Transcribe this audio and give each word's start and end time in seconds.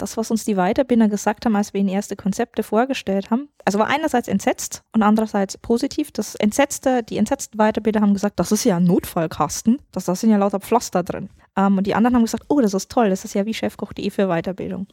das, 0.00 0.16
was 0.16 0.30
uns 0.30 0.44
die 0.44 0.56
Weiterbinder 0.56 1.08
gesagt 1.08 1.44
haben, 1.44 1.56
als 1.56 1.72
wir 1.74 1.80
ihnen 1.80 1.88
erste 1.88 2.16
Konzepte 2.16 2.62
vorgestellt 2.62 3.30
haben, 3.30 3.48
also 3.64 3.78
war 3.78 3.88
einerseits 3.88 4.28
entsetzt 4.28 4.82
und 4.92 5.02
andererseits 5.02 5.58
positiv. 5.58 6.10
Das 6.12 6.34
entsetzte, 6.34 7.02
die 7.02 7.16
entsetzten 7.16 7.58
Weiterbinder 7.58 8.00
haben 8.00 8.14
gesagt, 8.14 8.40
das 8.40 8.52
ist 8.52 8.64
ja 8.64 8.76
ein 8.76 8.84
Notfallkasten, 8.84 9.80
das, 9.92 10.04
da 10.04 10.14
sind 10.14 10.30
ja 10.30 10.36
lauter 10.36 10.60
Pflaster 10.60 11.02
drin. 11.02 11.30
Ähm, 11.56 11.78
und 11.78 11.86
die 11.86 11.94
anderen 11.94 12.16
haben 12.16 12.24
gesagt, 12.24 12.44
oh, 12.48 12.60
das 12.60 12.74
ist 12.74 12.90
toll, 12.90 13.10
das 13.10 13.24
ist 13.24 13.34
ja 13.34 13.46
wie 13.46 13.54
Chefkoch.de 13.54 14.10
für 14.10 14.26
Weiterbildung. 14.28 14.86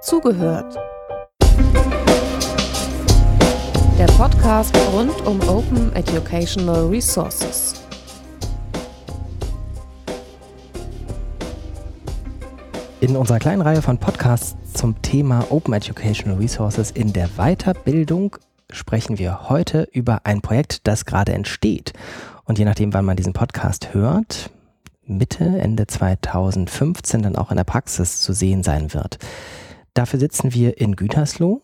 Zugehört 0.00 0.76
der 3.98 4.06
Podcast 4.06 4.74
rund 4.92 5.14
um 5.26 5.40
Open 5.48 5.94
Educational 5.94 6.86
Resources. 6.86 7.74
In 13.00 13.16
unserer 13.16 13.38
kleinen 13.38 13.60
Reihe 13.60 13.82
von 13.82 13.98
Podcasts 13.98 14.56
zum 14.72 15.00
Thema 15.02 15.44
Open 15.50 15.74
Educational 15.74 16.38
Resources 16.38 16.90
in 16.90 17.12
der 17.12 17.28
Weiterbildung 17.36 18.36
sprechen 18.70 19.18
wir 19.18 19.50
heute 19.50 19.88
über 19.92 20.20
ein 20.24 20.40
Projekt, 20.40 20.86
das 20.86 21.04
gerade 21.04 21.32
entsteht. 21.32 21.92
Und 22.44 22.58
je 22.58 22.64
nachdem, 22.64 22.94
wann 22.94 23.04
man 23.04 23.16
diesen 23.16 23.34
Podcast 23.34 23.92
hört, 23.92 24.50
Mitte, 25.04 25.44
Ende 25.44 25.86
2015 25.86 27.22
dann 27.22 27.36
auch 27.36 27.50
in 27.50 27.56
der 27.56 27.64
Praxis 27.64 28.22
zu 28.22 28.32
sehen 28.32 28.62
sein 28.62 28.94
wird. 28.94 29.18
Dafür 29.92 30.18
sitzen 30.18 30.54
wir 30.54 30.80
in 30.80 30.96
Gütersloh 30.96 31.60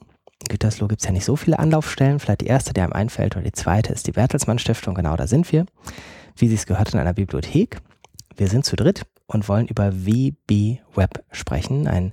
Gütersloh 0.48 0.88
gibt 0.88 1.00
es 1.00 1.06
ja 1.06 1.12
nicht 1.12 1.24
so 1.24 1.36
viele 1.36 1.58
Anlaufstellen. 1.58 2.20
Vielleicht 2.20 2.42
die 2.42 2.46
erste, 2.46 2.72
die 2.72 2.80
einem 2.80 2.92
einfällt, 2.92 3.36
oder 3.36 3.44
die 3.44 3.52
zweite 3.52 3.92
ist 3.92 4.06
die 4.06 4.12
Bertelsmann 4.12 4.58
Stiftung. 4.58 4.94
Genau, 4.94 5.16
da 5.16 5.26
sind 5.26 5.50
wir. 5.52 5.66
Wie 6.36 6.48
Sie 6.48 6.54
es 6.54 6.66
gehört 6.66 6.94
in 6.94 7.00
einer 7.00 7.14
Bibliothek. 7.14 7.80
Wir 8.36 8.48
sind 8.48 8.64
zu 8.64 8.76
dritt 8.76 9.02
und 9.26 9.48
wollen 9.48 9.66
über 9.66 10.06
WB 10.06 10.78
Web 10.94 11.24
sprechen. 11.32 11.88
Ein, 11.88 12.12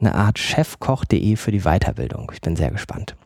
eine 0.00 0.14
Art 0.14 0.38
chefkoch.de 0.38 1.36
für 1.36 1.50
die 1.50 1.62
Weiterbildung. 1.62 2.30
Ich 2.32 2.40
bin 2.40 2.56
sehr 2.56 2.70
gespannt. 2.70 3.16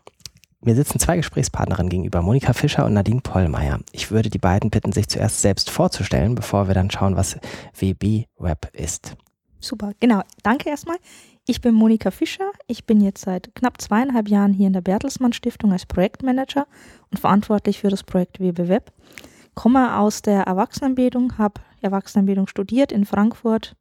Mir 0.64 0.77
sitzen 0.77 1.00
zwei 1.00 1.16
Gesprächspartnerinnen 1.16 1.91
gegenüber, 1.91 2.22
Monika 2.22 2.53
Fischer 2.53 2.86
und 2.86 2.94
Nadine 2.94 3.20
Pollmeier. 3.20 3.80
Ich 3.91 4.12
würde 4.12 4.30
die 4.30 4.38
beiden 4.38 4.70
bitten, 4.70 4.92
sich 4.92 5.08
zuerst 5.08 5.42
selbst 5.42 5.70
vorzustellen, 5.70 6.36
bevor 6.36 6.69
wir 6.69 6.75
dann 6.75 6.91
schauen, 6.91 7.16
was 7.16 7.36
WB 7.77 8.27
Web 8.38 8.70
ist. 8.72 9.16
Super, 9.62 9.92
genau. 10.00 10.22
Danke 10.42 10.68
erstmal. 10.70 10.96
Ich 11.46 11.60
bin 11.60 11.74
Monika 11.74 12.10
Fischer. 12.10 12.50
Ich 12.66 12.84
bin 12.84 13.00
jetzt 13.00 13.22
seit 13.22 13.55
knapp 13.55 13.80
zweieinhalb 13.80 14.28
Jahren 14.28 14.52
hier 14.52 14.66
in 14.66 14.72
der 14.72 14.80
Bertelsmann 14.80 15.32
Stiftung 15.32 15.72
als 15.72 15.86
Projektmanager 15.86 16.66
und 17.10 17.19
verantwortlich 17.19 17.78
für 17.78 17.88
das 17.88 18.02
Projekt 18.02 18.41
WB 18.41 18.69
Web. 18.69 18.92
Komme 19.54 19.98
aus 19.98 20.22
der 20.22 20.42
Erwachsenenbildung, 20.42 21.38
habe 21.38 21.60
Erwachsenenbildung 21.80 22.46
studiert 22.48 22.91
in 22.91 23.04
Frankfurt, 23.04 23.77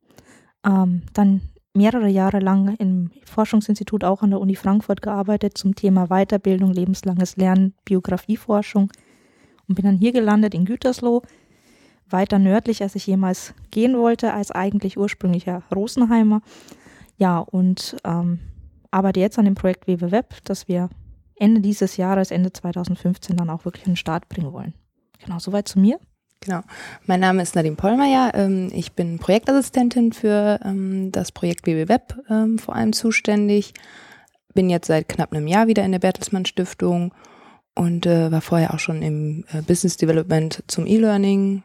ähm, 0.65 1.03
dann 1.13 1.41
mehrere 1.73 2.09
Jahre 2.09 2.39
lang 2.39 2.75
im 2.77 3.11
Forschungsinstitut 3.25 4.03
auch 4.03 4.21
an 4.21 4.31
der 4.31 4.39
Uni 4.39 4.55
Frankfurt 4.55 5.01
gearbeitet 5.01 5.57
zum 5.57 5.75
Thema 5.75 6.07
Weiterbildung, 6.07 6.73
lebenslanges 6.73 7.37
Lernen, 7.37 7.73
Biografieforschung 7.85 8.91
und 9.67 9.75
bin 9.75 9.85
dann 9.85 9.97
hier 9.97 10.11
gelandet 10.11 10.53
in 10.53 10.65
Gütersloh, 10.65 11.21
weiter 12.11 12.39
nördlich, 12.39 12.81
als 12.81 12.95
ich 12.95 13.07
jemals 13.07 13.53
gehen 13.71 13.97
wollte, 13.97 14.33
als 14.33 14.51
eigentlich 14.51 14.97
ursprünglicher 14.97 15.63
Rosenheimer 15.73 16.41
ja, 17.17 17.39
und 17.39 17.97
ähm, 18.03 18.39
arbeite 18.89 19.19
jetzt 19.19 19.37
an 19.37 19.45
dem 19.45 19.55
Projekt 19.55 19.87
WW 19.87 20.11
Web, 20.11 20.35
das 20.43 20.67
wir 20.67 20.89
Ende 21.35 21.61
dieses 21.61 21.97
Jahres, 21.97 22.31
Ende 22.31 22.51
2015 22.51 23.35
dann 23.37 23.49
auch 23.49 23.65
wirklich 23.65 23.85
in 23.85 23.91
den 23.91 23.97
Start 23.97 24.27
bringen 24.29 24.53
wollen. 24.53 24.73
Genau, 25.23 25.39
soweit 25.39 25.67
zu 25.67 25.79
mir. 25.79 25.99
Genau. 26.39 26.61
Mein 27.05 27.19
Name 27.19 27.43
ist 27.43 27.55
Nadine 27.55 27.75
Pollmeier. 27.75 28.31
Ähm, 28.33 28.71
ich 28.73 28.93
bin 28.93 29.19
Projektassistentin 29.19 30.11
für 30.11 30.59
ähm, 30.65 31.11
das 31.11 31.31
Projekt 31.31 31.67
WW 31.67 31.87
Web 31.87 32.17
ähm, 32.29 32.57
vor 32.57 32.75
allem 32.75 32.93
zuständig. 32.93 33.73
Bin 34.55 34.69
jetzt 34.69 34.87
seit 34.87 35.07
knapp 35.07 35.31
einem 35.31 35.47
Jahr 35.47 35.67
wieder 35.67 35.85
in 35.85 35.91
der 35.91 35.99
Bertelsmann 35.99 36.45
Stiftung 36.45 37.13
und 37.75 38.07
äh, 38.07 38.31
war 38.31 38.41
vorher 38.41 38.73
auch 38.73 38.79
schon 38.79 39.03
im 39.03 39.45
äh, 39.53 39.61
Business 39.61 39.97
Development 39.97 40.63
zum 40.65 40.87
E-Learning. 40.87 41.63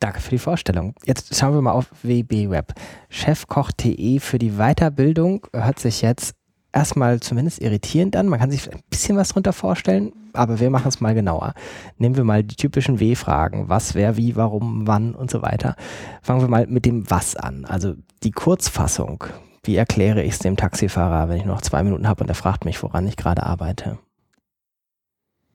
Danke 0.00 0.20
für 0.20 0.30
die 0.30 0.38
Vorstellung. 0.38 0.94
Jetzt 1.04 1.36
schauen 1.36 1.52
wir 1.52 1.60
mal 1.60 1.72
auf 1.72 1.86
WB 2.02 2.48
Web. 2.48 2.72
Chefkoch.de 3.10 4.18
für 4.18 4.38
die 4.38 4.52
Weiterbildung 4.52 5.46
hört 5.52 5.78
sich 5.78 6.00
jetzt 6.00 6.34
erstmal 6.72 7.20
zumindest 7.20 7.60
irritierend 7.60 8.16
an. 8.16 8.28
Man 8.28 8.40
kann 8.40 8.50
sich 8.50 8.72
ein 8.72 8.80
bisschen 8.88 9.16
was 9.16 9.30
drunter 9.30 9.52
vorstellen, 9.52 10.12
aber 10.32 10.60
wir 10.60 10.70
machen 10.70 10.88
es 10.88 11.00
mal 11.00 11.14
genauer. 11.14 11.54
Nehmen 11.98 12.16
wir 12.16 12.24
mal 12.24 12.42
die 12.42 12.56
typischen 12.56 13.00
W-Fragen. 13.00 13.68
Was, 13.68 13.94
wer, 13.94 14.16
wie, 14.16 14.36
warum, 14.36 14.86
wann 14.86 15.14
und 15.14 15.30
so 15.30 15.42
weiter. 15.42 15.76
Fangen 16.22 16.40
wir 16.40 16.48
mal 16.48 16.66
mit 16.66 16.86
dem 16.86 17.10
Was 17.10 17.36
an. 17.36 17.64
Also 17.64 17.94
die 18.22 18.32
Kurzfassung. 18.32 19.24
Wie 19.62 19.76
erkläre 19.76 20.22
ich 20.22 20.32
es 20.32 20.38
dem 20.38 20.56
Taxifahrer, 20.56 21.28
wenn 21.28 21.36
ich 21.36 21.44
noch 21.44 21.60
zwei 21.60 21.82
Minuten 21.82 22.08
habe 22.08 22.24
und 22.24 22.30
er 22.30 22.34
fragt 22.34 22.64
mich, 22.64 22.82
woran 22.82 23.06
ich 23.06 23.16
gerade 23.16 23.42
arbeite? 23.42 23.98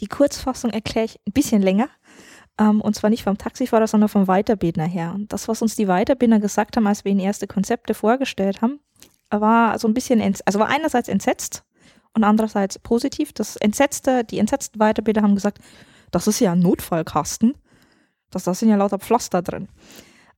Die 0.01 0.07
Kurzfassung 0.07 0.71
erkläre 0.71 1.05
ich 1.05 1.19
ein 1.25 1.31
bisschen 1.31 1.61
länger. 1.61 1.87
Ähm, 2.57 2.81
und 2.81 2.95
zwar 2.95 3.09
nicht 3.09 3.23
vom 3.23 3.37
Taxifahrer, 3.37 3.87
sondern 3.87 4.09
vom 4.09 4.25
Weiterbildner 4.25 4.85
her. 4.85 5.13
Und 5.13 5.33
das, 5.33 5.47
was 5.47 5.61
uns 5.61 5.75
die 5.75 5.87
Weiterbildner 5.87 6.39
gesagt 6.39 6.77
haben, 6.77 6.87
als 6.87 7.03
wir 7.03 7.11
ihnen 7.11 7.19
erste 7.19 7.47
Konzepte 7.47 7.93
vorgestellt 7.93 8.61
haben, 8.61 8.79
war 9.29 9.77
so 9.79 9.87
ein 9.87 9.93
bisschen, 9.93 10.21
also 10.45 10.59
war 10.59 10.69
einerseits 10.69 11.09
entsetzt 11.09 11.63
und 12.13 12.23
andererseits 12.23 12.79
positiv. 12.79 13.33
Das 13.33 13.55
entsetzte, 13.57 14.23
die 14.23 14.39
entsetzten 14.39 14.79
Weiterbilder 14.79 15.21
haben 15.21 15.35
gesagt, 15.35 15.59
das 16.11 16.27
ist 16.27 16.39
ja 16.39 16.53
ein 16.53 16.59
Notfallkasten. 16.59 17.55
Das, 18.31 18.43
da 18.45 18.53
sind 18.53 18.69
ja 18.69 18.77
lauter 18.77 18.99
Pflaster 18.99 19.41
drin. 19.41 19.67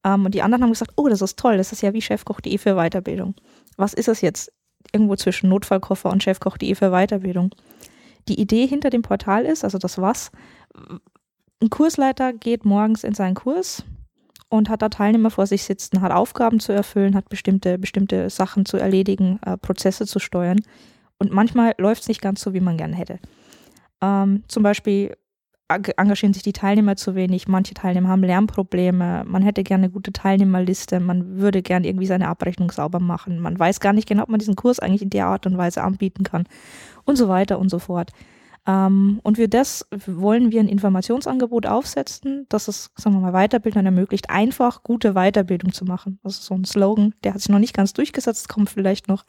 Ähm, 0.03 0.25
und 0.25 0.33
die 0.33 0.41
anderen 0.41 0.63
haben 0.63 0.71
gesagt, 0.71 0.93
oh, 0.95 1.07
das 1.07 1.21
ist 1.21 1.37
toll, 1.37 1.57
das 1.57 1.71
ist 1.71 1.81
ja 1.81 1.93
wie 1.93 2.01
Chefkoch.de 2.01 2.57
für 2.57 2.75
Weiterbildung. 2.75 3.35
Was 3.77 3.93
ist 3.93 4.07
es 4.07 4.21
jetzt? 4.21 4.51
Irgendwo 4.93 5.15
zwischen 5.15 5.49
Notfallkoffer 5.49 6.09
und 6.09 6.23
Chefkoch.de 6.23 6.73
für 6.75 6.91
Weiterbildung. 6.91 7.53
Die 8.27 8.39
Idee 8.39 8.65
hinter 8.65 8.89
dem 8.89 9.01
Portal 9.01 9.45
ist, 9.45 9.63
also 9.63 9.77
das 9.77 9.97
was, 9.99 10.31
ein 11.61 11.69
Kursleiter 11.69 12.33
geht 12.33 12.65
morgens 12.65 13.03
in 13.03 13.13
seinen 13.13 13.35
Kurs 13.35 13.83
und 14.49 14.69
hat 14.69 14.81
da 14.81 14.89
Teilnehmer 14.89 15.31
vor 15.31 15.47
sich 15.47 15.63
sitzen, 15.63 16.01
hat 16.01 16.11
Aufgaben 16.11 16.59
zu 16.59 16.71
erfüllen, 16.71 17.15
hat 17.15 17.29
bestimmte, 17.29 17.77
bestimmte 17.77 18.29
Sachen 18.29 18.65
zu 18.65 18.77
erledigen, 18.77 19.39
äh, 19.45 19.57
Prozesse 19.57 20.05
zu 20.05 20.19
steuern. 20.19 20.59
Und 21.19 21.31
manchmal 21.31 21.73
läuft 21.77 22.03
es 22.03 22.07
nicht 22.07 22.21
ganz 22.21 22.41
so, 22.41 22.53
wie 22.53 22.59
man 22.59 22.77
gerne 22.77 22.95
hätte. 22.95 23.19
Ähm, 24.01 24.43
zum 24.47 24.63
Beispiel 24.63 25.15
engagieren 25.67 26.33
sich 26.33 26.43
die 26.43 26.53
Teilnehmer 26.53 26.95
zu 26.95 27.15
wenig, 27.15 27.47
manche 27.49 27.73
Teilnehmer 27.73 28.07
haben 28.07 28.23
Lernprobleme, 28.23 29.25
man 29.27 29.41
hätte 29.41 29.63
gerne 29.63 29.85
eine 29.85 29.91
gute 29.91 30.13
Teilnehmerliste, 30.13 31.01
man 31.01 31.39
würde 31.39 31.61
gerne 31.61 31.87
irgendwie 31.87 32.05
seine 32.05 32.29
Abrechnung 32.29 32.71
sauber 32.71 33.01
machen, 33.01 33.39
man 33.39 33.59
weiß 33.59 33.81
gar 33.81 33.91
nicht 33.91 34.07
genau, 34.07 34.23
ob 34.23 34.29
man 34.29 34.39
diesen 34.39 34.55
Kurs 34.55 34.79
eigentlich 34.79 35.01
in 35.01 35.09
der 35.09 35.25
Art 35.25 35.45
und 35.45 35.57
Weise 35.57 35.83
anbieten 35.83 36.23
kann 36.23 36.45
und 37.03 37.17
so 37.17 37.27
weiter 37.27 37.59
und 37.59 37.67
so 37.67 37.79
fort. 37.79 38.11
Ähm, 38.67 39.21
und 39.23 39.37
für 39.37 39.47
das 39.47 39.87
wollen 40.05 40.51
wir 40.51 40.59
ein 40.59 40.67
Informationsangebot 40.67 41.65
aufsetzen, 41.65 42.45
das 42.49 42.67
es, 42.67 42.91
sagen 42.95 43.15
wir 43.15 43.31
mal, 43.31 43.47
Weiterbildern 43.47 43.85
ermöglicht, 43.85 44.29
einfach 44.29 44.83
gute 44.83 45.13
Weiterbildung 45.13 45.71
zu 45.71 45.85
machen. 45.85 46.19
Das 46.23 46.33
ist 46.33 46.45
so 46.45 46.53
ein 46.53 46.65
Slogan, 46.65 47.15
der 47.23 47.33
hat 47.33 47.41
sich 47.41 47.49
noch 47.49 47.59
nicht 47.59 47.73
ganz 47.73 47.93
durchgesetzt, 47.93 48.49
kommt 48.49 48.69
vielleicht 48.69 49.07
noch. 49.07 49.23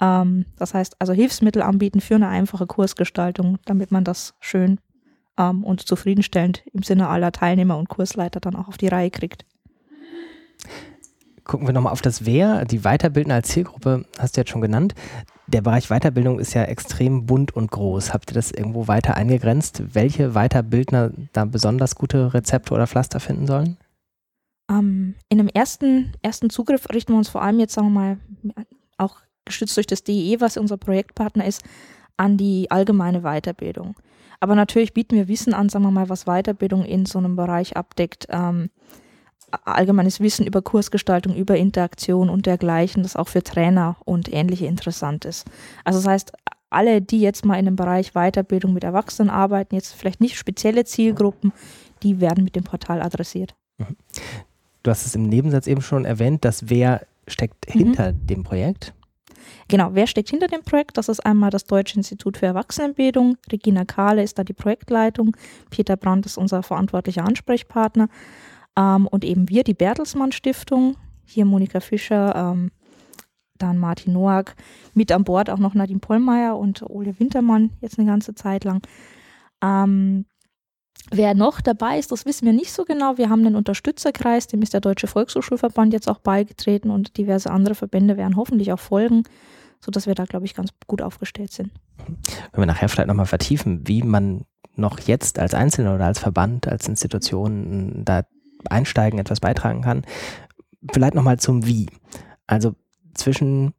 Ähm, 0.00 0.46
das 0.56 0.72
heißt, 0.72 0.96
also 0.98 1.12
Hilfsmittel 1.12 1.60
anbieten 1.60 2.00
für 2.00 2.14
eine 2.14 2.28
einfache 2.28 2.66
Kursgestaltung, 2.66 3.58
damit 3.66 3.92
man 3.92 4.04
das 4.04 4.34
schön 4.40 4.80
ähm, 5.36 5.64
und 5.64 5.86
zufriedenstellend 5.86 6.64
im 6.72 6.82
Sinne 6.82 7.08
aller 7.08 7.30
Teilnehmer 7.30 7.76
und 7.76 7.90
Kursleiter 7.90 8.40
dann 8.40 8.56
auch 8.56 8.68
auf 8.68 8.78
die 8.78 8.88
Reihe 8.88 9.10
kriegt. 9.10 9.44
Gucken 11.44 11.66
wir 11.66 11.74
nochmal 11.74 11.92
auf 11.92 12.02
das 12.02 12.24
Wer, 12.24 12.64
die 12.64 12.80
Weiterbildner 12.80 13.34
als 13.34 13.48
Zielgruppe, 13.48 14.06
hast 14.18 14.36
du 14.36 14.40
jetzt 14.40 14.50
schon 14.50 14.60
genannt 14.62 14.94
der 15.52 15.62
Bereich 15.62 15.88
Weiterbildung 15.88 16.38
ist 16.38 16.54
ja 16.54 16.64
extrem 16.64 17.26
bunt 17.26 17.54
und 17.54 17.70
groß. 17.70 18.12
Habt 18.14 18.30
ihr 18.30 18.34
das 18.34 18.50
irgendwo 18.50 18.88
weiter 18.88 19.16
eingegrenzt, 19.16 19.94
welche 19.94 20.30
Weiterbildner 20.30 21.12
da 21.32 21.44
besonders 21.44 21.94
gute 21.94 22.32
Rezepte 22.34 22.74
oder 22.74 22.86
Pflaster 22.86 23.20
finden 23.20 23.46
sollen? 23.46 23.76
Ähm, 24.70 25.14
in 25.28 25.40
einem 25.40 25.48
ersten, 25.48 26.12
ersten 26.22 26.50
Zugriff 26.50 26.88
richten 26.92 27.12
wir 27.12 27.18
uns 27.18 27.28
vor 27.28 27.42
allem 27.42 27.60
jetzt, 27.60 27.74
sagen 27.74 27.92
wir 27.92 28.18
mal, 28.54 28.66
auch 28.96 29.20
gestützt 29.44 29.76
durch 29.76 29.86
das 29.86 30.04
DEE, 30.04 30.40
was 30.40 30.56
unser 30.56 30.76
Projektpartner 30.76 31.44
ist, 31.44 31.62
an 32.16 32.36
die 32.36 32.70
allgemeine 32.70 33.22
Weiterbildung. 33.22 33.96
Aber 34.40 34.54
natürlich 34.54 34.94
bieten 34.94 35.16
wir 35.16 35.28
Wissen 35.28 35.54
an, 35.54 35.68
sagen 35.68 35.84
wir 35.84 35.90
mal, 35.90 36.08
was 36.08 36.24
Weiterbildung 36.24 36.84
in 36.84 37.06
so 37.06 37.18
einem 37.18 37.36
Bereich 37.36 37.76
abdeckt. 37.76 38.26
Ähm, 38.30 38.70
allgemeines 39.64 40.20
Wissen 40.20 40.46
über 40.46 40.62
Kursgestaltung, 40.62 41.34
über 41.34 41.56
Interaktion 41.56 42.28
und 42.28 42.46
dergleichen, 42.46 43.02
das 43.02 43.16
auch 43.16 43.28
für 43.28 43.42
Trainer 43.42 43.96
und 44.04 44.32
ähnliche 44.32 44.66
interessant 44.66 45.24
ist. 45.24 45.46
Also 45.84 45.98
das 46.00 46.08
heißt, 46.08 46.32
alle, 46.70 47.02
die 47.02 47.20
jetzt 47.20 47.44
mal 47.44 47.58
in 47.58 47.66
dem 47.66 47.76
Bereich 47.76 48.12
Weiterbildung 48.12 48.72
mit 48.72 48.84
Erwachsenen 48.84 49.30
arbeiten, 49.30 49.74
jetzt 49.74 49.94
vielleicht 49.94 50.20
nicht 50.20 50.36
spezielle 50.36 50.84
Zielgruppen, 50.84 51.52
die 52.02 52.20
werden 52.20 52.44
mit 52.44 52.56
dem 52.56 52.64
Portal 52.64 53.02
adressiert. 53.02 53.54
Mhm. 53.78 53.96
Du 54.82 54.90
hast 54.90 55.06
es 55.06 55.14
im 55.14 55.28
Nebensatz 55.28 55.66
eben 55.66 55.82
schon 55.82 56.04
erwähnt, 56.04 56.44
dass 56.44 56.68
wer 56.68 57.06
steckt 57.28 57.68
mhm. 57.68 57.78
hinter 57.78 58.12
dem 58.12 58.42
Projekt? 58.42 58.94
Genau, 59.68 59.90
wer 59.92 60.06
steckt 60.06 60.30
hinter 60.30 60.48
dem 60.48 60.62
Projekt? 60.62 60.98
Das 60.98 61.08
ist 61.08 61.24
einmal 61.24 61.50
das 61.50 61.64
Deutsche 61.64 61.96
Institut 61.96 62.36
für 62.36 62.46
Erwachsenenbildung. 62.46 63.36
Regina 63.50 63.84
Kahle 63.84 64.22
ist 64.22 64.38
da 64.38 64.44
die 64.44 64.52
Projektleitung. 64.52 65.36
Peter 65.70 65.96
Brandt 65.96 66.26
ist 66.26 66.36
unser 66.36 66.62
verantwortlicher 66.62 67.24
Ansprechpartner. 67.24 68.08
Ähm, 68.76 69.06
und 69.06 69.24
eben 69.24 69.48
wir, 69.48 69.64
die 69.64 69.74
Bertelsmann 69.74 70.32
Stiftung. 70.32 70.96
Hier 71.24 71.44
Monika 71.44 71.80
Fischer, 71.80 72.34
ähm, 72.34 72.70
dann 73.56 73.78
Martin 73.78 74.12
Noack. 74.12 74.54
Mit 74.94 75.12
an 75.12 75.24
Bord 75.24 75.50
auch 75.50 75.58
noch 75.58 75.74
Nadine 75.74 76.00
Pollmeier 76.00 76.58
und 76.58 76.82
Ole 76.82 77.18
Wintermann 77.18 77.70
jetzt 77.80 77.98
eine 77.98 78.08
ganze 78.08 78.34
Zeit 78.34 78.64
lang. 78.64 78.82
Ähm, 79.62 80.26
Wer 81.10 81.34
noch 81.34 81.60
dabei 81.60 81.98
ist, 81.98 82.12
das 82.12 82.24
wissen 82.26 82.46
wir 82.46 82.52
nicht 82.52 82.72
so 82.72 82.84
genau. 82.84 83.18
Wir 83.18 83.28
haben 83.28 83.44
einen 83.44 83.56
Unterstützerkreis, 83.56 84.46
dem 84.46 84.62
ist 84.62 84.72
der 84.72 84.80
Deutsche 84.80 85.06
Volkshochschulverband 85.06 85.92
jetzt 85.92 86.08
auch 86.08 86.18
beigetreten 86.18 86.90
und 86.90 87.16
diverse 87.18 87.50
andere 87.50 87.74
Verbände 87.74 88.16
werden 88.16 88.36
hoffentlich 88.36 88.72
auch 88.72 88.78
folgen, 88.78 89.24
sodass 89.80 90.06
wir 90.06 90.14
da, 90.14 90.24
glaube 90.24 90.46
ich, 90.46 90.54
ganz 90.54 90.70
gut 90.86 91.02
aufgestellt 91.02 91.52
sind. 91.52 91.70
Wenn 92.52 92.62
wir 92.62 92.66
nachher 92.66 92.88
vielleicht 92.88 93.08
nochmal 93.08 93.26
vertiefen, 93.26 93.86
wie 93.86 94.02
man 94.02 94.44
noch 94.74 95.00
jetzt 95.00 95.38
als 95.38 95.54
Einzelner 95.54 95.96
oder 95.96 96.06
als 96.06 96.18
Verband, 96.18 96.66
als 96.66 96.88
Institution 96.88 98.04
da 98.04 98.22
einsteigen, 98.70 99.18
etwas 99.18 99.40
beitragen 99.40 99.82
kann. 99.82 100.04
Vielleicht 100.92 101.14
nochmal 101.14 101.38
zum 101.38 101.66
Wie. 101.66 101.88
Also 102.46 102.74
zwischen 103.14 103.74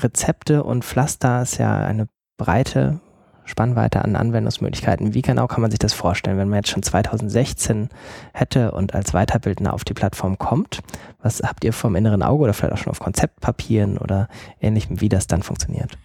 Rezepte 0.00 0.64
und 0.64 0.84
Pflaster 0.84 1.42
ist 1.42 1.58
ja 1.58 1.78
eine 1.78 2.08
breite 2.36 3.00
Spannweite 3.48 4.04
an 4.04 4.14
Anwendungsmöglichkeiten. 4.14 5.14
Wie 5.14 5.22
genau 5.22 5.46
kann 5.46 5.62
man 5.62 5.70
sich 5.70 5.78
das 5.78 5.94
vorstellen, 5.94 6.36
wenn 6.36 6.48
man 6.48 6.58
jetzt 6.58 6.68
schon 6.68 6.82
2016 6.82 7.88
hätte 8.34 8.72
und 8.72 8.94
als 8.94 9.12
Weiterbildner 9.12 9.72
auf 9.72 9.84
die 9.84 9.94
Plattform 9.94 10.38
kommt? 10.38 10.80
Was 11.22 11.40
habt 11.42 11.64
ihr 11.64 11.72
vom 11.72 11.96
inneren 11.96 12.22
Auge 12.22 12.44
oder 12.44 12.52
vielleicht 12.52 12.74
auch 12.74 12.78
schon 12.78 12.90
auf 12.90 13.00
Konzeptpapieren 13.00 13.98
oder 13.98 14.28
ähnlichem, 14.60 15.00
wie 15.00 15.08
das 15.08 15.26
dann 15.26 15.42
funktioniert? 15.42 15.96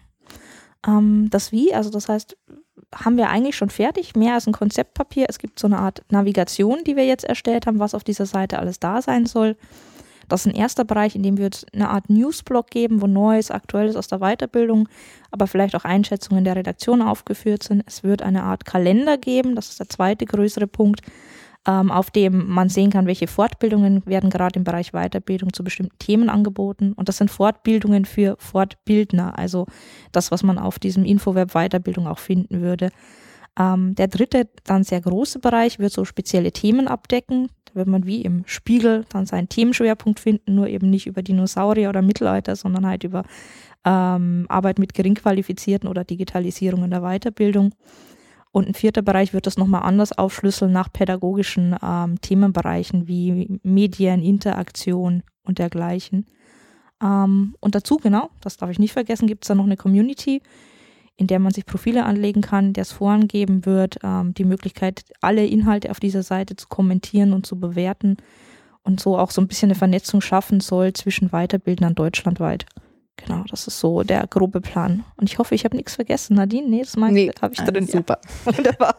Ähm, 0.87 1.27
das 1.29 1.51
Wie, 1.51 1.73
also 1.73 1.89
das 1.89 2.07
heißt, 2.07 2.37
haben 2.93 3.17
wir 3.17 3.29
eigentlich 3.29 3.55
schon 3.55 3.69
fertig, 3.69 4.15
mehr 4.15 4.35
als 4.35 4.47
ein 4.47 4.53
Konzeptpapier. 4.53 5.25
Es 5.29 5.39
gibt 5.39 5.59
so 5.59 5.67
eine 5.67 5.79
Art 5.79 6.03
Navigation, 6.09 6.83
die 6.85 6.95
wir 6.95 7.05
jetzt 7.05 7.23
erstellt 7.23 7.67
haben, 7.67 7.79
was 7.79 7.95
auf 7.95 8.03
dieser 8.03 8.25
Seite 8.25 8.59
alles 8.59 8.79
da 8.79 9.01
sein 9.01 9.25
soll. 9.25 9.55
Das 10.29 10.45
ist 10.45 10.53
ein 10.53 10.55
erster 10.55 10.85
Bereich, 10.85 11.15
in 11.15 11.23
dem 11.23 11.37
wir 11.37 11.49
eine 11.73 11.89
Art 11.89 12.09
Newsblog 12.09 12.69
geben, 12.69 13.01
wo 13.01 13.07
Neues, 13.07 13.51
Aktuelles 13.51 13.95
aus 13.95 14.07
der 14.07 14.19
Weiterbildung, 14.19 14.87
aber 15.31 15.47
vielleicht 15.47 15.75
auch 15.75 15.83
Einschätzungen 15.83 16.43
der 16.43 16.55
Redaktion 16.55 17.01
aufgeführt 17.01 17.63
sind. 17.63 17.83
Es 17.85 18.03
wird 18.03 18.21
eine 18.21 18.43
Art 18.43 18.65
Kalender 18.65 19.17
geben, 19.17 19.55
das 19.55 19.69
ist 19.69 19.79
der 19.79 19.89
zweite 19.89 20.25
größere 20.25 20.67
Punkt, 20.67 21.01
ähm, 21.65 21.91
auf 21.91 22.11
dem 22.11 22.49
man 22.49 22.69
sehen 22.69 22.91
kann, 22.91 23.07
welche 23.07 23.27
Fortbildungen 23.27 24.05
werden 24.05 24.29
gerade 24.29 24.57
im 24.57 24.63
Bereich 24.63 24.91
Weiterbildung 24.91 25.53
zu 25.53 25.63
bestimmten 25.63 25.97
Themen 25.97 26.29
angeboten. 26.29 26.93
Und 26.93 27.07
das 27.09 27.17
sind 27.17 27.31
Fortbildungen 27.31 28.05
für 28.05 28.35
Fortbildner, 28.39 29.37
also 29.37 29.65
das, 30.11 30.31
was 30.31 30.43
man 30.43 30.57
auf 30.57 30.79
diesem 30.79 31.05
Infoweb 31.05 31.51
Weiterbildung 31.53 32.07
auch 32.07 32.19
finden 32.19 32.61
würde. 32.61 32.89
Ähm, 33.57 33.95
der 33.95 34.07
dritte, 34.07 34.49
dann 34.63 34.83
sehr 34.83 35.01
große 35.01 35.39
Bereich, 35.39 35.79
wird 35.79 35.93
so 35.93 36.05
spezielle 36.05 36.51
Themen 36.51 36.87
abdecken. 36.87 37.49
Da 37.65 37.75
wird 37.75 37.87
man 37.87 38.05
wie 38.05 38.21
im 38.21 38.43
Spiegel 38.45 39.05
dann 39.09 39.25
seinen 39.25 39.47
Themenschwerpunkt 39.47 40.19
finden, 40.19 40.55
nur 40.55 40.67
eben 40.67 40.89
nicht 40.89 41.07
über 41.07 41.21
Dinosaurier 41.21 41.89
oder 41.89 42.01
Mittelalter, 42.01 42.55
sondern 42.55 42.85
halt 42.85 43.03
über 43.03 43.23
ähm, 43.85 44.45
Arbeit 44.49 44.79
mit 44.79 44.93
geringqualifizierten 44.93 45.87
oder 45.87 46.03
Digitalisierung 46.03 46.83
in 46.83 46.91
der 46.91 47.01
Weiterbildung. 47.01 47.73
Und 48.53 48.67
ein 48.67 48.75
vierter 48.75 49.01
Bereich 49.01 49.33
wird 49.33 49.47
das 49.47 49.57
nochmal 49.57 49.81
anders 49.81 50.15
aufschlüsseln 50.15 50.71
nach 50.71 50.93
pädagogischen 50.93 51.75
ähm, 51.83 52.21
Themenbereichen 52.21 53.07
wie 53.07 53.59
Medien, 53.63 54.21
Interaktion 54.21 55.23
und 55.41 55.57
dergleichen. 55.57 56.27
Ähm, 57.01 57.55
und 57.59 57.73
dazu, 57.73 57.97
genau, 57.97 58.29
das 58.41 58.57
darf 58.57 58.69
ich 58.69 58.77
nicht 58.77 58.93
vergessen, 58.93 59.25
gibt 59.25 59.43
es 59.43 59.47
da 59.47 59.55
noch 59.55 59.63
eine 59.63 59.75
Community, 59.75 60.43
in 61.15 61.25
der 61.25 61.39
man 61.39 61.51
sich 61.51 61.65
Profile 61.65 62.05
anlegen 62.05 62.41
kann, 62.41 62.73
der 62.73 62.83
es 62.83 62.91
Foren 62.91 63.27
geben 63.27 63.65
wird, 63.65 63.97
ähm, 64.03 64.35
die 64.35 64.45
Möglichkeit, 64.45 65.03
alle 65.19 65.47
Inhalte 65.47 65.89
auf 65.89 65.99
dieser 65.99 66.21
Seite 66.21 66.55
zu 66.55 66.67
kommentieren 66.67 67.33
und 67.33 67.47
zu 67.47 67.59
bewerten 67.59 68.17
und 68.83 68.99
so 68.99 69.17
auch 69.17 69.31
so 69.31 69.41
ein 69.41 69.47
bisschen 69.47 69.69
eine 69.69 69.79
Vernetzung 69.79 70.21
schaffen 70.21 70.59
soll 70.59 70.93
zwischen 70.93 71.29
Weiterbildern 71.29 71.95
deutschlandweit. 71.95 72.67
Genau, 73.17 73.43
das 73.49 73.67
ist 73.67 73.79
so 73.79 74.03
der 74.03 74.25
grobe 74.27 74.59
Plan. 74.59 75.03
Und 75.17 75.29
ich 75.29 75.37
hoffe, 75.37 75.55
ich 75.55 75.65
habe 75.65 75.75
nichts 75.75 75.95
vergessen. 75.95 76.35
Nadine, 76.35 76.67
nee, 76.67 76.81
das 76.81 76.95
nee, 76.95 77.31
habe 77.41 77.53
ich 77.53 77.61
drin. 77.61 77.87
Super. 77.87 78.19
Wunderbar. 78.45 78.95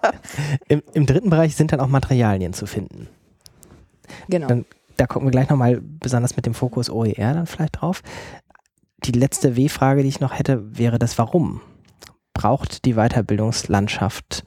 Im, 0.69 0.83
Im, 0.93 1.07
dritten 1.07 1.31
Bereich 1.31 1.57
sind 1.57 1.73
dann 1.73 1.81
auch 1.81 1.89
Materialien 1.89 2.53
zu 2.53 2.67
finden. 2.67 3.09
Genau. 4.29 4.47
Dann, 4.47 4.65
da 4.97 5.07
gucken 5.07 5.27
wir 5.27 5.33
gleich 5.33 5.49
nochmal 5.49 5.81
besonders 5.83 6.37
mit 6.37 6.47
dem 6.47 6.55
Fokus 6.55 6.89
OER 6.89 7.35
dann 7.35 7.47
vielleicht 7.47 7.81
drauf. 7.81 8.03
Die 9.05 9.13
letzte 9.13 9.57
W-Frage, 9.57 10.03
die 10.03 10.09
ich 10.09 10.21
noch 10.21 10.39
hätte, 10.39 10.79
wäre 10.79 10.99
das 10.99 11.19
Warum 11.19 11.61
braucht 12.35 12.85
die 12.85 12.95
Weiterbildungslandschaft 12.95 14.45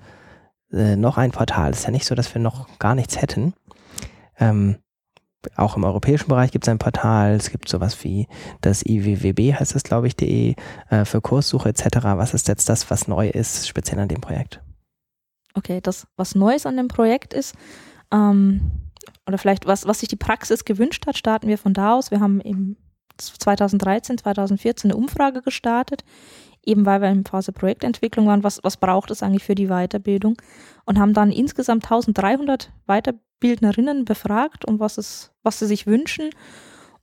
äh, 0.71 0.95
noch 0.95 1.17
ein 1.17 1.31
Portal. 1.31 1.71
Es 1.71 1.79
ist 1.79 1.85
ja 1.85 1.91
nicht 1.91 2.05
so, 2.05 2.13
dass 2.13 2.33
wir 2.35 2.41
noch 2.41 2.77
gar 2.79 2.93
nichts 2.93 3.19
hätten. 3.19 3.53
Ähm, 4.39 4.77
auch 5.55 5.77
im 5.77 5.83
europäischen 5.83 6.27
Bereich 6.27 6.51
gibt 6.51 6.65
es 6.65 6.69
ein 6.69 6.79
Portal, 6.79 7.35
es 7.35 7.49
gibt 7.49 7.69
sowas 7.69 8.03
wie 8.03 8.27
das 8.61 8.85
IWWB, 8.85 9.53
heißt 9.53 9.75
das, 9.75 9.83
glaube 9.83 10.07
ich, 10.07 10.15
de, 10.15 10.55
äh, 10.89 11.05
für 11.05 11.21
Kurssuche 11.21 11.69
etc. 11.69 11.85
Was 12.03 12.33
ist 12.33 12.47
jetzt 12.47 12.69
das, 12.69 12.89
was 12.89 13.07
neu 13.07 13.29
ist, 13.29 13.67
speziell 13.67 13.99
an 13.99 14.09
dem 14.09 14.21
Projekt? 14.21 14.61
Okay, 15.53 15.79
das, 15.81 16.07
was 16.17 16.35
Neues 16.35 16.65
an 16.65 16.77
dem 16.77 16.87
Projekt 16.87 17.33
ist, 17.33 17.55
ähm, 18.11 18.71
oder 19.27 19.37
vielleicht 19.37 19.65
was, 19.65 19.87
was 19.87 19.99
sich 19.99 20.09
die 20.09 20.15
Praxis 20.15 20.65
gewünscht 20.65 21.05
hat, 21.07 21.17
starten 21.17 21.47
wir 21.47 21.57
von 21.57 21.73
da 21.73 21.95
aus. 21.95 22.11
Wir 22.11 22.19
haben 22.19 22.39
im 22.41 22.77
2013, 23.17 24.19
2014 24.19 24.91
eine 24.91 24.97
Umfrage 24.97 25.41
gestartet, 25.41 26.03
eben 26.63 26.85
weil 26.85 27.01
wir 27.01 27.09
in 27.09 27.25
Phase 27.25 27.51
Projektentwicklung 27.51 28.27
waren, 28.27 28.43
was, 28.43 28.59
was 28.63 28.77
braucht 28.77 29.11
es 29.11 29.23
eigentlich 29.23 29.43
für 29.43 29.55
die 29.55 29.67
Weiterbildung 29.67 30.37
und 30.85 30.99
haben 30.99 31.13
dann 31.13 31.31
insgesamt 31.31 31.85
1300 31.85 32.71
Weiterbildnerinnen 33.37 34.05
befragt, 34.05 34.65
um 34.65 34.79
was, 34.79 34.97
es, 34.97 35.31
was 35.43 35.59
sie 35.59 35.67
sich 35.67 35.85
wünschen. 35.87 36.29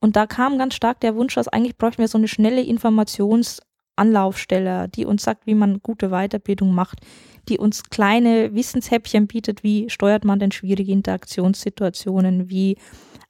Und 0.00 0.16
da 0.16 0.26
kam 0.26 0.58
ganz 0.58 0.75
stark 0.75 1.00
der 1.00 1.16
Wunsch, 1.16 1.34
dass 1.34 1.48
eigentlich 1.48 1.78
bräuchten 1.78 2.02
wir 2.02 2.08
so 2.08 2.19
eine 2.19 2.28
schnelle 2.28 2.62
Informationsanlaufstelle, 2.62 4.88
die 4.88 5.06
uns 5.06 5.22
sagt, 5.22 5.46
wie 5.46 5.54
man 5.54 5.81
gute 5.82 6.10
Weiterbildung 6.10 6.75
macht, 6.75 6.98
die 7.48 7.56
uns 7.58 7.84
kleine 7.84 8.54
Wissenshäppchen 8.54 9.26
bietet, 9.26 9.62
wie 9.62 9.88
steuert 9.88 10.25
man 10.25 10.38
denn 10.38 10.52
schwierige 10.52 10.92
Interaktionssituationen, 10.92 12.50
wie 12.50 12.76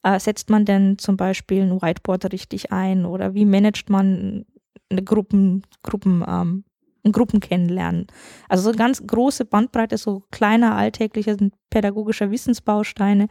äh, 0.03 0.19
setzt 0.19 0.51
man 0.51 0.65
denn 0.65 0.99
zum 0.99 1.17
Beispiel 1.17 1.63
ein 1.63 1.81
Whiteboard 1.81 2.33
richtig 2.33 2.73
ein 2.73 3.07
oder 3.07 3.35
wie 3.35 3.45
managt 3.45 3.89
man 3.91 4.45
eine 4.91 5.03
Gruppen, 5.03 5.63
Gruppen, 5.83 6.25
ähm, 6.27 6.65
Gruppen 7.13 7.41
kennenlernen. 7.41 8.07
Also 8.49 8.71
so 8.71 8.77
ganz 8.77 9.07
große 9.07 9.45
Bandbreite, 9.45 9.99
so 9.99 10.23
kleiner 10.31 10.77
alltäglicher 10.77 11.37
pädagogischer 11.71 12.31
Wissensbausteine, 12.31 13.29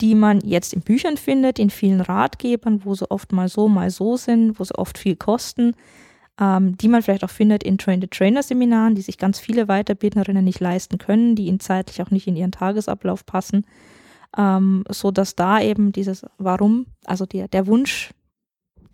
die 0.00 0.14
man 0.14 0.40
jetzt 0.40 0.72
in 0.72 0.80
Büchern 0.80 1.16
findet, 1.16 1.58
in 1.58 1.70
vielen 1.70 2.00
Ratgebern, 2.00 2.84
wo 2.84 2.94
sie 2.94 3.10
oft 3.10 3.32
mal 3.32 3.48
so, 3.48 3.68
mal 3.68 3.90
so 3.90 4.16
sind, 4.16 4.58
wo 4.58 4.64
sie 4.64 4.74
oft 4.76 4.96
viel 4.98 5.16
kosten, 5.16 5.74
ähm, 6.40 6.76
die 6.78 6.88
man 6.88 7.02
vielleicht 7.02 7.24
auch 7.24 7.30
findet 7.30 7.62
in 7.62 7.78
Train-the-Trainer-Seminaren, 7.78 8.94
die 8.94 9.02
sich 9.02 9.18
ganz 9.18 9.38
viele 9.38 9.66
Weiterbildnerinnen 9.66 10.44
nicht 10.44 10.60
leisten 10.60 10.98
können, 10.98 11.36
die 11.36 11.46
ihnen 11.46 11.60
zeitlich 11.60 12.00
auch 12.02 12.10
nicht 12.10 12.26
in 12.26 12.36
ihren 12.36 12.52
Tagesablauf 12.52 13.26
passen, 13.26 13.66
ähm, 14.38 14.84
so 14.88 15.10
dass 15.10 15.36
da 15.36 15.60
eben 15.60 15.92
dieses 15.92 16.24
Warum, 16.38 16.86
also 17.04 17.26
der, 17.26 17.48
der 17.48 17.66
Wunsch 17.66 18.10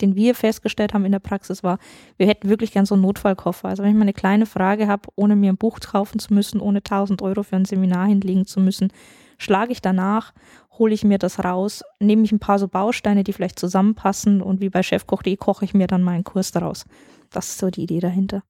den 0.00 0.14
wir 0.14 0.34
festgestellt 0.34 0.94
haben 0.94 1.04
in 1.04 1.12
der 1.12 1.18
Praxis, 1.18 1.62
war, 1.62 1.78
wir 2.16 2.26
hätten 2.26 2.48
wirklich 2.48 2.72
gern 2.72 2.86
so 2.86 2.94
einen 2.94 3.02
Notfallkoffer. 3.02 3.68
Also 3.68 3.82
wenn 3.82 3.90
ich 3.90 3.96
mal 3.96 4.02
eine 4.02 4.12
kleine 4.12 4.46
Frage 4.46 4.88
habe, 4.88 5.08
ohne 5.16 5.36
mir 5.36 5.52
ein 5.52 5.56
Buch 5.56 5.80
kaufen 5.80 6.18
zu 6.18 6.34
müssen, 6.34 6.60
ohne 6.60 6.78
1000 6.78 7.22
Euro 7.22 7.42
für 7.42 7.56
ein 7.56 7.64
Seminar 7.64 8.06
hinlegen 8.06 8.46
zu 8.46 8.60
müssen, 8.60 8.92
schlage 9.38 9.72
ich 9.72 9.82
danach, 9.82 10.32
hole 10.78 10.94
ich 10.94 11.04
mir 11.04 11.18
das 11.18 11.42
raus, 11.44 11.82
nehme 12.00 12.24
ich 12.24 12.32
ein 12.32 12.38
paar 12.38 12.58
so 12.58 12.68
Bausteine, 12.68 13.24
die 13.24 13.32
vielleicht 13.32 13.58
zusammenpassen 13.58 14.42
und 14.42 14.60
wie 14.60 14.70
bei 14.70 14.82
Chefkoch.de 14.82 15.36
koche 15.36 15.64
ich 15.64 15.74
mir 15.74 15.86
dann 15.86 16.02
meinen 16.02 16.24
Kurs 16.24 16.52
daraus. 16.52 16.84
Das 17.30 17.48
ist 17.48 17.58
so 17.58 17.70
die 17.70 17.82
Idee 17.82 18.00
dahinter. 18.00 18.42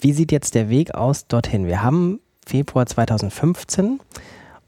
Wie 0.00 0.12
sieht 0.12 0.32
jetzt 0.32 0.54
der 0.54 0.68
Weg 0.68 0.94
aus 0.94 1.26
dorthin? 1.26 1.66
Wir 1.66 1.82
haben 1.82 2.20
Februar 2.46 2.86
2015 2.86 4.00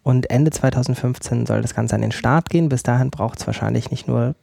und 0.03 0.31
Ende 0.31 0.51
2015 0.51 1.47
soll 1.47 1.63
das 1.63 1.75
Ganze 1.75 1.95
an 1.95 2.01
den 2.01 2.13
Start 2.13 2.51
gehen. 2.51 2.69
Bis 2.69 2.83
dahin 2.83 3.11
braucht 3.11 3.41
es 3.41 3.47
wahrscheinlich 3.47 3.91
nicht 3.91 4.09
nur 4.09 4.35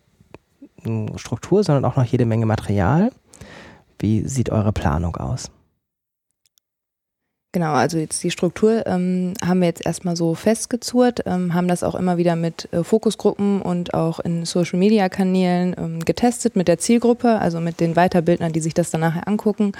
Struktur, 1.15 1.63
sondern 1.63 1.85
auch 1.85 1.95
noch 1.95 2.05
jede 2.05 2.25
Menge 2.25 2.45
Material. 2.45 3.11
Wie 3.99 4.27
sieht 4.27 4.51
eure 4.51 4.73
Planung 4.73 5.15
aus? 5.17 5.49
Genau, 7.57 7.73
also 7.73 7.97
jetzt 7.97 8.23
die 8.23 8.29
Struktur 8.29 8.85
ähm, 8.85 9.33
haben 9.43 9.61
wir 9.61 9.67
jetzt 9.67 9.83
erstmal 9.83 10.15
so 10.15 10.35
festgezurrt, 10.35 11.23
ähm, 11.25 11.55
haben 11.55 11.67
das 11.67 11.81
auch 11.81 11.95
immer 11.95 12.17
wieder 12.17 12.35
mit 12.35 12.71
äh, 12.71 12.83
Fokusgruppen 12.83 13.63
und 13.63 13.95
auch 13.95 14.19
in 14.19 14.45
Social-Media-Kanälen 14.45 15.75
ähm, 15.75 16.05
getestet 16.05 16.55
mit 16.55 16.67
der 16.67 16.77
Zielgruppe, 16.77 17.39
also 17.39 17.59
mit 17.59 17.79
den 17.79 17.95
Weiterbildnern, 17.95 18.53
die 18.53 18.59
sich 18.59 18.75
das 18.75 18.91
dann 18.91 19.01
nachher 19.01 19.27
angucken 19.27 19.71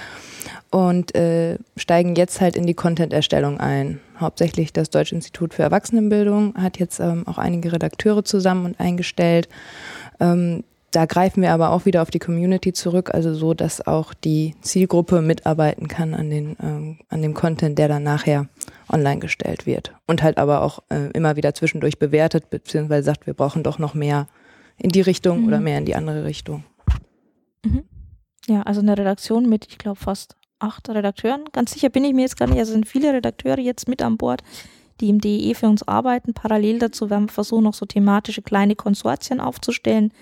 und 0.72 1.14
äh, 1.14 1.58
steigen 1.76 2.16
jetzt 2.16 2.40
halt 2.40 2.56
in 2.56 2.66
die 2.66 2.74
Content-Erstellung 2.74 3.60
ein. 3.60 4.00
Hauptsächlich 4.18 4.72
das 4.72 4.90
Deutsche 4.90 5.14
Institut 5.14 5.54
für 5.54 5.62
Erwachsenenbildung 5.62 6.54
hat 6.60 6.80
jetzt 6.80 6.98
ähm, 6.98 7.28
auch 7.28 7.38
einige 7.38 7.72
Redakteure 7.72 8.24
zusammen 8.24 8.66
und 8.66 8.80
eingestellt. 8.80 9.48
Ähm, 10.18 10.64
da 10.90 11.04
greifen 11.04 11.42
wir 11.42 11.52
aber 11.52 11.70
auch 11.70 11.84
wieder 11.84 12.02
auf 12.02 12.10
die 12.10 12.18
Community 12.18 12.72
zurück, 12.72 13.12
also 13.12 13.34
so, 13.34 13.52
dass 13.52 13.86
auch 13.86 14.14
die 14.14 14.54
Zielgruppe 14.62 15.20
mitarbeiten 15.20 15.86
kann 15.88 16.14
an, 16.14 16.30
den, 16.30 16.56
ähm, 16.62 16.98
an 17.08 17.20
dem 17.20 17.34
Content, 17.34 17.78
der 17.78 17.88
dann 17.88 18.02
nachher 18.02 18.48
online 18.90 19.18
gestellt 19.18 19.66
wird. 19.66 19.94
Und 20.06 20.22
halt 20.22 20.38
aber 20.38 20.62
auch 20.62 20.82
äh, 20.88 21.10
immer 21.12 21.36
wieder 21.36 21.54
zwischendurch 21.54 21.98
bewertet, 21.98 22.48
beziehungsweise 22.48 23.04
sagt, 23.04 23.26
wir 23.26 23.34
brauchen 23.34 23.62
doch 23.62 23.78
noch 23.78 23.94
mehr 23.94 24.28
in 24.78 24.90
die 24.90 25.02
Richtung 25.02 25.42
mhm. 25.42 25.48
oder 25.48 25.60
mehr 25.60 25.78
in 25.78 25.84
die 25.84 25.94
andere 25.94 26.24
Richtung. 26.24 26.64
Mhm. 27.64 27.84
Ja, 28.48 28.62
also 28.62 28.80
eine 28.80 28.96
Redaktion 28.96 29.48
mit, 29.48 29.66
ich 29.68 29.76
glaube, 29.76 30.00
fast 30.00 30.36
acht 30.58 30.88
Redakteuren. 30.88 31.44
Ganz 31.52 31.72
sicher 31.72 31.90
bin 31.90 32.04
ich 32.04 32.14
mir 32.14 32.22
jetzt 32.22 32.38
gar 32.38 32.48
nicht. 32.48 32.58
Also 32.58 32.72
sind 32.72 32.88
viele 32.88 33.12
Redakteure 33.12 33.58
jetzt 33.58 33.88
mit 33.88 34.00
an 34.00 34.16
Bord, 34.16 34.42
die 35.00 35.10
im 35.10 35.20
DE 35.20 35.54
für 35.54 35.66
uns 35.66 35.86
arbeiten. 35.86 36.32
Parallel 36.32 36.78
dazu 36.78 37.10
werden 37.10 37.28
wir 37.28 37.32
versuchen, 37.32 37.64
noch 37.64 37.74
so 37.74 37.84
thematische 37.84 38.42
kleine 38.42 38.74
Konsortien 38.74 39.40
aufzustellen, 39.40 40.12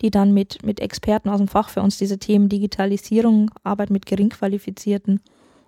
die 0.00 0.10
dann 0.10 0.32
mit, 0.32 0.64
mit 0.64 0.80
Experten 0.80 1.28
aus 1.28 1.38
dem 1.38 1.48
Fach 1.48 1.68
für 1.68 1.82
uns 1.82 1.98
diese 1.98 2.18
Themen 2.18 2.48
Digitalisierung, 2.48 3.50
Arbeit 3.62 3.90
mit 3.90 4.06
Geringqualifizierten 4.06 5.20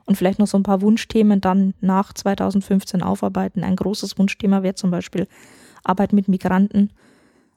und 0.05 0.17
vielleicht 0.17 0.39
noch 0.39 0.47
so 0.47 0.59
ein 0.59 0.63
paar 0.63 0.81
Wunschthemen 0.81 1.41
dann 1.41 1.75
nach 1.81 2.13
2015 2.13 3.03
aufarbeiten. 3.03 3.65
Ein 3.65 3.77
großes 3.77 4.19
Wunschthema 4.19 4.63
wäre 4.63 4.75
zum 4.75 4.91
Beispiel 4.91 5.29
Arbeit 5.85 6.13
mit 6.13 6.29
Migranten. 6.29 6.91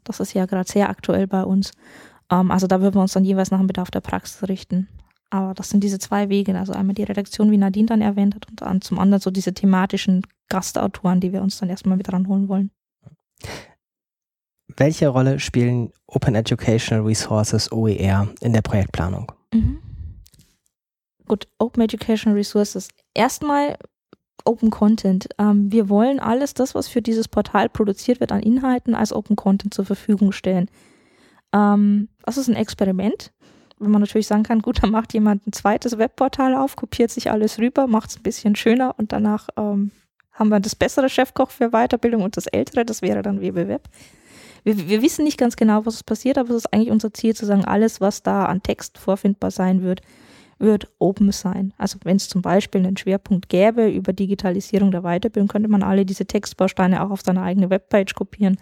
Das 0.03 0.19
ist 0.19 0.33
ja 0.33 0.45
gerade 0.45 0.69
sehr 0.69 0.89
aktuell 0.89 1.27
bei 1.27 1.43
uns. 1.43 1.71
Ähm, 2.29 2.51
also 2.51 2.67
da 2.67 2.81
würden 2.81 2.95
wir 2.95 3.01
uns 3.01 3.13
dann 3.13 3.25
jeweils 3.25 3.51
nach 3.51 3.59
dem 3.59 3.67
Bedarf 3.67 3.91
der 3.91 4.01
Praxis 4.01 4.47
richten. 4.47 4.87
Aber 5.29 5.53
das 5.53 5.69
sind 5.69 5.83
diese 5.83 5.99
zwei 5.99 6.29
Wege. 6.29 6.57
Also 6.57 6.73
einmal 6.73 6.95
die 6.95 7.03
Redaktion, 7.03 7.51
wie 7.51 7.57
Nadine 7.57 7.87
dann 7.87 8.01
erwähnt 8.01 8.35
hat, 8.35 8.47
und 8.49 8.61
dann 8.61 8.81
zum 8.81 8.99
anderen 8.99 9.21
so 9.21 9.31
diese 9.31 9.53
thematischen 9.53 10.21
Gastautoren, 10.49 11.19
die 11.19 11.33
wir 11.33 11.41
uns 11.41 11.57
dann 11.57 11.69
erstmal 11.69 11.97
mit 11.97 12.11
ranholen 12.11 12.47
wollen. 12.47 12.71
Welche 14.77 15.07
Rolle 15.07 15.39
spielen 15.39 15.91
Open 16.07 16.35
Educational 16.35 17.05
Resources 17.05 17.71
OER 17.71 18.27
in 18.41 18.53
der 18.53 18.61
Projektplanung? 18.61 19.31
Mhm. 19.53 19.79
Gut, 21.27 21.47
Open 21.59 21.81
Educational 21.81 22.37
Resources. 22.37 22.89
Erstmal 23.13 23.77
Open 24.43 24.69
Content. 24.69 25.29
Ähm, 25.39 25.71
wir 25.71 25.89
wollen 25.89 26.19
alles 26.19 26.53
das, 26.53 26.75
was 26.75 26.87
für 26.87 27.01
dieses 27.01 27.27
Portal 27.27 27.69
produziert 27.69 28.19
wird 28.19 28.31
an 28.31 28.43
Inhalten, 28.43 28.95
als 28.95 29.13
Open 29.13 29.35
Content 29.35 29.73
zur 29.73 29.85
Verfügung 29.85 30.33
stellen. 30.33 30.69
Ähm, 31.53 32.09
das 32.25 32.37
ist 32.37 32.49
ein 32.49 32.55
Experiment. 32.55 33.31
Wenn 33.79 33.91
man 33.91 34.01
natürlich 34.01 34.27
sagen 34.27 34.43
kann, 34.43 34.61
gut, 34.61 34.83
dann 34.83 34.91
macht 34.91 35.13
jemand 35.13 35.47
ein 35.47 35.53
zweites 35.53 35.97
Webportal 35.97 36.53
auf, 36.53 36.75
kopiert 36.75 37.11
sich 37.11 37.31
alles 37.31 37.59
rüber, 37.59 37.87
macht 37.87 38.09
es 38.09 38.17
ein 38.17 38.23
bisschen 38.23 38.55
schöner 38.55 38.95
und 38.97 39.11
danach 39.11 39.49
ähm, 39.57 39.91
haben 40.31 40.49
wir 40.49 40.59
das 40.59 40.75
bessere 40.75 41.09
Chefkoch 41.09 41.49
für 41.49 41.71
Weiterbildung 41.71 42.21
und 42.21 42.37
das 42.37 42.47
ältere, 42.47 42.85
das 42.85 43.01
wäre 43.01 43.21
dann 43.21 43.41
WBWeb 43.41 43.89
wir, 44.65 44.89
wir 44.89 45.01
wissen 45.03 45.23
nicht 45.23 45.37
ganz 45.37 45.55
genau, 45.55 45.85
was 45.85 46.03
passiert, 46.03 46.37
aber 46.37 46.49
es 46.49 46.57
ist 46.57 46.73
eigentlich 46.73 46.91
unser 46.91 47.13
Ziel 47.13 47.35
zu 47.35 47.45
sagen, 47.45 47.63
alles, 47.63 48.01
was 48.01 48.23
da 48.23 48.45
an 48.45 48.63
Text 48.63 48.97
vorfindbar 48.97 49.51
sein 49.51 49.83
wird, 49.83 50.01
wird 50.57 50.87
open 50.97 51.31
sein. 51.31 51.73
Also 51.77 51.99
wenn 52.03 52.15
es 52.15 52.27
zum 52.29 52.41
Beispiel 52.41 52.81
einen 52.81 52.97
Schwerpunkt 52.97 53.47
gäbe 53.47 53.87
über 53.89 54.11
Digitalisierung 54.11 54.89
der 54.89 55.03
Weiterbildung, 55.03 55.49
könnte 55.49 55.69
man 55.69 55.83
alle 55.83 56.05
diese 56.05 56.25
Textbausteine 56.25 57.05
auch 57.05 57.11
auf 57.11 57.21
seine 57.21 57.43
eigene 57.43 57.69
Webpage 57.69 58.15
kopieren. 58.15 58.57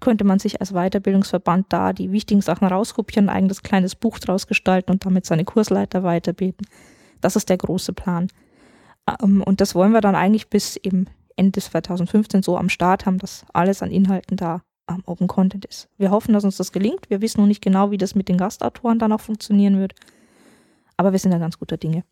Könnte 0.00 0.24
man 0.24 0.38
sich 0.38 0.60
als 0.60 0.72
Weiterbildungsverband 0.72 1.66
da 1.70 1.92
die 1.92 2.12
wichtigen 2.12 2.42
Sachen 2.42 2.68
rauskopieren, 2.68 3.28
ein 3.28 3.36
eigenes 3.36 3.62
kleines 3.62 3.94
Buch 3.94 4.18
draus 4.18 4.46
gestalten 4.46 4.92
und 4.92 5.06
damit 5.06 5.24
seine 5.24 5.44
Kursleiter 5.44 6.02
weiterbieten. 6.02 6.66
Das 7.20 7.36
ist 7.36 7.48
der 7.48 7.56
große 7.56 7.94
Plan. 7.94 8.28
Ähm, 9.22 9.42
und 9.42 9.62
das 9.62 9.74
wollen 9.74 9.92
wir 9.92 10.02
dann 10.02 10.14
eigentlich 10.14 10.50
bis 10.50 10.76
eben 10.76 11.06
Ende 11.36 11.60
2015 11.60 12.42
so 12.42 12.58
am 12.58 12.68
Start 12.68 13.06
haben, 13.06 13.18
dass 13.18 13.46
alles 13.52 13.82
an 13.82 13.90
Inhalten 13.90 14.36
da 14.36 14.60
ähm, 14.88 15.02
Open 15.06 15.26
Content 15.28 15.64
ist. 15.64 15.88
Wir 15.98 16.10
hoffen, 16.10 16.32
dass 16.32 16.44
uns 16.44 16.56
das 16.56 16.72
gelingt. 16.72 17.10
Wir 17.10 17.20
wissen 17.20 17.40
noch 17.40 17.46
nicht 17.46 17.62
genau, 17.62 17.90
wie 17.90 17.98
das 17.98 18.14
mit 18.14 18.28
den 18.28 18.38
Gastautoren 18.38 18.98
dann 18.98 19.12
auch 19.12 19.20
funktionieren 19.20 19.78
wird. 19.78 19.94
Aber 20.96 21.12
wir 21.12 21.18
sind 21.18 21.32
da 21.32 21.38
ganz 21.38 21.58
guter 21.58 21.76
Dinge. 21.76 22.04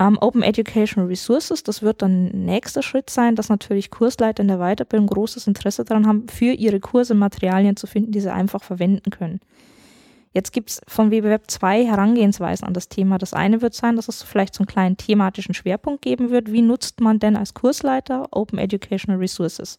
Ähm, 0.00 0.18
Open 0.20 0.42
Educational 0.42 1.08
Resources, 1.08 1.62
das 1.62 1.82
wird 1.82 2.02
dann 2.02 2.28
nächster 2.28 2.82
Schritt 2.82 3.10
sein, 3.10 3.36
dass 3.36 3.48
natürlich 3.48 3.90
Kursleiter 3.90 4.42
in 4.42 4.48
der 4.48 4.58
Weiterbildung 4.58 5.06
großes 5.06 5.46
Interesse 5.46 5.84
daran 5.84 6.06
haben, 6.06 6.28
für 6.28 6.52
ihre 6.52 6.80
Kurse 6.80 7.14
Materialien 7.14 7.76
zu 7.76 7.86
finden, 7.86 8.12
die 8.12 8.20
sie 8.20 8.32
einfach 8.32 8.62
verwenden 8.62 9.10
können. 9.10 9.40
Jetzt 10.34 10.52
gibt 10.52 10.70
es 10.70 10.80
von 10.88 11.10
WBWeb 11.10 11.50
zwei 11.50 11.84
Herangehensweisen 11.84 12.66
an 12.66 12.72
das 12.72 12.88
Thema. 12.88 13.18
Das 13.18 13.34
eine 13.34 13.60
wird 13.60 13.74
sein, 13.74 13.96
dass 13.96 14.08
es 14.08 14.22
vielleicht 14.22 14.54
so 14.54 14.60
einen 14.60 14.66
kleinen 14.66 14.96
thematischen 14.96 15.52
Schwerpunkt 15.52 16.00
geben 16.00 16.30
wird. 16.30 16.50
Wie 16.50 16.62
nutzt 16.62 17.02
man 17.02 17.18
denn 17.18 17.36
als 17.36 17.52
Kursleiter 17.52 18.28
Open 18.30 18.58
Educational 18.58 19.20
Resources? 19.20 19.78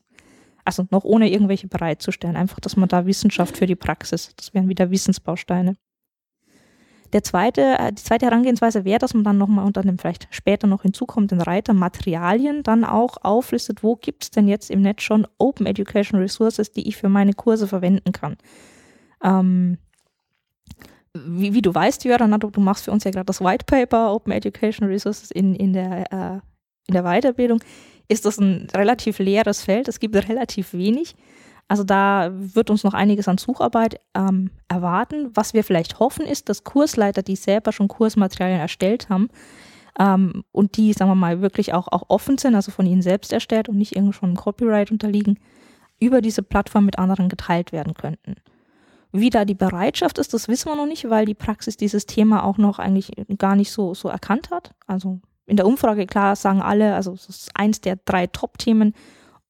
Also 0.66 0.88
noch 0.92 1.04
ohne 1.04 1.30
irgendwelche 1.30 1.68
bereitzustellen. 1.68 2.36
Einfach, 2.36 2.60
dass 2.60 2.78
man 2.78 2.90
da 2.90 3.06
Wissenschaft 3.06 3.58
für 3.58 3.66
die 3.66 3.76
Praxis. 3.76 4.34
Das 4.36 4.54
wären 4.54 4.70
wieder 4.70 4.92
Wissensbausteine. 4.92 5.76
Der 7.14 7.24
zweite, 7.24 7.78
äh, 7.78 7.94
die 7.94 8.04
zweite 8.04 8.26
Herangehensweise 8.26 8.86
wäre, 8.86 9.00
dass 9.00 9.14
man 9.14 9.24
dann 9.24 9.38
nochmal 9.38 9.66
unter 9.66 9.84
dem 9.84 10.00
vielleicht 10.00 10.28
später 10.32 10.66
noch 10.66 10.82
hinzukommenden 10.82 11.42
Reiter 11.42 11.74
Materialien 11.74 12.64
dann 12.64 12.84
auch 12.84 13.18
auflistet, 13.22 13.84
wo 13.84 13.96
gibt 13.96 14.24
es 14.24 14.32
denn 14.32 14.48
jetzt 14.48 14.72
im 14.72 14.82
Netz 14.82 15.04
schon 15.04 15.28
Open 15.38 15.68
Education 15.68 16.20
Resources, 16.20 16.72
die 16.72 16.88
ich 16.88 16.98
für 16.98 17.10
meine 17.10 17.34
Kurse 17.34 17.68
verwenden 17.68 18.12
kann. 18.12 18.38
Ähm, 19.24 19.78
wie, 21.14 21.54
wie, 21.54 21.62
du 21.62 21.74
weißt, 21.74 22.04
Jörn, 22.06 22.40
du 22.40 22.60
machst 22.60 22.86
für 22.86 22.92
uns 22.92 23.04
ja 23.04 23.12
gerade 23.12 23.26
das 23.26 23.40
White 23.40 23.66
Paper 23.66 24.12
Open 24.12 24.34
Education 24.34 24.88
Resources 24.88 25.30
in, 25.30 25.54
in, 25.54 25.74
der, 25.74 26.12
äh, 26.12 26.40
in 26.88 26.94
der 26.96 27.04
Weiterbildung 27.04 27.60
ist 28.14 28.26
das 28.26 28.38
ein 28.38 28.68
relativ 28.74 29.20
leeres 29.20 29.62
Feld. 29.62 29.88
Es 29.88 30.00
gibt 30.00 30.16
relativ 30.30 30.74
wenig. 30.74 31.16
Also 31.68 31.84
da 31.84 32.32
wird 32.34 32.70
uns 32.70 32.84
noch 32.84 32.94
einiges 32.94 33.28
an 33.28 33.38
Sucharbeit 33.38 34.00
ähm, 34.14 34.52
erwarten. 34.68 35.32
Was 35.34 35.54
wir 35.54 35.64
vielleicht 35.64 36.00
hoffen, 36.00 36.26
ist, 36.26 36.50
dass 36.50 36.64
Kursleiter, 36.64 37.24
die 37.24 37.36
selber 37.36 37.72
schon 37.72 37.88
Kursmaterialien 37.88 38.60
erstellt 38.60 39.10
haben 39.10 39.30
ähm, 39.98 40.44
und 40.52 40.78
die, 40.78 40.94
sagen 40.94 41.10
wir 41.10 41.16
mal, 41.16 41.42
wirklich 41.42 41.74
auch, 41.74 41.88
auch 41.88 42.04
offen 42.10 42.38
sind, 42.38 42.56
also 42.56 42.72
von 42.72 42.86
ihnen 42.86 43.02
selbst 43.02 43.34
erstellt 43.34 43.70
und 43.70 43.78
nicht 43.78 43.96
irgendwie 43.96 44.14
schon 44.14 44.36
Copyright 44.36 44.92
unterliegen, 44.92 45.40
über 46.00 46.22
diese 46.22 46.44
Plattform 46.44 46.86
mit 46.86 47.00
anderen 47.00 47.30
geteilt 47.30 47.72
werden 47.72 47.94
könnten. 47.94 48.36
Wie 49.12 49.30
da 49.30 49.46
die 49.46 49.56
Bereitschaft 49.56 50.18
ist, 50.18 50.34
das 50.34 50.48
wissen 50.48 50.70
wir 50.70 50.76
noch 50.76 50.88
nicht, 50.88 51.10
weil 51.10 51.26
die 51.26 51.36
Praxis 51.36 51.78
dieses 51.78 52.08
Thema 52.08 52.44
auch 52.44 52.58
noch 52.58 52.80
eigentlich 52.80 53.12
gar 53.38 53.56
nicht 53.56 53.72
so, 53.72 53.94
so 53.94 54.10
erkannt 54.10 54.50
hat. 54.52 54.74
Also 54.86 55.22
in 55.46 55.58
der 55.58 55.66
Umfrage 55.66 56.06
klar 56.06 56.36
sagen 56.36 56.62
alle, 56.62 56.96
also 56.96 57.14
es 57.14 57.28
ist 57.28 57.52
eins 57.54 57.82
der 57.82 57.98
drei 58.06 58.28
Top-Themen, 58.28 58.94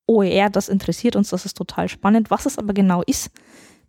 OER, 0.08 0.50
das 0.50 0.70
interessiert 0.70 1.16
uns, 1.16 1.30
das 1.30 1.46
ist 1.46 1.56
total 1.56 1.88
spannend. 1.88 2.30
Was 2.30 2.46
es 2.46 2.58
aber 2.58 2.74
genau 2.74 3.04
ist, 3.04 3.32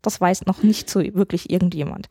das 0.03 0.21
weiß 0.21 0.47
noch 0.47 0.63
nicht 0.63 0.89
so 0.89 1.01
wirklich 1.01 1.51
irgendjemand. 1.51 2.09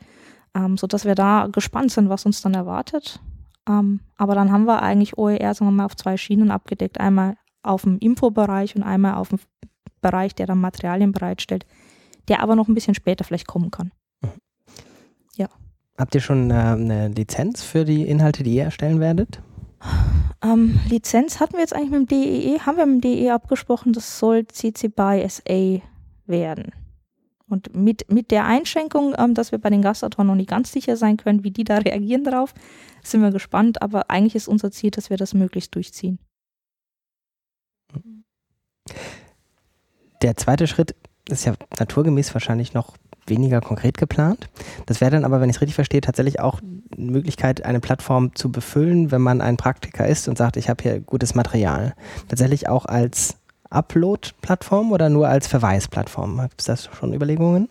Ähm, 0.56 0.78
so 0.78 0.88
dass 0.88 1.06
wir 1.06 1.16
da 1.16 1.48
gespannt 1.52 1.92
sind, 1.92 2.10
was 2.10 2.26
uns 2.26 2.42
dann 2.42 2.54
erwartet. 2.54 3.20
Ähm, 3.68 4.02
aber 4.18 4.36
dann 4.36 4.52
haben 4.52 4.66
wir 4.66 4.82
eigentlich 4.82 5.18
OER, 5.18 5.54
sagen 5.54 5.68
wir 5.68 5.72
mal, 5.72 5.86
auf 5.86 5.96
zwei 5.96 6.18
Schienen 6.18 6.52
abgedeckt. 6.52 7.00
Einmal 7.00 7.38
auf 7.62 7.84
dem 7.84 7.98
Infobereich 8.00 8.76
und 8.76 8.84
einmal 8.84 9.16
auf 9.16 9.30
dem 9.30 9.40
Bereich, 10.02 10.36
der 10.36 10.48
dann 10.48 10.60
Materialien 10.60 11.14
bereitstellt, 11.14 11.66
der 12.28 12.42
aber 12.42 12.56
noch 12.56 12.68
ein 12.68 12.74
bisschen 12.74 12.96
später 12.96 13.24
vielleicht 13.24 13.48
kommen 13.48 13.72
kann. 13.72 13.92
Mhm. 14.22 14.30
Ja. 15.38 15.48
Habt 15.98 16.14
ihr 16.14 16.22
schon 16.22 16.52
äh, 16.52 16.54
eine 16.54 17.08
Lizenz 17.08 17.64
für 17.64 17.86
die 17.86 18.06
Inhalte, 18.06 18.44
die 18.44 18.56
ihr 18.56 18.66
erstellen 18.66 19.00
werdet? 19.00 19.42
Ähm, 20.44 20.80
Lizenz 20.90 21.40
hatten 21.40 21.54
wir 21.54 21.62
jetzt 21.62 21.74
eigentlich 21.74 21.92
mit 21.92 22.12
dem 22.12 22.22
DEE, 22.22 22.60
haben 22.60 22.78
wir 22.78 22.86
mit 22.86 23.04
dem 23.04 23.12
DEE 23.12 23.32
abgesprochen, 23.32 23.94
das 23.94 24.20
soll 24.20 24.46
CC 24.48 24.90
BY 24.90 25.28
SA 25.30 25.82
werden. 26.26 26.72
Und 27.48 27.76
mit, 27.76 28.12
mit 28.12 28.32
der 28.32 28.46
Einschränkung, 28.46 29.14
ähm, 29.18 29.36
dass 29.36 29.52
wir 29.52 29.60
bei 29.60 29.70
den 29.70 29.82
Gastautoren 29.82 30.28
noch 30.28 30.36
nicht 30.36 30.50
ganz 30.50 30.72
sicher 30.72 30.98
sein 30.98 31.18
können, 31.18 31.44
wie 31.44 31.52
die 31.52 31.64
da 31.64 31.78
reagieren 31.80 32.24
darauf, 32.24 32.54
sind 33.04 33.22
wir 33.22 33.32
gespannt. 33.32 33.82
Aber 33.82 34.10
eigentlich 34.10 34.36
ist 34.36 34.48
unser 34.48 34.72
Ziel, 34.72 34.92
dass 34.92 35.10
wir 35.10 35.18
das 35.18 35.34
möglichst 35.34 35.76
durchziehen. 35.76 36.20
Der 40.22 40.36
zweite 40.36 40.68
Schritt 40.68 40.96
ist 41.30 41.46
ja 41.46 41.54
naturgemäß 41.78 42.34
wahrscheinlich 42.34 42.74
noch 42.74 42.98
weniger 43.28 43.62
konkret 43.62 43.98
geplant. 43.98 44.50
Das 44.86 45.02
wäre 45.02 45.12
dann 45.12 45.26
aber, 45.26 45.42
wenn 45.42 45.50
ich 45.50 45.58
es 45.58 45.62
richtig 45.62 45.76
verstehe, 45.76 46.02
tatsächlich 46.02 46.40
auch 46.40 46.60
eine 46.96 47.12
Möglichkeit, 47.12 47.66
eine 47.66 47.80
Plattform 47.80 48.36
zu 48.36 48.52
befüllen, 48.52 49.12
wenn 49.12 49.22
man 49.22 49.42
ein 49.42 49.58
Praktiker 49.58 50.08
ist 50.08 50.28
und 50.28 50.38
sagt, 50.38 50.58
ich 50.58 50.70
habe 50.70 50.84
hier 50.84 51.00
gutes 51.00 51.36
Material. 51.36 51.94
Tatsächlich 52.28 52.70
auch 52.70 52.86
als 52.86 53.38
Upload-Plattform 53.70 54.92
oder 54.92 55.10
nur 55.10 55.28
als 55.28 55.48
Verweisplattform? 55.48 56.40
Gibt 56.42 56.62
es 56.62 56.68
das 56.68 56.90
schon 56.98 57.14
Überlegungen? 57.14 57.70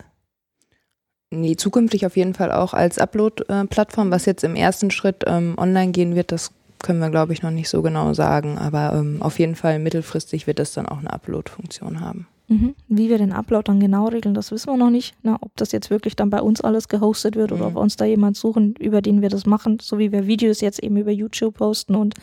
Nee, 1.31 1.57
zukünftig 1.57 2.05
auf 2.05 2.17
jeden 2.17 2.35
Fall 2.35 2.53
auch 2.53 2.75
als 2.75 2.99
Upload-Plattform. 2.99 4.11
Was 4.11 4.27
jetzt 4.27 4.45
im 4.45 4.55
ersten 4.55 4.91
Schritt 4.91 5.25
ähm, 5.27 5.55
online 5.57 5.93
gehen 5.93 6.15
wird, 6.15 6.31
das 6.31 6.51
können 6.83 6.99
wir, 6.99 7.11
glaube 7.11 7.33
ich, 7.33 7.43
noch 7.43 7.51
nicht 7.51 7.71
so 7.71 7.81
genau 7.81 8.13
sagen. 8.13 8.59
Aber 8.59 8.93
ähm, 8.95 9.23
auf 9.23 9.39
jeden 9.39 9.55
Fall 9.55 9.79
mittelfristig 9.79 10.47
wird 10.47 10.59
das 10.59 10.75
dann 10.75 10.87
auch 10.87 10.99
eine 10.99 11.11
Upload-Funktion 11.11 12.01
haben. 12.01 12.27
Mhm. 12.53 12.75
Wie 12.89 13.09
wir 13.09 13.19
den 13.19 13.33
Upload 13.33 13.65
dann 13.67 13.81
genau 13.81 14.09
regeln, 14.09 14.35
das 14.35 14.51
wissen 14.51 14.71
wir 14.71 14.77
noch 14.77 14.91
nicht. 14.91 15.15
Na, 15.23 15.39
ob 15.41 15.57
das 15.57 15.73
jetzt 15.73 15.91
wirklich 15.91 16.17
dann 16.17 16.31
bei 16.31 16.41
uns 16.41 16.61
alles 16.61 16.89
gehostet 16.89 17.35
wird 17.35 17.51
mhm. 17.51 17.57
oder 17.57 17.67
ob 17.69 17.75
wir 17.75 17.81
uns 17.81 17.97
da 17.97 18.05
jemand 18.05 18.37
suchen, 18.37 18.75
über 18.79 19.01
den 19.01 19.23
wir 19.23 19.29
das 19.29 19.47
machen, 19.47 19.79
so 19.81 19.99
wie 19.99 20.13
wir 20.13 20.27
Videos 20.27 20.61
jetzt 20.61 20.83
eben 20.83 20.97
über 20.97 21.11
YouTube 21.11 21.55
posten 21.55 21.95
und 21.95 22.15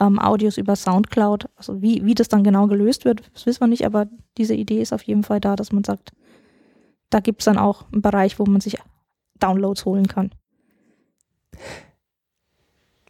ähm, 0.00 0.18
Audios 0.18 0.56
über 0.56 0.74
Soundcloud. 0.74 1.48
Also 1.56 1.82
wie, 1.82 2.04
wie 2.04 2.14
das 2.14 2.28
dann 2.28 2.44
genau 2.44 2.66
gelöst 2.66 3.04
wird, 3.04 3.22
das 3.34 3.46
wissen 3.46 3.60
wir 3.60 3.66
nicht, 3.66 3.84
aber 3.84 4.06
diese 4.38 4.54
Idee 4.54 4.80
ist 4.80 4.92
auf 4.92 5.02
jeden 5.02 5.22
Fall 5.22 5.40
da, 5.40 5.56
dass 5.56 5.72
man 5.72 5.84
sagt, 5.84 6.12
da 7.10 7.20
gibt 7.20 7.40
es 7.40 7.46
dann 7.46 7.58
auch 7.58 7.84
einen 7.92 8.02
Bereich, 8.02 8.38
wo 8.38 8.46
man 8.46 8.60
sich 8.60 8.78
Downloads 9.38 9.84
holen 9.84 10.08
kann. 10.08 10.30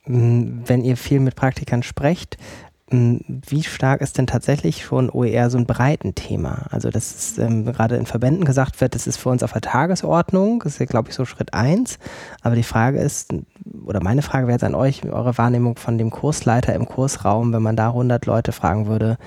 Wenn 0.04 0.84
ihr 0.84 0.96
viel 0.96 1.20
mit 1.20 1.36
Praktikern 1.36 1.82
sprecht, 1.82 2.38
wie 2.90 3.62
stark 3.62 4.00
ist 4.00 4.16
denn 4.16 4.26
tatsächlich 4.26 4.84
schon 4.84 5.10
OER 5.10 5.50
so 5.50 5.58
ein 5.58 5.66
Breitenthema? 5.66 6.66
Also, 6.70 6.90
dass 6.90 7.14
es 7.14 7.38
ähm, 7.38 7.66
gerade 7.66 7.96
in 7.96 8.06
Verbänden 8.06 8.44
gesagt 8.44 8.80
wird, 8.80 8.94
das 8.94 9.06
ist 9.06 9.18
für 9.18 9.28
uns 9.28 9.42
auf 9.42 9.52
der 9.52 9.60
Tagesordnung, 9.60 10.60
das 10.64 10.74
ist 10.74 10.78
ja, 10.78 10.86
glaube 10.86 11.10
ich, 11.10 11.14
so 11.14 11.26
Schritt 11.26 11.52
eins. 11.52 11.98
Aber 12.40 12.54
die 12.54 12.62
Frage 12.62 12.98
ist, 12.98 13.34
oder 13.84 14.02
meine 14.02 14.22
Frage 14.22 14.46
wäre 14.46 14.54
jetzt 14.54 14.64
an 14.64 14.74
euch, 14.74 15.04
eure 15.04 15.36
Wahrnehmung 15.36 15.76
von 15.76 15.98
dem 15.98 16.10
Kursleiter 16.10 16.74
im 16.74 16.86
Kursraum, 16.86 17.52
wenn 17.52 17.62
man 17.62 17.76
da 17.76 17.88
100 17.88 18.24
Leute 18.24 18.52
fragen 18.52 18.86
würde, 18.86 19.18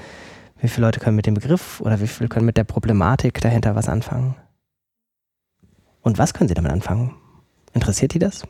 wie 0.59 0.67
viele 0.67 0.87
Leute 0.87 0.99
können 0.99 1.15
mit 1.15 1.27
dem 1.27 1.35
Begriff 1.35 1.81
oder 1.81 2.01
wie 2.01 2.07
viele 2.07 2.29
können 2.29 2.45
mit 2.45 2.57
der 2.57 2.63
Problematik 2.63 3.41
dahinter 3.41 3.75
was 3.75 3.89
anfangen? 3.89 4.35
Und 6.01 6.17
was 6.17 6.33
können 6.33 6.47
sie 6.47 6.55
damit 6.55 6.71
anfangen? 6.71 7.15
Interessiert 7.73 8.13
die 8.13 8.19
das? 8.19 8.43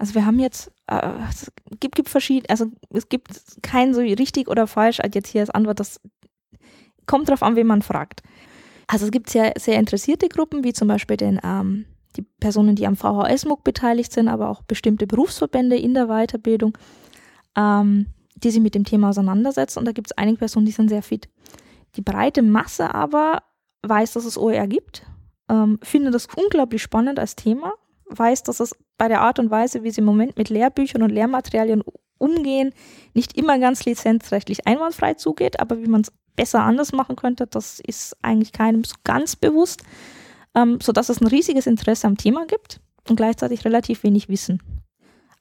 Also 0.00 0.14
wir 0.14 0.24
haben 0.24 0.38
jetzt, 0.38 0.72
äh, 0.86 1.10
es 1.28 1.52
gibt, 1.78 1.94
gibt 1.94 2.08
verschiedene, 2.08 2.48
also 2.48 2.68
es 2.88 3.10
gibt 3.10 3.28
kein 3.60 3.92
so 3.92 4.00
richtig 4.00 4.48
oder 4.48 4.66
falsch 4.66 4.98
als 4.98 5.14
jetzt 5.14 5.28
hier 5.28 5.42
als 5.42 5.50
Antwort, 5.50 5.78
das 5.78 6.00
kommt 7.04 7.28
drauf 7.28 7.42
an, 7.42 7.54
wen 7.54 7.66
man 7.66 7.82
fragt. 7.82 8.22
Also 8.86 9.04
es 9.04 9.10
gibt 9.10 9.28
sehr, 9.28 9.52
sehr 9.58 9.78
interessierte 9.78 10.30
Gruppen, 10.30 10.64
wie 10.64 10.72
zum 10.72 10.88
Beispiel 10.88 11.18
den, 11.18 11.38
ähm, 11.44 11.84
die 12.16 12.22
Personen, 12.22 12.76
die 12.76 12.86
am 12.86 12.96
VHS-MOOC 12.96 13.62
beteiligt 13.62 14.10
sind, 14.10 14.28
aber 14.28 14.48
auch 14.48 14.62
bestimmte 14.62 15.06
Berufsverbände 15.06 15.76
in 15.76 15.92
der 15.92 16.06
Weiterbildung, 16.06 16.78
ähm, 17.54 18.06
die 18.36 18.50
sich 18.50 18.62
mit 18.62 18.74
dem 18.74 18.84
Thema 18.84 19.10
auseinandersetzen. 19.10 19.80
Und 19.80 19.84
da 19.84 19.92
gibt 19.92 20.08
es 20.08 20.16
einige 20.16 20.38
Personen, 20.38 20.64
die 20.64 20.72
sind 20.72 20.88
sehr 20.88 21.02
fit. 21.02 21.28
Die 21.96 22.02
breite 22.02 22.40
Masse 22.40 22.94
aber 22.94 23.42
weiß, 23.82 24.14
dass 24.14 24.24
es 24.24 24.38
OER 24.38 24.66
gibt, 24.66 25.04
ähm, 25.50 25.78
findet 25.82 26.14
das 26.14 26.26
unglaublich 26.36 26.80
spannend 26.80 27.18
als 27.18 27.36
Thema, 27.36 27.74
weiß, 28.10 28.42
dass 28.42 28.60
es 28.60 28.76
bei 28.98 29.08
der 29.08 29.22
Art 29.22 29.38
und 29.38 29.50
Weise, 29.50 29.82
wie 29.82 29.90
sie 29.90 30.00
im 30.00 30.06
Moment 30.06 30.36
mit 30.36 30.48
Lehrbüchern 30.48 31.02
und 31.02 31.10
Lehrmaterialien 31.10 31.82
umgehen, 32.18 32.72
nicht 33.14 33.36
immer 33.36 33.58
ganz 33.58 33.84
lizenzrechtlich 33.84 34.66
einwandfrei 34.66 35.14
zugeht, 35.14 35.58
aber 35.60 35.82
wie 35.82 35.88
man 35.88 36.02
es 36.02 36.12
besser 36.36 36.60
anders 36.60 36.92
machen 36.92 37.16
könnte, 37.16 37.46
das 37.46 37.80
ist 37.80 38.16
eigentlich 38.22 38.52
keinem 38.52 38.84
so 38.84 38.94
ganz 39.04 39.36
bewusst, 39.36 39.82
ähm, 40.54 40.78
sodass 40.80 41.08
es 41.08 41.20
ein 41.20 41.26
riesiges 41.26 41.66
Interesse 41.66 42.06
am 42.06 42.16
Thema 42.16 42.46
gibt 42.46 42.80
und 43.08 43.16
gleichzeitig 43.16 43.64
relativ 43.64 44.02
wenig 44.02 44.28
Wissen. 44.28 44.62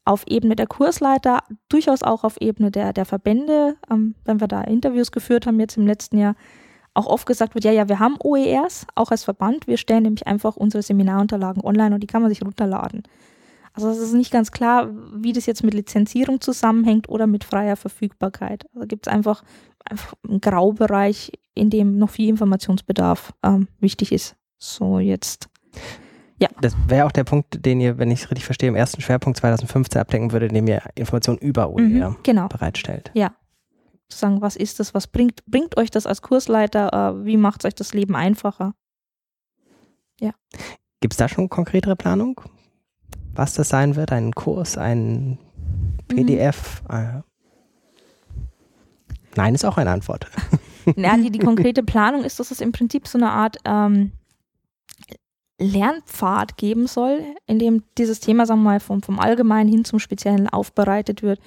Auf 0.05 0.25
Ebene 0.27 0.55
der 0.55 0.67
Kursleiter, 0.67 1.43
durchaus 1.67 2.01
auch 2.01 2.23
auf 2.23 2.37
Ebene 2.41 2.71
der, 2.71 2.93
der 2.93 3.05
Verbände, 3.05 3.75
ähm, 3.91 4.15
wenn 4.25 4.39
wir 4.39 4.47
da 4.47 4.61
Interviews 4.61 5.11
geführt 5.11 5.45
haben 5.45 5.59
jetzt 5.59 5.77
im 5.77 5.85
letzten 5.85 6.17
Jahr, 6.17 6.35
auch 6.99 7.07
oft 7.07 7.25
gesagt 7.25 7.55
wird, 7.55 7.63
ja, 7.63 7.71
ja, 7.71 7.87
wir 7.87 7.99
haben 7.99 8.17
OERs, 8.19 8.85
auch 8.95 9.11
als 9.11 9.23
Verband. 9.23 9.67
Wir 9.67 9.77
stellen 9.77 10.03
nämlich 10.03 10.27
einfach 10.27 10.57
unsere 10.57 10.83
Seminarunterlagen 10.83 11.63
online 11.63 11.95
und 11.95 12.01
die 12.01 12.07
kann 12.07 12.21
man 12.21 12.29
sich 12.29 12.43
runterladen. 12.43 13.03
Also 13.73 13.89
es 13.89 13.99
ist 13.99 14.13
nicht 14.13 14.31
ganz 14.31 14.51
klar, 14.51 14.89
wie 15.13 15.31
das 15.31 15.45
jetzt 15.45 15.63
mit 15.63 15.73
Lizenzierung 15.73 16.41
zusammenhängt 16.41 17.07
oder 17.07 17.27
mit 17.27 17.45
freier 17.45 17.77
Verfügbarkeit. 17.77 18.65
Also 18.73 18.87
gibt 18.87 19.07
es 19.07 19.13
einfach, 19.13 19.43
einfach 19.85 20.13
einen 20.27 20.41
Graubereich, 20.41 21.31
in 21.55 21.69
dem 21.69 21.97
noch 21.97 22.09
viel 22.09 22.27
Informationsbedarf 22.27 23.33
ähm, 23.43 23.69
wichtig 23.79 24.11
ist. 24.11 24.35
So 24.57 24.99
jetzt. 24.99 25.49
Ja. 26.41 26.49
Das 26.61 26.75
wäre 26.87 27.05
auch 27.05 27.11
der 27.11 27.23
Punkt, 27.23 27.65
den 27.65 27.79
ihr, 27.79 27.97
wenn 27.97 28.11
ich 28.11 28.23
es 28.23 28.31
richtig 28.31 28.45
verstehe, 28.45 28.69
im 28.69 28.75
ersten 28.75 29.01
Schwerpunkt 29.01 29.39
2015 29.39 30.01
abdecken 30.01 30.31
würdet, 30.33 30.51
indem 30.51 30.67
ihr 30.67 30.81
Informationen 30.95 31.37
über 31.37 31.69
OER 31.69 31.81
mhm, 31.81 32.15
genau. 32.23 32.47
bereitstellt. 32.47 33.11
Ja, 33.13 33.31
zu 34.09 34.17
sagen, 34.17 34.41
was 34.41 34.55
ist 34.55 34.79
das, 34.79 34.93
was 34.93 35.07
bringt, 35.07 35.45
bringt 35.45 35.77
euch 35.77 35.91
das 35.91 36.05
als 36.05 36.21
Kursleiter, 36.21 36.93
äh, 36.93 37.25
wie 37.25 37.37
macht 37.37 37.65
euch 37.65 37.75
das 37.75 37.93
Leben 37.93 38.15
einfacher? 38.15 38.73
Ja. 40.19 40.31
Gibt 40.99 41.13
es 41.13 41.17
da 41.17 41.29
schon 41.29 41.49
konkretere 41.49 41.95
Planung? 41.95 42.41
Was 43.33 43.53
das 43.53 43.69
sein 43.69 43.95
wird? 43.95 44.11
Ein 44.11 44.33
Kurs, 44.33 44.77
ein 44.77 45.37
PDF? 46.07 46.83
Mhm. 46.89 46.95
Äh. 46.95 47.21
Nein, 49.35 49.55
ist 49.55 49.65
auch 49.65 49.77
eine 49.77 49.91
Antwort. 49.91 50.27
Ja, 50.95 51.15
die, 51.15 51.29
die 51.29 51.37
konkrete 51.37 51.83
Planung 51.83 52.23
ist, 52.23 52.39
dass 52.39 52.49
es 52.49 52.61
im 52.61 52.71
Prinzip 52.71 53.07
so 53.07 53.19
eine 53.19 53.29
Art 53.29 53.57
ähm, 53.63 54.11
Lernpfad 55.59 56.57
geben 56.57 56.87
soll, 56.87 57.21
in 57.45 57.59
dem 57.59 57.83
dieses 57.97 58.21
Thema, 58.21 58.47
sagen 58.47 58.61
wir 58.61 58.71
mal, 58.71 58.79
vom, 58.79 59.03
vom 59.03 59.19
Allgemeinen 59.19 59.69
hin 59.69 59.85
zum 59.85 59.99
Speziellen 59.99 60.49
aufbereitet 60.49 61.21
wird. 61.21 61.39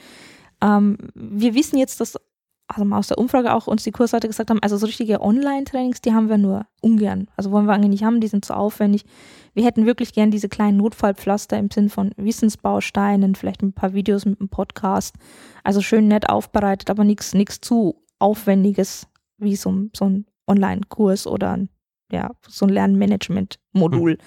Ähm, 0.60 0.96
wir 1.14 1.54
wissen 1.54 1.76
jetzt, 1.78 2.00
dass 2.00 2.20
also 2.74 2.94
aus 2.94 3.08
der 3.08 3.18
Umfrage 3.18 3.54
auch 3.54 3.66
uns 3.66 3.84
die 3.84 3.90
Kursleiter 3.90 4.28
gesagt 4.28 4.50
haben, 4.50 4.62
also 4.62 4.76
so 4.76 4.86
richtige 4.86 5.20
Online-Trainings, 5.20 6.00
die 6.00 6.12
haben 6.12 6.28
wir 6.28 6.38
nur 6.38 6.66
ungern. 6.80 7.28
Also 7.36 7.50
wollen 7.50 7.66
wir 7.66 7.72
eigentlich 7.72 7.90
nicht 7.90 8.04
haben, 8.04 8.20
die 8.20 8.28
sind 8.28 8.44
zu 8.44 8.54
aufwendig. 8.54 9.04
Wir 9.54 9.64
hätten 9.64 9.86
wirklich 9.86 10.12
gern 10.12 10.30
diese 10.30 10.48
kleinen 10.48 10.78
Notfallpflaster 10.78 11.58
im 11.58 11.70
Sinn 11.70 11.90
von 11.90 12.12
Wissensbausteinen, 12.16 13.34
vielleicht 13.34 13.62
ein 13.62 13.72
paar 13.72 13.92
Videos 13.92 14.24
mit 14.24 14.40
einem 14.40 14.48
Podcast. 14.48 15.16
Also 15.64 15.80
schön 15.80 16.08
nett 16.08 16.28
aufbereitet, 16.28 16.90
aber 16.90 17.04
nichts 17.04 17.32
zu 17.60 18.02
aufwendiges 18.18 19.06
wie 19.38 19.56
so, 19.56 19.88
so 19.94 20.04
ein 20.06 20.26
Online-Kurs 20.46 21.26
oder 21.26 21.58
ja, 22.10 22.30
so 22.48 22.66
ein 22.66 22.70
Lernmanagement-Modul. 22.70 24.12
Mhm. 24.12 24.18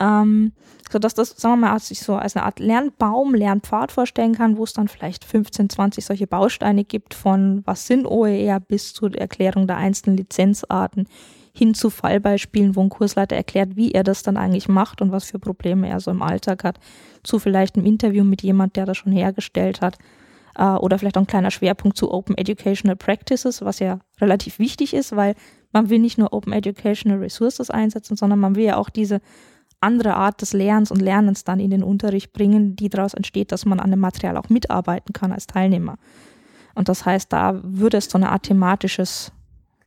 Ähm, 0.00 0.52
sodass 0.90 1.14
das, 1.14 1.30
sagen 1.30 1.60
wir 1.60 1.68
mal, 1.68 1.78
sich 1.80 2.00
so 2.00 2.16
als 2.16 2.36
eine 2.36 2.46
Art 2.46 2.60
Lernbaum, 2.60 3.34
Lernpfad 3.34 3.92
vorstellen 3.92 4.34
kann, 4.34 4.56
wo 4.56 4.64
es 4.64 4.72
dann 4.72 4.88
vielleicht 4.88 5.24
15, 5.24 5.70
20 5.70 6.04
solche 6.04 6.26
Bausteine 6.26 6.84
gibt, 6.84 7.14
von 7.14 7.62
was 7.66 7.86
sind 7.86 8.06
OER 8.06 8.60
bis 8.60 8.94
zur 8.94 9.14
Erklärung 9.14 9.66
der 9.66 9.76
einzelnen 9.76 10.16
Lizenzarten 10.16 11.08
hin 11.52 11.74
zu 11.74 11.90
Fallbeispielen, 11.90 12.76
wo 12.76 12.82
ein 12.82 12.88
Kursleiter 12.88 13.36
erklärt, 13.36 13.76
wie 13.76 13.92
er 13.92 14.04
das 14.04 14.22
dann 14.22 14.36
eigentlich 14.36 14.68
macht 14.68 15.02
und 15.02 15.10
was 15.10 15.24
für 15.24 15.40
Probleme 15.40 15.88
er 15.88 15.98
so 16.00 16.10
im 16.10 16.22
Alltag 16.22 16.62
hat, 16.62 16.78
zu 17.24 17.38
vielleicht 17.38 17.76
einem 17.76 17.84
Interview 17.84 18.22
mit 18.22 18.42
jemand, 18.42 18.76
der 18.76 18.86
das 18.86 18.96
schon 18.96 19.12
hergestellt 19.12 19.80
hat 19.80 19.98
äh, 20.56 20.64
oder 20.64 20.98
vielleicht 20.98 21.16
auch 21.16 21.22
ein 21.22 21.26
kleiner 21.26 21.50
Schwerpunkt 21.50 21.96
zu 21.96 22.12
Open 22.12 22.38
Educational 22.38 22.96
Practices, 22.96 23.62
was 23.62 23.80
ja 23.80 23.98
relativ 24.20 24.60
wichtig 24.60 24.94
ist, 24.94 25.16
weil 25.16 25.34
man 25.72 25.90
will 25.90 25.98
nicht 25.98 26.16
nur 26.16 26.32
Open 26.32 26.52
Educational 26.52 27.18
Resources 27.18 27.70
einsetzen, 27.70 28.16
sondern 28.16 28.38
man 28.38 28.54
will 28.54 28.64
ja 28.64 28.76
auch 28.76 28.88
diese 28.88 29.20
andere 29.80 30.14
Art 30.14 30.40
des 30.42 30.52
Lernens 30.52 30.90
und 30.90 31.00
Lernens 31.00 31.44
dann 31.44 31.60
in 31.60 31.70
den 31.70 31.82
Unterricht 31.82 32.32
bringen, 32.32 32.76
die 32.76 32.88
daraus 32.88 33.14
entsteht, 33.14 33.52
dass 33.52 33.64
man 33.64 33.80
an 33.80 33.90
dem 33.90 34.00
Material 34.00 34.36
auch 34.36 34.48
mitarbeiten 34.48 35.12
kann 35.12 35.32
als 35.32 35.46
Teilnehmer. 35.46 35.96
Und 36.74 36.88
das 36.88 37.04
heißt, 37.04 37.32
da 37.32 37.60
würde 37.62 37.96
es 37.96 38.06
so 38.06 38.18
eine 38.18 38.30
Art 38.30 38.44
thematisches, 38.44 39.32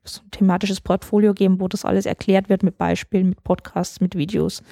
so 0.03 0.21
ein 0.23 0.31
thematisches 0.31 0.81
Portfolio 0.81 1.33
geben, 1.33 1.59
wo 1.59 1.67
das 1.67 1.85
alles 1.85 2.05
erklärt 2.05 2.49
wird 2.49 2.63
mit 2.63 2.77
Beispielen, 2.77 3.29
mit 3.29 3.43
Podcasts, 3.43 4.01
mit 4.01 4.15
Videos, 4.15 4.63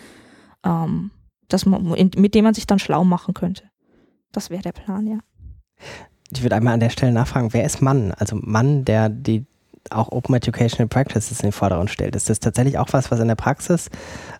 ähm, 0.63 1.11
dass 1.47 1.65
man, 1.65 1.83
mit 1.83 2.35
dem 2.35 2.43
man 2.43 2.53
sich 2.53 2.67
dann 2.67 2.79
schlau 2.79 3.03
machen 3.03 3.33
könnte. 3.33 3.63
Das 4.31 4.49
wäre 4.49 4.61
der 4.61 4.71
Plan, 4.71 5.07
ja. 5.07 5.19
Ich 6.31 6.43
würde 6.43 6.55
einmal 6.55 6.75
an 6.75 6.79
der 6.79 6.91
Stelle 6.91 7.11
nachfragen, 7.11 7.53
wer 7.53 7.65
ist 7.65 7.81
Mann? 7.81 8.11
Also 8.11 8.37
Mann, 8.39 8.85
der 8.85 9.09
die 9.09 9.45
auch 9.89 10.11
Open 10.11 10.35
Educational 10.35 10.87
Practices 10.87 11.39
in 11.39 11.47
den 11.47 11.51
Vordergrund 11.51 11.89
stellt. 11.89 12.15
Ist 12.15 12.29
das 12.29 12.39
tatsächlich 12.39 12.77
auch 12.77 12.87
was, 12.91 13.11
was 13.11 13.19
in 13.19 13.27
der 13.27 13.35
Praxis 13.35 13.89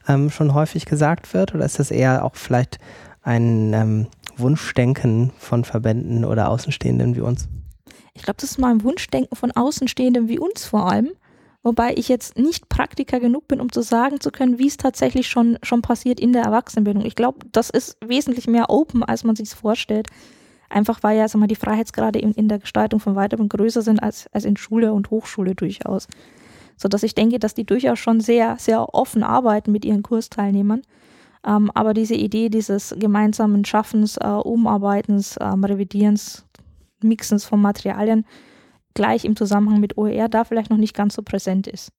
ähm, 0.07 0.29
schon 0.29 0.53
häufig 0.53 0.85
gesagt 0.85 1.33
wird 1.33 1.55
oder 1.55 1.65
ist 1.65 1.79
das 1.79 1.91
eher 1.91 2.25
auch 2.25 2.35
vielleicht 2.35 2.77
ein 3.21 3.73
ähm, 3.73 4.07
Wunschdenken 4.37 5.31
von 5.37 5.63
Verbänden 5.63 6.25
oder 6.25 6.49
Außenstehenden 6.49 7.15
wie 7.15 7.21
uns? 7.21 7.47
Ich 8.13 8.23
glaube, 8.23 8.37
das 8.41 8.51
ist 8.51 8.57
mal 8.57 8.71
ein 8.71 8.83
Wunschdenken 8.83 9.35
von 9.35 9.51
Außenstehenden 9.51 10.27
wie 10.27 10.39
uns 10.39 10.65
vor 10.65 10.91
allem. 10.91 11.11
Wobei 11.61 11.93
ich 11.95 12.07
jetzt 12.07 12.37
nicht 12.37 12.69
Praktiker 12.69 13.19
genug 13.19 13.47
bin, 13.49 13.59
um 13.59 13.71
zu 13.71 13.81
sagen 13.81 14.21
zu 14.21 14.31
können, 14.31 14.59
wie 14.59 14.67
es 14.67 14.77
tatsächlich 14.77 15.27
schon, 15.27 15.57
schon 15.61 15.81
passiert 15.81 16.19
in 16.19 16.31
der 16.31 16.43
Erwachsenenbildung. 16.43 17.05
Ich 17.05 17.15
glaube, 17.15 17.39
das 17.51 17.69
ist 17.69 17.97
wesentlich 18.03 18.47
mehr 18.47 18.69
open, 18.69 19.03
als 19.03 19.25
man 19.25 19.35
sich 19.35 19.49
vorstellt. 19.49 20.07
Einfach 20.69 21.01
weil 21.01 21.17
ja 21.17 21.27
sag 21.27 21.39
mal, 21.39 21.47
die 21.47 21.55
Freiheitsgrade 21.55 22.19
in, 22.19 22.31
in 22.33 22.47
der 22.47 22.59
Gestaltung 22.59 22.99
von 22.99 23.15
Weiterbildung 23.15 23.49
größer 23.49 23.81
sind 23.81 24.01
als, 24.01 24.27
als 24.31 24.45
in 24.45 24.57
Schule 24.57 24.93
und 24.93 25.09
Hochschule 25.09 25.55
durchaus. 25.55 26.07
Sodass 26.77 27.03
ich 27.03 27.15
denke, 27.15 27.39
dass 27.39 27.53
die 27.53 27.65
durchaus 27.65 27.99
schon 27.99 28.21
sehr, 28.21 28.57
sehr 28.57 28.93
offen 28.93 29.23
arbeiten 29.23 29.71
mit 29.71 29.83
ihren 29.83 30.03
Kursteilnehmern. 30.03 30.81
Ähm, 31.45 31.71
aber 31.73 31.93
diese 31.93 32.15
Idee 32.15 32.49
dieses 32.49 32.95
gemeinsamen 32.97 33.65
Schaffens, 33.65 34.17
äh, 34.17 34.27
Umarbeitens, 34.27 35.37
ähm, 35.41 35.63
Revidierens, 35.63 36.45
Mixens 37.01 37.45
von 37.45 37.61
Materialien 37.61 38.25
gleich 38.93 39.23
im 39.25 39.35
Zusammenhang 39.35 39.79
mit 39.79 39.97
OER 39.97 40.27
da 40.27 40.43
vielleicht 40.43 40.69
noch 40.69 40.77
nicht 40.77 40.95
ganz 40.95 41.15
so 41.15 41.21
präsent 41.21 41.67
ist. 41.67 41.91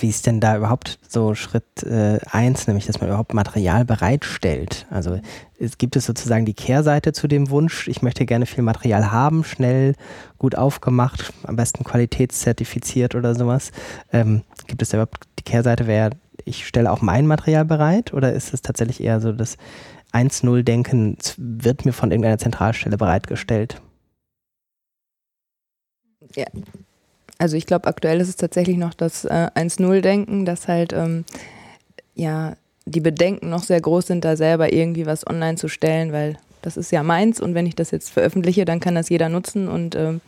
Wie 0.00 0.08
ist 0.08 0.26
denn 0.26 0.40
da 0.40 0.56
überhaupt 0.56 0.98
so 1.06 1.34
Schritt 1.34 1.82
äh, 1.82 2.18
eins, 2.30 2.66
nämlich 2.66 2.86
dass 2.86 3.00
man 3.00 3.08
überhaupt 3.08 3.34
Material 3.34 3.84
bereitstellt? 3.84 4.86
Also 4.90 5.20
es 5.58 5.78
gibt 5.78 5.96
es 5.96 6.06
sozusagen 6.06 6.46
die 6.46 6.54
Kehrseite 6.54 7.12
zu 7.12 7.28
dem 7.28 7.50
Wunsch, 7.50 7.86
ich 7.88 8.00
möchte 8.00 8.24
gerne 8.24 8.46
viel 8.46 8.64
Material 8.64 9.12
haben, 9.12 9.44
schnell, 9.44 9.94
gut 10.38 10.56
aufgemacht, 10.56 11.32
am 11.44 11.56
besten 11.56 11.84
qualitätszertifiziert 11.84 13.14
oder 13.14 13.34
sowas. 13.34 13.72
Ähm, 14.12 14.42
gibt 14.66 14.82
es 14.82 14.88
da 14.88 14.96
überhaupt 14.96 15.24
die 15.38 15.44
Kehrseite, 15.44 15.86
wäre, 15.86 16.10
ich 16.44 16.66
stelle 16.66 16.90
auch 16.90 17.02
mein 17.02 17.26
Material 17.26 17.64
bereit 17.64 18.14
oder 18.14 18.32
ist 18.32 18.54
es 18.54 18.62
tatsächlich 18.62 19.02
eher 19.02 19.20
so 19.20 19.32
das 19.32 19.58
1-0-Denken, 20.12 21.18
wird 21.36 21.84
mir 21.84 21.92
von 21.92 22.10
irgendeiner 22.10 22.38
Zentralstelle 22.38 22.96
bereitgestellt? 22.96 23.80
Ja, 26.34 26.46
Also 27.40 27.56
ich 27.56 27.64
glaube, 27.64 27.88
aktuell 27.88 28.20
ist 28.20 28.28
es 28.28 28.36
tatsächlich 28.36 28.76
noch 28.76 28.92
das 28.92 29.24
äh, 29.24 29.48
1-0-Denken, 29.54 30.44
dass 30.44 30.68
halt 30.68 30.92
ähm, 30.92 31.24
ja 32.14 32.54
die 32.84 33.00
Bedenken 33.00 33.48
noch 33.48 33.62
sehr 33.62 33.80
groß 33.80 34.08
sind, 34.08 34.26
da 34.26 34.36
selber 34.36 34.74
irgendwie 34.74 35.06
was 35.06 35.26
online 35.26 35.56
zu 35.56 35.68
stellen, 35.68 36.12
weil 36.12 36.36
das 36.60 36.76
ist 36.76 36.92
ja 36.92 37.02
meins 37.02 37.40
und 37.40 37.54
wenn 37.54 37.64
ich 37.64 37.74
das 37.74 37.92
jetzt 37.92 38.10
veröffentliche, 38.10 38.66
dann 38.66 38.78
kann 38.78 38.94
das 38.94 39.08
jeder 39.08 39.30
nutzen 39.30 39.68
und 39.68 39.94
ähm, 39.94 40.20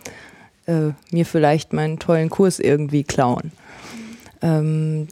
äh, 0.65 0.93
mir 1.11 1.27
vielleicht 1.27 1.75
meinen 1.75 1.99
tollen 1.99 2.31
Kurs 2.31 2.59
irgendwie 2.59 3.05
klauen. 3.05 3.53
Ähm, 4.41 5.09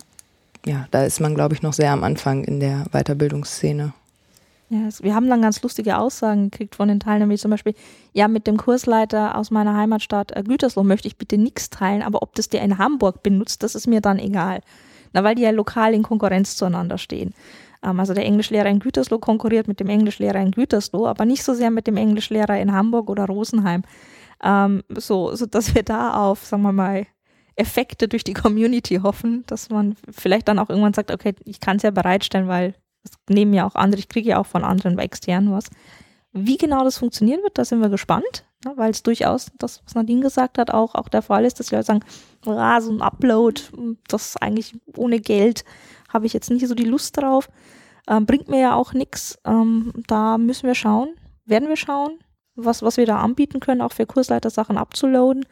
ja, 0.64 0.86
da 0.90 1.04
ist 1.04 1.20
man, 1.20 1.34
glaube 1.34 1.54
ich, 1.54 1.60
noch 1.60 1.74
sehr 1.74 1.92
am 1.92 2.02
Anfang 2.02 2.44
in 2.44 2.60
der 2.60 2.86
Weiterbildungsszene. 2.92 3.92
Ja, 4.72 4.88
wir 5.00 5.16
haben 5.16 5.28
dann 5.28 5.42
ganz 5.42 5.60
lustige 5.62 5.98
Aussagen 5.98 6.50
gekriegt 6.50 6.76
von 6.76 6.86
den 6.86 7.00
Teilnehmern, 7.00 7.30
wie 7.30 7.38
zum 7.38 7.50
Beispiel, 7.50 7.74
ja, 8.12 8.28
mit 8.28 8.46
dem 8.46 8.56
Kursleiter 8.56 9.36
aus 9.36 9.50
meiner 9.50 9.76
Heimatstadt 9.76 10.30
äh, 10.30 10.44
Gütersloh 10.44 10.84
möchte 10.84 11.08
ich 11.08 11.16
bitte 11.16 11.38
nichts 11.38 11.70
teilen, 11.70 12.02
aber 12.02 12.22
ob 12.22 12.36
das 12.36 12.48
der 12.48 12.62
in 12.62 12.78
Hamburg 12.78 13.24
benutzt, 13.24 13.64
das 13.64 13.74
ist 13.74 13.88
mir 13.88 14.00
dann 14.00 14.20
egal. 14.20 14.60
Na, 15.12 15.24
weil 15.24 15.34
die 15.34 15.42
ja 15.42 15.50
lokal 15.50 15.92
in 15.92 16.04
Konkurrenz 16.04 16.54
zueinander 16.54 16.98
stehen. 16.98 17.34
Ähm, 17.82 17.98
also 17.98 18.14
der 18.14 18.24
Englischlehrer 18.24 18.68
in 18.68 18.78
Gütersloh 18.78 19.18
konkurriert 19.18 19.66
mit 19.66 19.80
dem 19.80 19.88
Englischlehrer 19.88 20.40
in 20.40 20.52
Gütersloh, 20.52 21.08
aber 21.08 21.24
nicht 21.24 21.42
so 21.42 21.52
sehr 21.52 21.72
mit 21.72 21.88
dem 21.88 21.96
Englischlehrer 21.96 22.60
in 22.60 22.72
Hamburg 22.72 23.10
oder 23.10 23.26
Rosenheim. 23.26 23.82
Ähm, 24.40 24.84
so, 24.88 25.34
so 25.34 25.46
dass 25.46 25.74
wir 25.74 25.82
da 25.82 26.14
auf, 26.14 26.44
sagen 26.44 26.62
wir 26.62 26.72
mal, 26.72 27.06
Effekte 27.56 28.06
durch 28.06 28.22
die 28.22 28.34
Community 28.34 29.00
hoffen, 29.02 29.42
dass 29.48 29.68
man 29.68 29.96
vielleicht 30.08 30.46
dann 30.46 30.60
auch 30.60 30.70
irgendwann 30.70 30.94
sagt, 30.94 31.10
okay, 31.10 31.34
ich 31.44 31.58
kann 31.58 31.78
es 31.78 31.82
ja 31.82 31.90
bereitstellen, 31.90 32.46
weil 32.46 32.74
das 33.02 33.12
nehmen 33.28 33.54
ja 33.54 33.66
auch 33.66 33.74
andere, 33.74 33.98
ich 33.98 34.08
kriege 34.08 34.30
ja 34.30 34.38
auch 34.38 34.46
von 34.46 34.64
anderen 34.64 34.96
bei 34.96 35.04
externen 35.04 35.52
was. 35.52 35.70
Wie 36.32 36.56
genau 36.56 36.84
das 36.84 36.98
funktionieren 36.98 37.42
wird, 37.42 37.58
da 37.58 37.64
sind 37.64 37.80
wir 37.80 37.88
gespannt, 37.88 38.44
ne, 38.64 38.72
weil 38.76 38.90
es 38.90 39.02
durchaus, 39.02 39.50
das, 39.58 39.82
was 39.84 39.94
Nadine 39.94 40.20
gesagt 40.20 40.58
hat, 40.58 40.70
auch, 40.70 40.94
auch 40.94 41.08
der 41.08 41.22
Fall 41.22 41.44
ist, 41.44 41.58
dass 41.58 41.66
die 41.66 41.74
Leute 41.74 41.86
sagen, 41.86 42.04
ah, 42.46 42.80
so 42.80 42.92
ein 42.92 43.02
Upload, 43.02 43.60
das 44.06 44.36
eigentlich 44.36 44.78
ohne 44.96 45.20
Geld 45.20 45.64
habe 46.08 46.26
ich 46.26 46.32
jetzt 46.32 46.50
nicht 46.50 46.66
so 46.66 46.74
die 46.74 46.84
Lust 46.84 47.16
drauf. 47.16 47.48
Ähm, 48.08 48.26
bringt 48.26 48.48
mir 48.48 48.60
ja 48.60 48.74
auch 48.74 48.92
nichts. 48.92 49.38
Ähm, 49.44 49.92
da 50.06 50.38
müssen 50.38 50.66
wir 50.66 50.74
schauen, 50.74 51.14
werden 51.44 51.68
wir 51.68 51.76
schauen, 51.76 52.18
was, 52.54 52.82
was 52.82 52.96
wir 52.96 53.06
da 53.06 53.20
anbieten 53.20 53.60
können, 53.60 53.80
auch 53.80 53.92
für 53.92 54.06
Kursleiter 54.06 54.50
Sachen 54.50 54.76
abzuladen. 54.76 55.46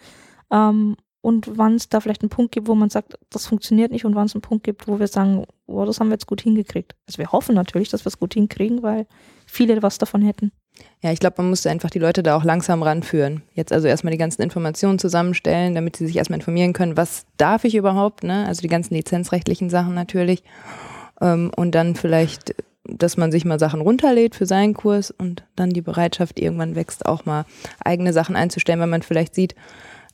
Ähm, 0.50 0.96
und 1.20 1.58
wann 1.58 1.74
es 1.74 1.88
da 1.88 2.00
vielleicht 2.00 2.22
einen 2.22 2.30
Punkt 2.30 2.52
gibt, 2.52 2.68
wo 2.68 2.74
man 2.74 2.90
sagt, 2.90 3.18
das 3.30 3.46
funktioniert 3.46 3.90
nicht 3.90 4.04
und 4.04 4.14
wann 4.14 4.26
es 4.26 4.34
einen 4.34 4.42
Punkt 4.42 4.64
gibt, 4.64 4.86
wo 4.86 5.00
wir 5.00 5.08
sagen, 5.08 5.44
oh, 5.66 5.84
das 5.84 5.98
haben 5.98 6.08
wir 6.08 6.14
jetzt 6.14 6.26
gut 6.26 6.40
hingekriegt. 6.40 6.94
Also 7.06 7.18
wir 7.18 7.32
hoffen 7.32 7.54
natürlich, 7.54 7.88
dass 7.88 8.04
wir 8.04 8.08
es 8.08 8.18
gut 8.18 8.34
hinkriegen, 8.34 8.82
weil 8.82 9.06
viele 9.46 9.82
was 9.82 9.98
davon 9.98 10.22
hätten. 10.22 10.52
Ja, 11.02 11.10
ich 11.10 11.18
glaube, 11.18 11.36
man 11.38 11.50
musste 11.50 11.70
einfach 11.70 11.90
die 11.90 11.98
Leute 11.98 12.22
da 12.22 12.36
auch 12.36 12.44
langsam 12.44 12.82
ranführen. 12.82 13.42
Jetzt 13.52 13.72
also 13.72 13.88
erstmal 13.88 14.12
die 14.12 14.18
ganzen 14.18 14.42
Informationen 14.42 14.98
zusammenstellen, 14.98 15.74
damit 15.74 15.96
sie 15.96 16.06
sich 16.06 16.16
erstmal 16.16 16.38
informieren 16.38 16.72
können, 16.72 16.96
was 16.96 17.26
darf 17.36 17.64
ich 17.64 17.74
überhaupt, 17.74 18.22
ne? 18.22 18.46
Also 18.46 18.62
die 18.62 18.68
ganzen 18.68 18.94
lizenzrechtlichen 18.94 19.70
Sachen 19.70 19.94
natürlich. 19.94 20.44
Ähm, 21.20 21.50
und 21.56 21.74
dann 21.74 21.96
vielleicht, 21.96 22.54
dass 22.84 23.16
man 23.16 23.32
sich 23.32 23.44
mal 23.44 23.58
Sachen 23.58 23.80
runterlädt 23.80 24.36
für 24.36 24.46
seinen 24.46 24.74
Kurs 24.74 25.10
und 25.10 25.44
dann 25.56 25.70
die 25.70 25.82
Bereitschaft 25.82 26.38
irgendwann 26.38 26.76
wächst, 26.76 27.06
auch 27.06 27.24
mal 27.24 27.44
eigene 27.84 28.12
Sachen 28.12 28.36
einzustellen, 28.36 28.80
wenn 28.80 28.88
man 28.88 29.02
vielleicht 29.02 29.34
sieht, 29.34 29.56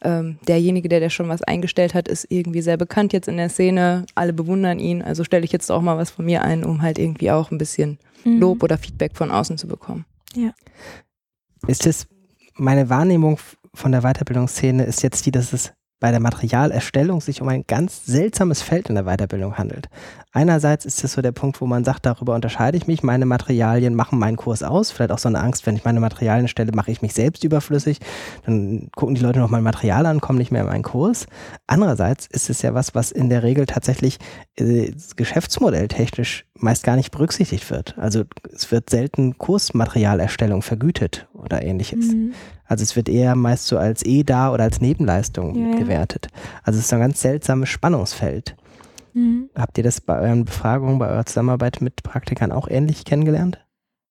ähm, 0.05 0.39
derjenige, 0.47 0.89
der, 0.89 1.01
der 1.01 1.11
schon 1.11 1.29
was 1.29 1.43
eingestellt 1.43 1.95
hat, 1.95 2.09
ist 2.09 2.27
irgendwie 2.31 2.63
sehr 2.63 2.77
bekannt 2.77 3.13
jetzt 3.13 3.29
in 3.29 3.37
der 3.37 3.49
Szene. 3.49 4.07
Alle 4.15 4.33
bewundern 4.33 4.79
ihn. 4.79 5.03
Also 5.03 5.25
stelle 5.25 5.45
ich 5.45 5.53
jetzt 5.53 5.71
auch 5.71 5.83
mal 5.83 5.97
was 5.97 6.11
von 6.11 6.25
mir 6.25 6.43
ein, 6.43 6.65
um 6.65 6.83
halt 6.83 6.99
irgendwie 6.99 7.31
auch 7.31 7.51
ein 7.51 7.59
bisschen 7.59 7.99
mhm. 8.25 8.39
Lob 8.39 8.63
oder 8.63 8.79
Feedback 8.79 9.17
von 9.17 9.31
außen 9.31 9.59
zu 9.59 9.67
bekommen. 9.67 10.05
Ja. 10.35 10.53
Ist 11.67 11.87
es 11.87 12.07
meine 12.57 12.89
Wahrnehmung 12.89 13.39
von 13.75 13.93
der 13.93 14.03
Weiterbildungsszene 14.03 14.85
ist 14.85 15.03
jetzt 15.03 15.27
die, 15.27 15.33
dass 15.33 15.53
es 15.53 15.73
bei 16.05 16.11
der 16.11 16.21
Materialerstellung 16.21 17.23
sich 17.23 17.41
um 17.41 17.49
ein 17.49 17.65
ganz 17.67 18.05
seltsames 18.05 18.61
Feld 18.61 18.91
in 18.91 18.95
der 18.95 19.05
Weiterbildung 19.05 19.57
handelt. 19.57 19.89
Einerseits 20.33 20.85
ist 20.85 21.03
es 21.03 21.15
so 21.15 21.23
der 21.23 21.33
Punkt, 21.33 21.63
wo 21.63 21.67
man 21.67 21.83
sagt, 21.83 22.05
darüber 22.05 22.35
unterscheide 22.35 22.77
ich 22.77 22.87
mich, 22.87 23.03
meine 23.03 23.25
Materialien 23.25 23.95
machen 23.95 24.19
meinen 24.19 24.37
Kurs 24.37 24.63
aus. 24.63 24.91
Vielleicht 24.91 25.13
auch 25.13 25.19
so 25.19 25.31
eine 25.31 25.41
Angst, 25.41 25.65
wenn 25.65 25.77
ich 25.77 25.85
meine 25.87 26.01
Materialien 26.01 26.47
stelle, 26.47 26.73
mache 26.73 26.91
ich 26.91 27.01
mich 27.01 27.15
selbst 27.15 27.43
überflüssig. 27.43 28.01
Dann 28.45 28.91
gucken 28.95 29.15
die 29.15 29.23
Leute 29.23 29.39
noch 29.39 29.49
mein 29.49 29.63
Material 29.63 30.05
an, 30.05 30.21
kommen 30.21 30.37
nicht 30.39 30.53
mehr 30.53 30.61
in 30.61 30.67
meinen 30.67 30.83
Kurs. 30.83 31.25
Andererseits 31.67 32.27
ist 32.27 32.51
es 32.51 32.61
ja 32.61 32.75
was, 32.75 32.95
was 32.95 33.11
in 33.11 33.31
der 33.31 33.43
Regel 33.43 33.65
tatsächlich 33.65 34.19
äh, 34.57 34.93
geschäftsmodelltechnisch 35.17 36.45
meist 36.53 36.85
gar 36.85 36.97
nicht 36.97 37.13
berücksichtigt 37.13 37.71
wird. 37.71 37.97
Also 37.97 38.25
es 38.53 38.71
wird 38.71 38.91
selten 38.91 39.39
Kursmaterialerstellung 39.39 40.61
vergütet 40.61 41.29
oder 41.33 41.63
ähnliches. 41.63 42.09
Mhm. 42.09 42.35
Also 42.75 42.83
es 42.83 42.97
wird 42.97 43.09
eher 43.09 43.37
meist 43.37 43.69
so 43.69 43.79
als 43.79 44.05
E 44.05 44.25
da 44.25 44.53
oder 44.53 44.65
als 44.65 44.81
Nebenleistung 44.81 45.55
ja, 45.55 45.79
gewertet. 45.79 46.27
Also 46.65 46.81
es 46.81 46.87
ist 46.87 46.93
ein 46.93 46.99
ganz 46.99 47.21
seltsames 47.21 47.69
Spannungsfeld. 47.69 48.57
Mhm. 49.13 49.49
Habt 49.55 49.79
ihr 49.79 49.85
das 49.85 50.01
bei 50.01 50.19
euren 50.19 50.45
Befragungen, 50.45 50.99
bei 50.99 51.09
eurer 51.09 51.25
Zusammenarbeit 51.25 51.81
mit 51.81 52.03
Praktikern 52.03 52.51
auch 52.51 52.67
ähnlich 52.67 53.05
kennengelernt? 53.05 53.65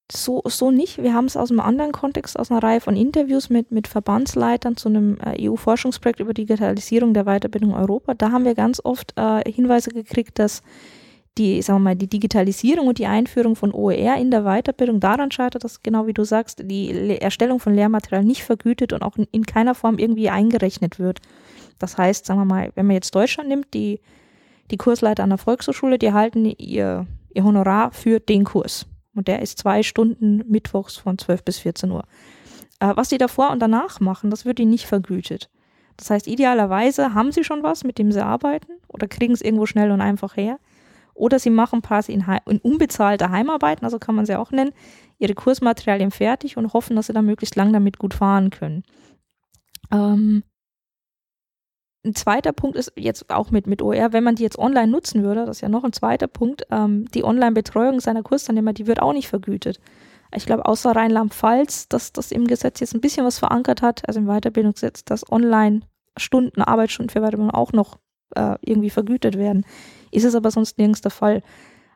So, 0.09 0.41
so 0.45 0.71
nicht. 0.71 1.03
Wir 1.03 1.13
haben 1.13 1.25
es 1.25 1.35
aus 1.35 1.51
einem 1.51 1.59
anderen 1.59 1.91
Kontext, 1.91 2.39
aus 2.39 2.51
einer 2.51 2.63
Reihe 2.63 2.79
von 2.79 2.95
Interviews 2.95 3.49
mit, 3.49 3.73
mit 3.73 3.89
Verbandsleitern 3.89 4.77
zu 4.77 4.87
einem 4.87 5.17
äh, 5.17 5.49
EU-Forschungsprojekt 5.49 6.21
über 6.21 6.33
Digitalisierung 6.33 7.13
der 7.13 7.25
Weiterbildung 7.25 7.73
Europa. 7.73 8.13
Da 8.13 8.31
haben 8.31 8.45
wir 8.45 8.55
ganz 8.55 8.79
oft 8.81 9.13
äh, 9.17 9.43
Hinweise 9.51 9.89
gekriegt, 9.89 10.39
dass 10.39 10.63
die, 11.37 11.61
sagen 11.61 11.79
wir 11.79 11.83
mal, 11.83 11.95
die 11.95 12.07
Digitalisierung 12.07 12.87
und 12.87 12.99
die 12.99 13.07
Einführung 13.07 13.55
von 13.55 13.73
OER 13.73 14.17
in 14.17 14.29
der 14.29 14.43
Weiterbildung 14.43 14.99
daran 14.99 15.31
scheitert, 15.31 15.63
dass 15.63 15.81
genau 15.81 16.05
wie 16.05 16.13
du 16.13 16.23
sagst, 16.23 16.61
die 16.63 17.19
Erstellung 17.19 17.59
von 17.59 17.73
Lehrmaterial 17.73 18.23
nicht 18.23 18.43
vergütet 18.43 18.93
und 18.93 19.01
auch 19.01 19.17
in, 19.17 19.27
in 19.31 19.45
keiner 19.45 19.73
Form 19.73 19.97
irgendwie 19.97 20.29
eingerechnet 20.29 20.99
wird. 20.99 21.21
Das 21.79 21.97
heißt, 21.97 22.25
sagen 22.25 22.39
wir 22.39 22.45
mal, 22.45 22.71
wenn 22.75 22.85
man 22.85 22.95
jetzt 22.95 23.15
Deutschland 23.15 23.49
nimmt, 23.49 23.73
die, 23.73 23.99
die 24.69 24.77
Kursleiter 24.77 25.23
an 25.23 25.29
der 25.29 25.39
Volkshochschule, 25.39 25.97
die 25.97 26.13
halten 26.13 26.45
ihr, 26.45 27.07
ihr 27.33 27.43
Honorar 27.43 27.91
für 27.91 28.19
den 28.19 28.43
Kurs. 28.43 28.85
Und 29.15 29.27
der 29.27 29.41
ist 29.41 29.57
zwei 29.57 29.83
Stunden 29.83 30.43
mittwochs 30.47 30.97
von 30.97 31.17
12 31.17 31.43
bis 31.43 31.59
14 31.59 31.91
Uhr. 31.91 32.03
Äh, 32.79 32.93
was 32.95 33.09
sie 33.09 33.17
davor 33.17 33.51
und 33.51 33.59
danach 33.59 33.99
machen, 33.99 34.29
das 34.29 34.45
wird 34.45 34.59
ihnen 34.59 34.71
nicht 34.71 34.85
vergütet. 34.85 35.49
Das 35.97 36.09
heißt, 36.09 36.27
idealerweise 36.27 37.13
haben 37.13 37.31
sie 37.31 37.43
schon 37.43 37.63
was, 37.63 37.83
mit 37.83 37.97
dem 37.97 38.11
sie 38.11 38.23
arbeiten 38.23 38.73
oder 38.87 39.07
kriegen 39.07 39.33
es 39.33 39.41
irgendwo 39.41 39.65
schnell 39.65 39.91
und 39.91 40.01
einfach 40.01 40.35
her. 40.35 40.59
Oder 41.13 41.39
sie 41.39 41.49
machen 41.49 41.81
quasi 41.81 42.11
in, 42.11 42.25
in 42.47 42.59
unbezahlter 42.59 43.29
Heimarbeiten, 43.29 43.85
also 43.85 43.99
kann 43.99 44.15
man 44.15 44.25
sie 44.25 44.37
auch 44.37 44.51
nennen, 44.51 44.73
ihre 45.19 45.35
Kursmaterialien 45.35 46.11
fertig 46.11 46.57
und 46.57 46.73
hoffen, 46.73 46.95
dass 46.95 47.07
sie 47.07 47.13
dann 47.13 47.25
möglichst 47.25 47.55
lang 47.55 47.71
damit 47.71 47.99
gut 47.99 48.13
fahren 48.13 48.49
können. 48.49 48.83
Ähm, 49.91 50.43
ein 52.05 52.15
zweiter 52.15 52.51
Punkt 52.51 52.75
ist 52.75 52.91
jetzt 52.97 53.29
auch 53.29 53.51
mit, 53.51 53.65
mit 53.65 53.81
OER, 53.81 54.11
wenn 54.11 54.23
man 54.23 54.35
die 54.35 54.43
jetzt 54.43 54.59
online 54.59 54.91
nutzen 54.91 55.23
würde, 55.23 55.45
das 55.45 55.57
ist 55.57 55.61
ja 55.61 55.69
noch 55.69 55.85
ein 55.85 55.93
zweiter 55.93 56.27
Punkt, 56.27 56.67
ähm, 56.69 57.05
die 57.13 57.23
Online-Betreuung 57.23 58.01
seiner 58.01 58.23
Kursteilnehmer, 58.23 58.73
die 58.73 58.87
wird 58.87 59.01
auch 59.01 59.13
nicht 59.13 59.29
vergütet. 59.29 59.79
Ich 60.35 60.45
glaube, 60.45 60.65
außer 60.65 60.91
Rheinland-Pfalz, 60.91 61.87
dass 61.87 62.11
das 62.11 62.31
im 62.31 62.45
Gesetz 62.45 62.79
jetzt 62.79 62.93
ein 62.93 63.01
bisschen 63.01 63.25
was 63.25 63.39
verankert 63.39 63.81
hat, 63.81 64.07
also 64.07 64.19
im 64.19 64.25
Weiterbildungsgesetz, 64.25 65.05
dass 65.05 65.31
Online-Stunden, 65.31 66.61
Arbeitsstunden 66.61 67.09
für 67.09 67.21
Weiterbildung 67.21 67.51
auch 67.51 67.71
noch 67.71 67.99
äh, 68.35 68.55
irgendwie 68.61 68.89
vergütet 68.89 69.37
werden. 69.37 69.65
Ist 70.11 70.25
es 70.25 70.35
aber 70.35 70.51
sonst 70.51 70.77
nirgends 70.77 71.01
der 71.01 71.11
Fall. 71.11 71.41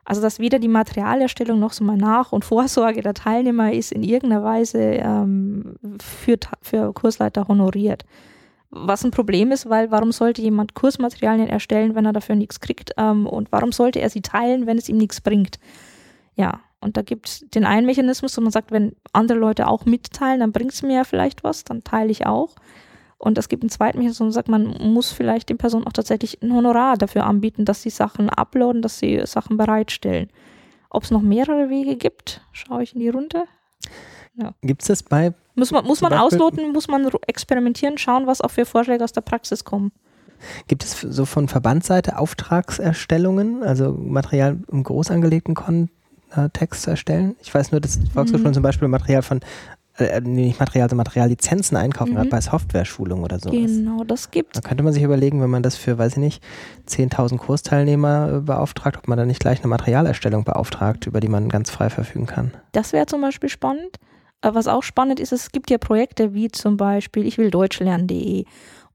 Also, 0.04 0.22
dass 0.22 0.38
weder 0.38 0.58
die 0.58 0.68
Materialerstellung 0.68 1.58
noch 1.58 1.72
so 1.74 1.84
mal 1.84 1.98
Nach- 1.98 2.32
und 2.32 2.44
Vorsorge 2.44 3.02
der 3.02 3.12
Teilnehmer 3.12 3.72
ist 3.72 3.92
in 3.92 4.02
irgendeiner 4.02 4.42
Weise 4.42 4.78
ähm, 4.78 5.76
für, 6.00 6.38
für 6.62 6.94
Kursleiter 6.94 7.46
honoriert. 7.46 8.04
Was 8.70 9.04
ein 9.04 9.10
Problem 9.10 9.52
ist, 9.52 9.68
weil 9.68 9.90
warum 9.90 10.12
sollte 10.12 10.42
jemand 10.42 10.74
Kursmaterialien 10.74 11.48
erstellen, 11.48 11.94
wenn 11.94 12.06
er 12.06 12.12
dafür 12.12 12.36
nichts 12.36 12.60
kriegt? 12.60 12.92
Ähm, 12.96 13.26
und 13.26 13.52
warum 13.52 13.72
sollte 13.72 14.00
er 14.00 14.10
sie 14.10 14.22
teilen, 14.22 14.66
wenn 14.66 14.78
es 14.78 14.88
ihm 14.88 14.96
nichts 14.96 15.20
bringt? 15.20 15.58
Ja, 16.36 16.60
und 16.80 16.96
da 16.96 17.02
gibt 17.02 17.28
es 17.28 17.44
den 17.50 17.64
einen 17.64 17.86
Mechanismus, 17.86 18.36
wo 18.36 18.40
man 18.40 18.52
sagt, 18.52 18.70
wenn 18.70 18.94
andere 19.12 19.38
Leute 19.38 19.66
auch 19.66 19.84
mitteilen, 19.84 20.40
dann 20.40 20.52
bringt 20.52 20.72
es 20.72 20.82
mir 20.82 20.96
ja 20.96 21.04
vielleicht 21.04 21.44
was, 21.44 21.64
dann 21.64 21.82
teile 21.82 22.10
ich 22.10 22.26
auch. 22.26 22.54
Und 23.18 23.36
es 23.36 23.48
gibt 23.48 23.64
einen 23.64 23.70
zweiten 23.70 23.98
Mechanismus, 23.98 24.34
sagt 24.34 24.48
man 24.48 24.76
muss 24.92 25.10
vielleicht 25.10 25.48
den 25.48 25.58
Personen 25.58 25.86
auch 25.86 25.92
tatsächlich 25.92 26.40
ein 26.40 26.52
Honorar 26.52 26.96
dafür 26.96 27.24
anbieten, 27.24 27.64
dass 27.64 27.82
sie 27.82 27.90
Sachen 27.90 28.30
uploaden, 28.30 28.80
dass 28.80 28.98
sie 28.98 29.20
Sachen 29.24 29.56
bereitstellen. 29.56 30.30
Ob 30.88 31.02
es 31.02 31.10
noch 31.10 31.20
mehrere 31.20 31.68
Wege 31.68 31.96
gibt, 31.96 32.42
schaue 32.52 32.82
ich 32.84 32.94
in 32.94 33.00
die 33.00 33.08
Runde. 33.08 33.44
Ja. 34.36 34.54
Gibt 34.62 34.82
es 34.82 34.88
das 34.88 35.02
bei? 35.02 35.34
Muss 35.56 35.72
man, 35.72 35.84
muss 35.84 36.00
man 36.00 36.12
ausloten, 36.12 36.72
muss 36.72 36.86
man 36.86 37.10
experimentieren, 37.26 37.98
schauen, 37.98 38.28
was 38.28 38.40
auch 38.40 38.52
für 38.52 38.64
Vorschläge 38.64 39.02
aus 39.02 39.12
der 39.12 39.22
Praxis 39.22 39.64
kommen. 39.64 39.90
Gibt 40.68 40.84
es 40.84 41.00
so 41.00 41.24
von 41.24 41.48
Verbandsseite 41.48 42.16
Auftragserstellungen, 42.16 43.64
also 43.64 43.92
Material 43.92 44.58
im 44.70 44.84
groß 44.84 45.10
angelegten 45.10 45.56
Kontext 45.56 46.82
zu 46.82 46.90
erstellen? 46.90 47.34
Ich 47.42 47.52
weiß 47.52 47.72
nur, 47.72 47.80
dass 47.80 47.98
Volkshochschulen 48.14 48.50
mhm. 48.50 48.54
zum 48.54 48.62
Beispiel 48.62 48.86
Material 48.86 49.22
von 49.22 49.40
äh, 49.98 50.20
nicht 50.20 50.58
Material, 50.60 50.88
sondern 50.88 51.04
Materiallizenzen 51.04 51.76
einkaufen, 51.76 52.12
mhm. 52.12 52.16
gerade 52.16 52.28
bei 52.30 52.40
Software-Schulung 52.40 53.22
oder 53.22 53.38
so. 53.38 53.50
Genau, 53.50 54.04
das 54.04 54.30
gibt 54.30 54.56
Da 54.56 54.60
könnte 54.60 54.82
man 54.82 54.92
sich 54.92 55.02
überlegen, 55.02 55.40
wenn 55.40 55.50
man 55.50 55.62
das 55.62 55.76
für, 55.76 55.98
weiß 55.98 56.12
ich 56.12 56.18
nicht, 56.18 56.42
10.000 56.88 57.38
Kursteilnehmer 57.38 58.36
äh, 58.36 58.40
beauftragt, 58.40 58.96
ob 58.98 59.08
man 59.08 59.18
dann 59.18 59.28
nicht 59.28 59.40
gleich 59.40 59.60
eine 59.60 59.68
Materialerstellung 59.68 60.44
beauftragt, 60.44 61.06
über 61.06 61.20
die 61.20 61.28
man 61.28 61.48
ganz 61.48 61.70
frei 61.70 61.90
verfügen 61.90 62.26
kann. 62.26 62.52
Das 62.72 62.92
wäre 62.92 63.06
zum 63.06 63.20
Beispiel 63.20 63.48
spannend. 63.48 63.98
Aber 64.40 64.54
was 64.54 64.68
auch 64.68 64.82
spannend 64.82 65.18
ist, 65.18 65.32
es 65.32 65.50
gibt 65.50 65.70
ja 65.70 65.78
Projekte 65.78 66.32
wie 66.32 66.48
zum 66.48 66.76
Beispiel 66.76 67.26
ich 67.26 67.38
will 67.38 67.50
Deutsch 67.50 67.80
lernen.de 67.80 68.44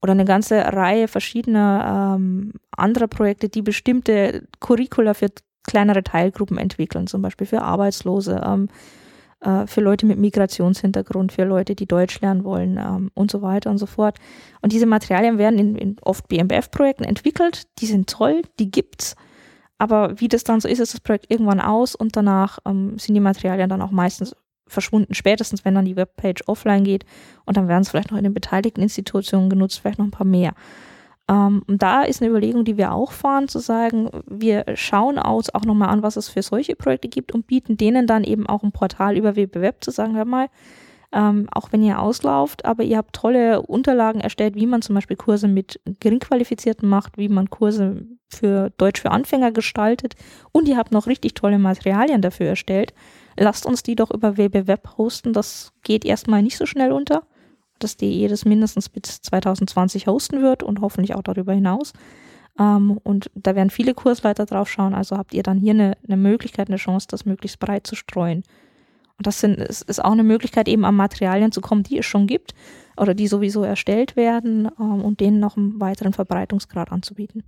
oder 0.01 0.11
eine 0.11 0.25
ganze 0.25 0.57
Reihe 0.57 1.07
verschiedener 1.07 2.15
ähm, 2.15 2.53
anderer 2.71 3.07
Projekte, 3.07 3.49
die 3.49 3.61
bestimmte 3.61 4.47
Curricula 4.59 5.13
für 5.13 5.27
kleinere 5.63 6.03
Teilgruppen 6.03 6.57
entwickeln, 6.57 7.07
zum 7.07 7.21
Beispiel 7.21 7.47
für 7.47 7.61
Arbeitslose, 7.61 8.41
ähm, 8.45 8.67
äh, 9.43 9.67
für 9.67 9.82
Leute 9.82 10.06
mit 10.06 10.17
Migrationshintergrund, 10.17 11.32
für 11.32 11.43
Leute, 11.43 11.75
die 11.75 11.86
Deutsch 11.86 12.21
lernen 12.21 12.43
wollen 12.43 12.77
ähm, 12.77 13.12
und 13.13 13.32
so 13.32 13.41
weiter 13.41 13.69
und 13.69 13.77
so 13.77 13.86
fort. 13.86 14.17
Und 14.62 14.73
diese 14.73 14.86
Materialien 14.86 15.38
werden 15.38 15.60
in, 15.60 15.75
in 15.75 15.95
oft 16.01 16.27
BMBF-Projekten 16.27 17.03
entwickelt, 17.03 17.63
die 17.79 17.86
sind 17.86 18.10
toll, 18.10 18.41
die 18.60 18.71
gibt's. 18.71 19.15
Aber 19.77 20.19
wie 20.19 20.27
das 20.27 20.43
dann 20.43 20.62
so 20.62 20.67
ist, 20.67 20.79
ist 20.79 20.93
das 20.93 21.01
Projekt 21.01 21.29
irgendwann 21.29 21.60
aus 21.60 21.95
und 21.95 22.15
danach 22.15 22.60
ähm, 22.65 22.97
sind 22.97 23.15
die 23.15 23.19
Materialien 23.19 23.69
dann 23.69 23.82
auch 23.82 23.91
meistens 23.91 24.36
verschwunden, 24.65 25.13
spätestens 25.13 25.65
wenn 25.65 25.75
dann 25.75 25.86
die 25.86 25.95
Webpage 25.95 26.43
offline 26.47 26.84
geht 26.84 27.06
und 27.45 27.58
dann 27.58 27.67
werden 27.67 27.82
es 27.82 27.89
vielleicht 27.89 28.12
noch 28.12 28.17
in 28.17 28.23
den 28.23 28.34
beteiligten 28.34 28.82
Institutionen 28.82 29.49
genutzt, 29.49 29.79
vielleicht 29.79 29.99
noch 29.99 30.06
ein 30.06 30.12
paar 30.12 30.25
mehr. 30.25 30.53
Ähm, 31.29 31.63
und 31.67 31.81
da 31.81 32.03
ist 32.03 32.21
eine 32.21 32.29
Überlegung, 32.29 32.65
die 32.65 32.77
wir 32.77 32.91
auch 32.91 33.12
fahren, 33.12 33.47
zu 33.47 33.59
sagen, 33.59 34.09
wir 34.27 34.65
schauen 34.75 35.17
aus 35.17 35.53
auch 35.53 35.63
nochmal 35.65 35.89
an, 35.89 36.03
was 36.03 36.17
es 36.17 36.29
für 36.29 36.41
solche 36.41 36.75
Projekte 36.75 37.07
gibt 37.07 37.33
und 37.33 37.47
bieten 37.47 37.77
denen 37.77 38.07
dann 38.07 38.23
eben 38.23 38.47
auch 38.47 38.63
ein 38.63 38.71
Portal 38.71 39.17
über 39.17 39.36
WBWeb 39.36 39.83
zu 39.83 39.91
sagen, 39.91 40.15
hör 40.15 40.25
mal, 40.25 40.49
ähm, 41.13 41.47
auch 41.51 41.71
wenn 41.71 41.83
ihr 41.83 41.99
auslauft, 41.99 42.65
aber 42.65 42.83
ihr 42.83 42.97
habt 42.97 43.15
tolle 43.15 43.62
Unterlagen 43.62 44.19
erstellt, 44.19 44.55
wie 44.55 44.65
man 44.65 44.81
zum 44.81 44.95
Beispiel 44.95 45.15
Kurse 45.15 45.47
mit 45.47 45.79
Geringqualifizierten 45.99 46.89
macht, 46.89 47.17
wie 47.17 47.29
man 47.29 47.49
Kurse 47.49 48.07
für 48.29 48.71
Deutsch 48.77 49.01
für 49.01 49.12
Anfänger 49.12 49.51
gestaltet 49.51 50.15
und 50.51 50.67
ihr 50.67 50.75
habt 50.75 50.91
noch 50.91 51.05
richtig 51.05 51.36
tolle 51.36 51.59
Materialien 51.59 52.21
dafür 52.21 52.47
erstellt. 52.47 52.93
Lasst 53.38 53.65
uns 53.65 53.83
die 53.83 53.95
doch 53.95 54.12
über 54.12 54.38
WBWeb 54.38 54.97
hosten, 54.97 55.33
das 55.33 55.71
geht 55.83 56.03
erstmal 56.03 56.41
nicht 56.41 56.57
so 56.57 56.65
schnell 56.65 56.91
unter 56.91 57.23
dass 57.83 57.97
DE 57.97 58.27
das 58.27 58.45
mindestens 58.45 58.89
bis 58.89 59.21
2020 59.21 60.07
hosten 60.07 60.41
wird 60.41 60.63
und 60.63 60.81
hoffentlich 60.81 61.15
auch 61.15 61.23
darüber 61.23 61.53
hinaus. 61.53 61.93
Ähm, 62.59 62.99
und 63.03 63.31
da 63.35 63.55
werden 63.55 63.69
viele 63.69 63.93
Kursleiter 63.93 64.45
drauf 64.45 64.69
schauen, 64.69 64.93
also 64.93 65.17
habt 65.17 65.33
ihr 65.33 65.43
dann 65.43 65.57
hier 65.57 65.73
eine, 65.73 65.97
eine 66.07 66.17
Möglichkeit, 66.17 66.69
eine 66.69 66.77
Chance, 66.77 67.07
das 67.09 67.25
möglichst 67.25 67.59
breit 67.59 67.87
zu 67.87 67.95
streuen. 67.95 68.43
Und 69.17 69.27
das 69.27 69.39
sind, 69.39 69.59
ist, 69.59 69.83
ist 69.83 70.03
auch 70.03 70.11
eine 70.11 70.23
Möglichkeit, 70.23 70.67
eben 70.67 70.85
an 70.85 70.95
Materialien 70.95 71.51
zu 71.51 71.61
kommen, 71.61 71.83
die 71.83 71.99
es 71.99 72.05
schon 72.05 72.27
gibt 72.27 72.53
oder 72.97 73.13
die 73.13 73.27
sowieso 73.27 73.63
erstellt 73.63 74.15
werden 74.15 74.69
ähm, 74.79 75.03
und 75.03 75.19
denen 75.19 75.39
noch 75.39 75.57
einen 75.57 75.79
weiteren 75.79 76.13
Verbreitungsgrad 76.13 76.91
anzubieten. 76.91 77.43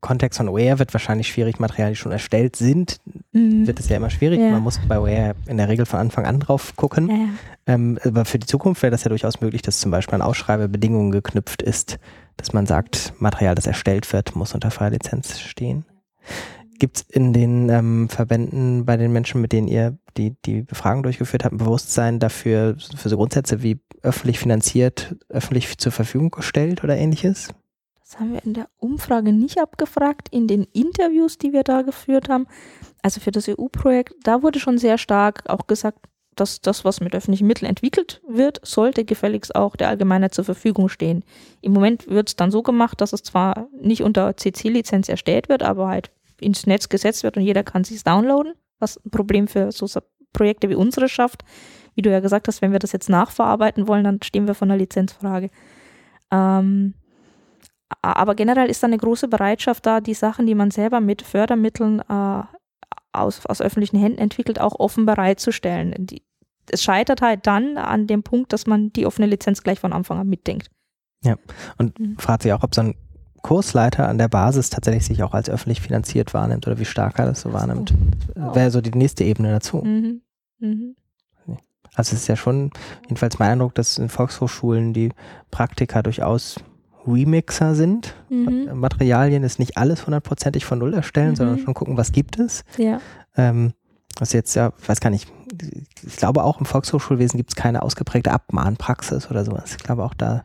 Kontext 0.00 0.38
von 0.38 0.48
OER 0.48 0.78
wird 0.78 0.92
wahrscheinlich 0.92 1.28
schwierig, 1.28 1.58
Materialien, 1.58 1.94
die 1.94 1.96
schon 1.96 2.12
erstellt 2.12 2.56
sind, 2.56 2.98
mhm. 3.32 3.66
wird 3.66 3.80
es 3.80 3.88
ja 3.88 3.96
immer 3.96 4.10
schwierig. 4.10 4.40
Ja. 4.40 4.50
Man 4.50 4.62
muss 4.62 4.80
bei 4.86 4.98
OER 4.98 5.34
in 5.46 5.56
der 5.56 5.68
Regel 5.68 5.86
von 5.86 6.00
Anfang 6.00 6.26
an 6.26 6.40
drauf 6.40 6.74
gucken. 6.76 7.08
Ja, 7.08 7.14
ja. 7.14 7.28
Ähm, 7.66 7.98
aber 8.04 8.24
für 8.24 8.38
die 8.38 8.46
Zukunft 8.46 8.82
wäre 8.82 8.90
das 8.90 9.04
ja 9.04 9.08
durchaus 9.08 9.40
möglich, 9.40 9.62
dass 9.62 9.80
zum 9.80 9.90
Beispiel 9.90 10.14
an 10.14 10.22
Ausschreibebedingungen 10.22 11.12
geknüpft 11.12 11.62
ist, 11.62 11.98
dass 12.36 12.52
man 12.52 12.66
sagt, 12.66 13.14
Material, 13.18 13.54
das 13.54 13.66
erstellt 13.66 14.12
wird, 14.12 14.34
muss 14.34 14.54
unter 14.54 14.70
freier 14.70 14.90
Lizenz 14.90 15.40
stehen. 15.40 15.84
Gibt 16.78 16.96
es 16.96 17.02
in 17.02 17.32
den 17.32 17.68
ähm, 17.68 18.08
Verbänden 18.08 18.86
bei 18.86 18.96
den 18.96 19.12
Menschen, 19.12 19.42
mit 19.42 19.52
denen 19.52 19.68
ihr 19.68 19.98
die, 20.16 20.34
die 20.46 20.62
Befragung 20.62 21.02
durchgeführt 21.02 21.44
habt, 21.44 21.54
ein 21.54 21.58
Bewusstsein 21.58 22.18
dafür, 22.18 22.76
für 22.96 23.08
so 23.08 23.16
Grundsätze 23.16 23.62
wie 23.62 23.80
öffentlich 24.02 24.38
finanziert, 24.38 25.14
öffentlich 25.28 25.76
zur 25.76 25.92
Verfügung 25.92 26.30
gestellt 26.30 26.82
oder 26.82 26.96
ähnliches? 26.96 27.50
Das 28.10 28.18
haben 28.18 28.32
wir 28.32 28.44
in 28.44 28.54
der 28.54 28.68
Umfrage 28.78 29.32
nicht 29.32 29.58
abgefragt. 29.58 30.28
In 30.32 30.48
den 30.48 30.64
Interviews, 30.72 31.38
die 31.38 31.52
wir 31.52 31.62
da 31.62 31.82
geführt 31.82 32.28
haben, 32.28 32.48
also 33.02 33.20
für 33.20 33.30
das 33.30 33.48
EU-Projekt, 33.48 34.14
da 34.24 34.42
wurde 34.42 34.58
schon 34.58 34.78
sehr 34.78 34.98
stark 34.98 35.48
auch 35.48 35.68
gesagt, 35.68 35.98
dass 36.34 36.60
das, 36.60 36.84
was 36.84 37.00
mit 37.00 37.14
öffentlichen 37.14 37.46
Mitteln 37.46 37.68
entwickelt 37.68 38.20
wird, 38.26 38.60
sollte 38.64 39.04
gefälligst 39.04 39.54
auch 39.54 39.76
der 39.76 39.88
Allgemeinheit 39.90 40.34
zur 40.34 40.44
Verfügung 40.44 40.88
stehen. 40.88 41.22
Im 41.60 41.72
Moment 41.72 42.08
wird 42.08 42.30
es 42.30 42.36
dann 42.36 42.50
so 42.50 42.64
gemacht, 42.64 43.00
dass 43.00 43.12
es 43.12 43.22
zwar 43.22 43.68
nicht 43.80 44.02
unter 44.02 44.36
CC-Lizenz 44.36 45.08
erstellt 45.08 45.48
wird, 45.48 45.62
aber 45.62 45.86
halt 45.86 46.10
ins 46.40 46.66
Netz 46.66 46.88
gesetzt 46.88 47.22
wird 47.22 47.36
und 47.36 47.44
jeder 47.44 47.62
kann 47.62 47.82
es 47.82 48.02
downloaden, 48.02 48.54
was 48.80 48.96
ein 48.96 49.10
Problem 49.10 49.46
für 49.46 49.70
so 49.70 49.86
Projekte 50.32 50.68
wie 50.68 50.74
unsere 50.74 51.08
schafft. 51.08 51.44
Wie 51.94 52.02
du 52.02 52.10
ja 52.10 52.18
gesagt 52.18 52.48
hast, 52.48 52.60
wenn 52.60 52.72
wir 52.72 52.80
das 52.80 52.90
jetzt 52.90 53.08
nachverarbeiten 53.08 53.86
wollen, 53.86 54.02
dann 54.02 54.20
stehen 54.22 54.48
wir 54.48 54.54
vor 54.54 54.66
einer 54.66 54.76
Lizenzfrage. 54.76 55.50
Ähm, 56.32 56.94
aber 58.02 58.34
generell 58.34 58.68
ist 58.68 58.82
da 58.82 58.86
eine 58.86 58.98
große 58.98 59.28
Bereitschaft 59.28 59.86
da, 59.86 60.00
die 60.00 60.14
Sachen, 60.14 60.46
die 60.46 60.54
man 60.54 60.70
selber 60.70 61.00
mit 61.00 61.22
Fördermitteln 61.22 62.00
äh, 62.08 62.42
aus, 63.12 63.46
aus 63.46 63.60
öffentlichen 63.60 63.98
Händen 63.98 64.18
entwickelt, 64.18 64.60
auch 64.60 64.78
offen 64.78 65.06
bereitzustellen. 65.06 65.94
Die, 65.98 66.22
es 66.70 66.82
scheitert 66.82 67.20
halt 67.20 67.46
dann 67.46 67.76
an 67.76 68.06
dem 68.06 68.22
Punkt, 68.22 68.52
dass 68.52 68.66
man 68.66 68.92
die 68.92 69.06
offene 69.06 69.26
Lizenz 69.26 69.62
gleich 69.62 69.80
von 69.80 69.92
Anfang 69.92 70.18
an 70.18 70.28
mitdenkt. 70.28 70.70
Ja, 71.24 71.36
und 71.78 71.98
mhm. 71.98 72.16
fragt 72.18 72.42
sich 72.42 72.52
auch, 72.52 72.62
ob 72.62 72.74
so 72.74 72.82
ein 72.82 72.94
Kursleiter 73.42 74.08
an 74.08 74.18
der 74.18 74.28
Basis 74.28 74.70
tatsächlich 74.70 75.06
sich 75.06 75.22
auch 75.22 75.32
als 75.32 75.48
öffentlich 75.50 75.80
finanziert 75.80 76.34
wahrnimmt 76.34 76.66
oder 76.66 76.78
wie 76.78 76.84
stark 76.84 77.18
er 77.18 77.26
das 77.26 77.40
so 77.40 77.52
wahrnimmt. 77.52 77.94
Oh. 78.36 78.54
Wäre 78.54 78.70
so 78.70 78.80
die 78.80 78.90
nächste 78.90 79.24
Ebene 79.24 79.50
dazu. 79.50 79.78
Mhm. 79.78 80.22
Mhm. 80.58 80.96
Also 81.94 82.14
es 82.14 82.22
ist 82.22 82.28
ja 82.28 82.36
schon, 82.36 82.70
jedenfalls 83.02 83.38
mein 83.38 83.52
Eindruck, 83.52 83.74
dass 83.74 83.98
in 83.98 84.08
Volkshochschulen 84.08 84.92
die 84.92 85.10
Praktika 85.50 86.02
durchaus 86.02 86.56
Remixer 87.06 87.74
sind. 87.74 88.14
Mhm. 88.28 88.70
Materialien 88.74 89.42
ist 89.42 89.58
nicht 89.58 89.76
alles 89.76 90.06
hundertprozentig 90.06 90.64
von 90.64 90.78
Null 90.78 90.94
erstellen, 90.94 91.30
mhm. 91.30 91.36
sondern 91.36 91.58
schon 91.58 91.74
gucken, 91.74 91.96
was 91.96 92.12
gibt 92.12 92.38
es. 92.38 92.64
Ja. 92.76 93.00
Ähm, 93.36 93.72
was 94.18 94.32
jetzt 94.32 94.54
ja, 94.54 94.72
ich 94.80 94.88
weiß 94.88 95.00
gar 95.00 95.10
nicht, 95.10 95.32
ich 96.06 96.16
glaube 96.16 96.44
auch 96.44 96.60
im 96.60 96.66
Volkshochschulwesen 96.66 97.36
gibt 97.36 97.50
es 97.50 97.56
keine 97.56 97.82
ausgeprägte 97.82 98.32
Abmahnpraxis 98.32 99.30
oder 99.30 99.44
sowas. 99.44 99.72
Ich 99.72 99.82
glaube 99.82 100.04
auch 100.04 100.14
da 100.14 100.42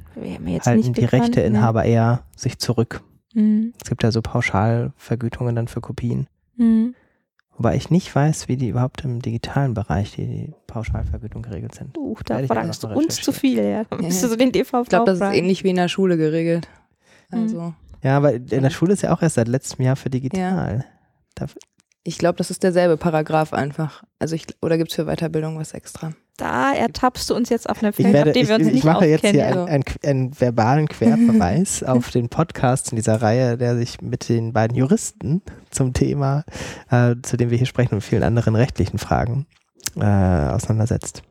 halten 0.65 0.94
die 0.94 1.06
Rechteinhaber 1.06 1.84
ne? 1.84 1.89
eher 1.89 2.24
sich 2.36 2.58
zurück. 2.60 3.02
Mhm. 3.34 3.74
Es 3.82 3.89
gibt 3.89 4.04
ja 4.04 4.12
so 4.12 4.22
Pauschalvergütungen 4.22 5.56
dann 5.56 5.68
für 5.68 5.82
Kopien. 5.82 6.28
Mhm. 6.56 6.96
Wobei 7.58 7.76
ich 7.76 7.89
nicht 7.89 8.13
weiß, 8.13 8.48
wie 8.50 8.58
die 8.58 8.70
überhaupt 8.70 9.06
im 9.06 9.22
digitalen 9.22 9.74
Bereich 9.74 10.12
die, 10.15 10.28
die 10.28 10.54
Pauschalvergütung 10.68 11.41
geregelt 11.41 11.74
sind. 11.74 11.98
Uh, 11.98 12.18
da 12.26 12.44
fragst 12.46 12.84
du 12.84 12.88
uns 12.88 13.15
zu 13.15 13.32
viel, 13.32 13.63
ja. 13.63 13.84
Da 13.89 13.98
ja. 14.00 14.28
du 14.28 14.36
den 14.36 14.52
DVV 14.52 14.82
Ich 14.84 14.89
glaube, 14.89 15.06
das 15.06 15.22
ist 15.22 15.38
ähnlich 15.38 15.63
wie 15.63 15.70
in 15.70 15.78
der 15.78 15.88
Schule 15.88 16.18
geregelt. 16.18 16.68
Mhm. 17.32 17.41
Also. 17.41 17.74
Ja, 18.04 18.18
aber 18.18 18.34
in 18.34 18.62
der 18.62 18.70
Schule 18.70 18.94
ist 18.94 19.04
ja 19.04 19.13
auch 19.13 19.22
erst 19.22 19.36
seit 19.36 19.48
letztem 19.48 19.86
Jahr 19.86 19.96
für 19.96 20.10
digital. 20.10 20.86
Ja. 21.39 21.48
Ich 22.04 22.18
glaube, 22.18 22.38
das 22.38 22.52
ist 22.52 22.62
derselbe 22.62 22.98
Paragraph 22.98 23.54
einfach. 23.54 24.04
Also 24.20 24.36
ich, 24.36 24.46
oder 24.62 24.78
gibt 24.78 24.91
es 24.91 24.96
für 24.96 25.06
Weiterbildung 25.06 25.58
was 25.58 25.74
extra? 25.74 26.13
Da 26.38 26.74
ertappst 26.74 27.30
du 27.30 27.36
uns 27.36 27.48
jetzt 27.50 27.69
auf 27.69 27.82
eine 27.82 27.93
Feld, 27.93 28.12
werde, 28.12 28.32
auf 28.32 28.38
die 28.38 28.48
wir 28.48 28.56
uns 28.56 28.67
ich, 28.67 28.74
nicht 28.74 28.80
Ich 28.80 28.84
mache 28.84 29.06
jetzt 29.06 29.26
hier 29.26 29.45
einen, 29.45 29.67
einen, 29.67 29.84
einen 30.04 30.39
verbalen 30.41 30.89
Querverweis 30.89 31.82
auf 31.88 32.10
den 32.12 32.28
Podcast 32.28 32.91
in 32.91 32.98
dieser 32.98 33.21
Reihe, 33.21 33.58
der 33.58 33.78
sich 33.78 34.02
mit 34.02 34.28
den 34.28 34.52
beiden 34.52 34.76
Juristen 34.76 35.41
zum 35.69 35.93
Thema, 35.93 36.43
äh, 36.91 37.15
zu 37.21 37.38
dem 37.38 37.52
wir 37.52 37.58
hier 37.58 37.67
sprechen 37.67 37.95
und 37.95 38.02
vielen 38.02 38.24
anderen 38.24 38.56
rechtlichen 38.56 38.98
Fragen 38.98 39.45
äh, 39.95 40.04
auseinandersetzt. 40.04 41.24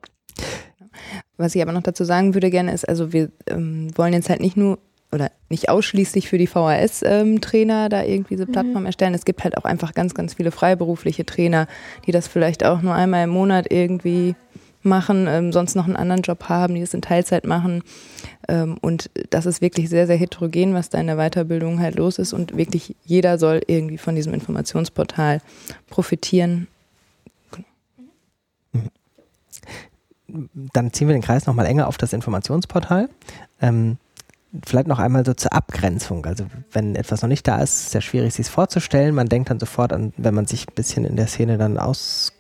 Was 1.37 1.55
ich 1.55 1.61
aber 1.61 1.73
noch 1.73 1.83
dazu 1.83 2.05
sagen 2.05 2.33
würde 2.33 2.49
gerne 2.51 2.73
ist, 2.73 2.89
also 2.89 3.13
wir 3.13 3.31
ähm, 3.47 3.91
wollen 3.97 4.15
jetzt 4.15 4.31
halt 4.31 4.41
nicht 4.41 4.57
nur 4.57 4.79
oder 5.13 5.31
nicht 5.49 5.69
ausschließlich 5.69 6.29
für 6.29 6.39
die 6.39 6.47
VHS-Trainer 6.47 7.85
ähm, 7.85 7.91
da 7.91 8.03
irgendwie 8.03 8.37
diese. 8.37 8.47
Plattform 8.47 8.81
mhm. 8.81 8.87
erstellen. 8.87 9.15
Es 9.15 9.25
gibt 9.25 9.45
halt 9.45 9.57
auch 9.57 9.65
einfach 9.65 9.95
ganz, 9.95 10.15
ganz 10.15 10.35
viele 10.35 10.51
freiberufliche 10.51 11.25
Trainer, 11.25 11.67
die 12.07 12.13
das 12.13 12.27
vielleicht 12.27 12.65
auch 12.65 12.83
nur 12.83 12.95
einmal 12.95 13.25
im 13.25 13.31
Monat 13.31 13.67
irgendwie 13.71 14.35
machen, 14.85 15.27
ähm, 15.29 15.53
sonst 15.53 15.75
noch 15.75 15.87
einen 15.87 15.97
anderen 15.97 16.23
Job 16.23 16.49
haben, 16.49 16.75
die 16.75 16.81
das 16.81 16.95
in 16.95 17.03
Teilzeit 17.03 17.47
machen. 17.47 17.83
Ähm, 18.49 18.77
und 18.81 19.11
das 19.31 19.47
ist 19.47 19.61
wirklich 19.61 19.89
sehr, 19.89 20.07
sehr 20.07 20.17
heterogen, 20.17 20.75
was 20.75 20.91
da 20.91 20.99
in 20.99 21.07
der 21.07 21.17
Weiterbildung 21.17 21.81
halt 21.81 21.97
los 21.97 22.19
ist. 22.19 22.33
Und 22.33 22.57
wirklich 22.57 22.95
jeder 23.05 23.39
soll 23.39 23.61
irgendwie 23.67 23.99
von 23.99 24.15
diesem 24.15 24.35
Informationsportal 24.35 25.41
profitieren. 25.89 26.69
Dann 30.29 30.93
ziehen 30.93 31.09
wir 31.09 31.15
den 31.15 31.23
Kreis 31.23 31.47
nochmal 31.47 31.67
enger 31.67 31.87
auf 31.87 31.97
das 31.97 32.13
Informationsportal. 32.13 33.09
Ähm, 33.61 33.99
vielleicht 34.65 34.87
noch 34.87 34.99
einmal 34.99 35.25
so 35.25 35.35
zur 35.35 35.53
Abgrenzung. 35.53 36.25
Also 36.27 36.47
wenn 36.73 36.95
etwas 36.95 37.23
noch 37.23 37.29
nicht 37.29 37.47
da 37.47 37.59
ist, 37.59 37.75
ist 37.75 37.85
es 37.87 37.91
sehr 37.93 38.01
schwierig, 38.01 38.35
sich 38.35 38.47
es 38.47 38.53
vorzustellen. 38.53 39.15
Man 39.15 39.29
denkt 39.29 39.51
dann 39.51 39.59
sofort 39.59 39.93
an, 39.93 40.13
wenn 40.17 40.35
man 40.35 40.47
sich 40.47 40.69
ein 40.69 40.75
bisschen 40.75 41.05
in 41.05 41.17
der 41.17 41.27
Szene 41.27 41.59
dann 41.59 41.79
aus 41.79 42.33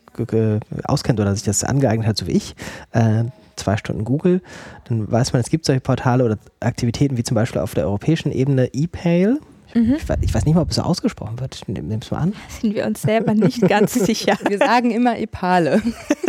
auskennt 0.84 1.20
oder 1.20 1.34
sich 1.34 1.44
das 1.44 1.64
angeeignet 1.64 2.06
hat, 2.06 2.16
so 2.16 2.26
wie 2.26 2.32
ich, 2.32 2.54
äh, 2.92 3.24
zwei 3.56 3.76
Stunden 3.76 4.04
Google, 4.04 4.42
dann 4.88 5.10
weiß 5.10 5.32
man, 5.32 5.40
es 5.40 5.50
gibt 5.50 5.64
solche 5.64 5.80
Portale 5.80 6.24
oder 6.24 6.38
Aktivitäten 6.60 7.16
wie 7.16 7.22
zum 7.22 7.34
Beispiel 7.34 7.60
auf 7.60 7.74
der 7.74 7.84
europäischen 7.84 8.32
Ebene 8.32 8.72
ePail. 8.72 9.38
Mhm. 9.74 9.94
Ich, 9.94 10.04
ich, 10.20 10.34
weiß 10.34 10.44
nicht 10.44 10.54
mal, 10.54 10.62
ob 10.62 10.70
es 10.70 10.76
so 10.76 10.82
ausgesprochen 10.82 11.40
wird. 11.40 11.54
Ich 11.54 11.68
nehme 11.68 11.98
es 12.00 12.10
mal 12.10 12.18
an. 12.18 12.32
Sind 12.60 12.74
wir 12.74 12.86
uns 12.86 13.02
selber 13.02 13.34
nicht 13.34 13.60
ganz 13.62 13.94
sicher. 14.06 14.36
Wir 14.48 14.58
sagen 14.58 14.90
immer 14.90 15.18
Epale. 15.18 15.82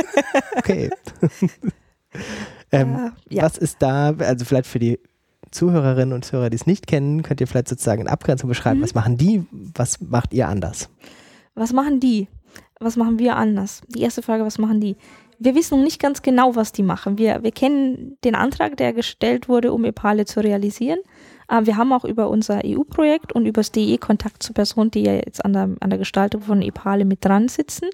okay. 0.57 0.89
ähm, 2.71 3.11
ja. 3.29 3.43
Was 3.43 3.57
ist 3.57 3.81
da, 3.81 4.15
also 4.17 4.45
vielleicht 4.45 4.67
für 4.67 4.79
die 4.79 4.99
Zuhörerinnen 5.51 6.13
und 6.13 6.25
Zuhörer, 6.25 6.49
die 6.49 6.55
es 6.55 6.65
nicht 6.65 6.87
kennen, 6.87 7.21
könnt 7.21 7.39
ihr 7.39 7.47
vielleicht 7.47 7.67
sozusagen 7.67 8.01
in 8.01 8.07
Abgrenzung 8.07 8.49
beschreiben, 8.49 8.79
mhm. 8.79 8.83
was 8.83 8.95
machen 8.95 9.17
die, 9.17 9.45
was 9.51 10.01
macht 10.01 10.33
ihr 10.33 10.47
anders? 10.47 10.89
Was 11.53 11.71
machen 11.71 11.99
die? 11.99 12.27
Was 12.79 12.97
machen 12.97 13.19
wir 13.19 13.35
anders? 13.35 13.81
Die 13.87 14.01
erste 14.01 14.21
Frage, 14.21 14.45
was 14.45 14.57
machen 14.57 14.81
die? 14.81 14.95
wir 15.39 15.55
wissen 15.55 15.77
noch 15.77 15.83
nicht 15.83 16.01
ganz 16.01 16.21
genau, 16.21 16.55
was 16.55 16.71
die 16.71 16.83
machen. 16.83 17.17
Wir, 17.17 17.43
wir 17.43 17.51
kennen 17.51 18.17
den 18.23 18.35
Antrag, 18.35 18.77
der 18.77 18.93
gestellt 18.93 19.49
wurde, 19.49 19.73
um 19.73 19.83
EPALE 19.85 20.25
zu 20.25 20.39
realisieren. 20.39 20.99
Äh, 21.49 21.65
wir 21.65 21.77
haben 21.77 21.91
auch 21.93 22.05
über 22.05 22.29
unser 22.29 22.61
EU-Projekt 22.65 23.33
und 23.33 23.45
über 23.45 23.59
das 23.59 23.71
DE 23.71 23.97
Kontakt 23.97 24.43
zu 24.43 24.53
Personen, 24.53 24.91
die 24.91 25.03
ja 25.03 25.13
jetzt 25.13 25.43
an 25.43 25.53
der, 25.53 25.69
an 25.79 25.89
der 25.89 25.99
Gestaltung 25.99 26.41
von 26.41 26.61
EPALE 26.61 27.05
mit 27.05 27.23
dran 27.23 27.47
sitzen. 27.47 27.89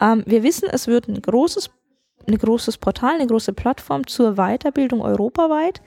Ähm, 0.00 0.22
wir 0.26 0.42
wissen, 0.42 0.68
es 0.70 0.86
wird 0.86 1.08
ein 1.08 1.20
großes, 1.20 1.70
ein 2.28 2.38
großes 2.38 2.78
Portal, 2.78 3.14
eine 3.14 3.26
große 3.26 3.52
Plattform 3.52 4.06
zur 4.06 4.34
Weiterbildung 4.34 5.00
europaweit, 5.00 5.82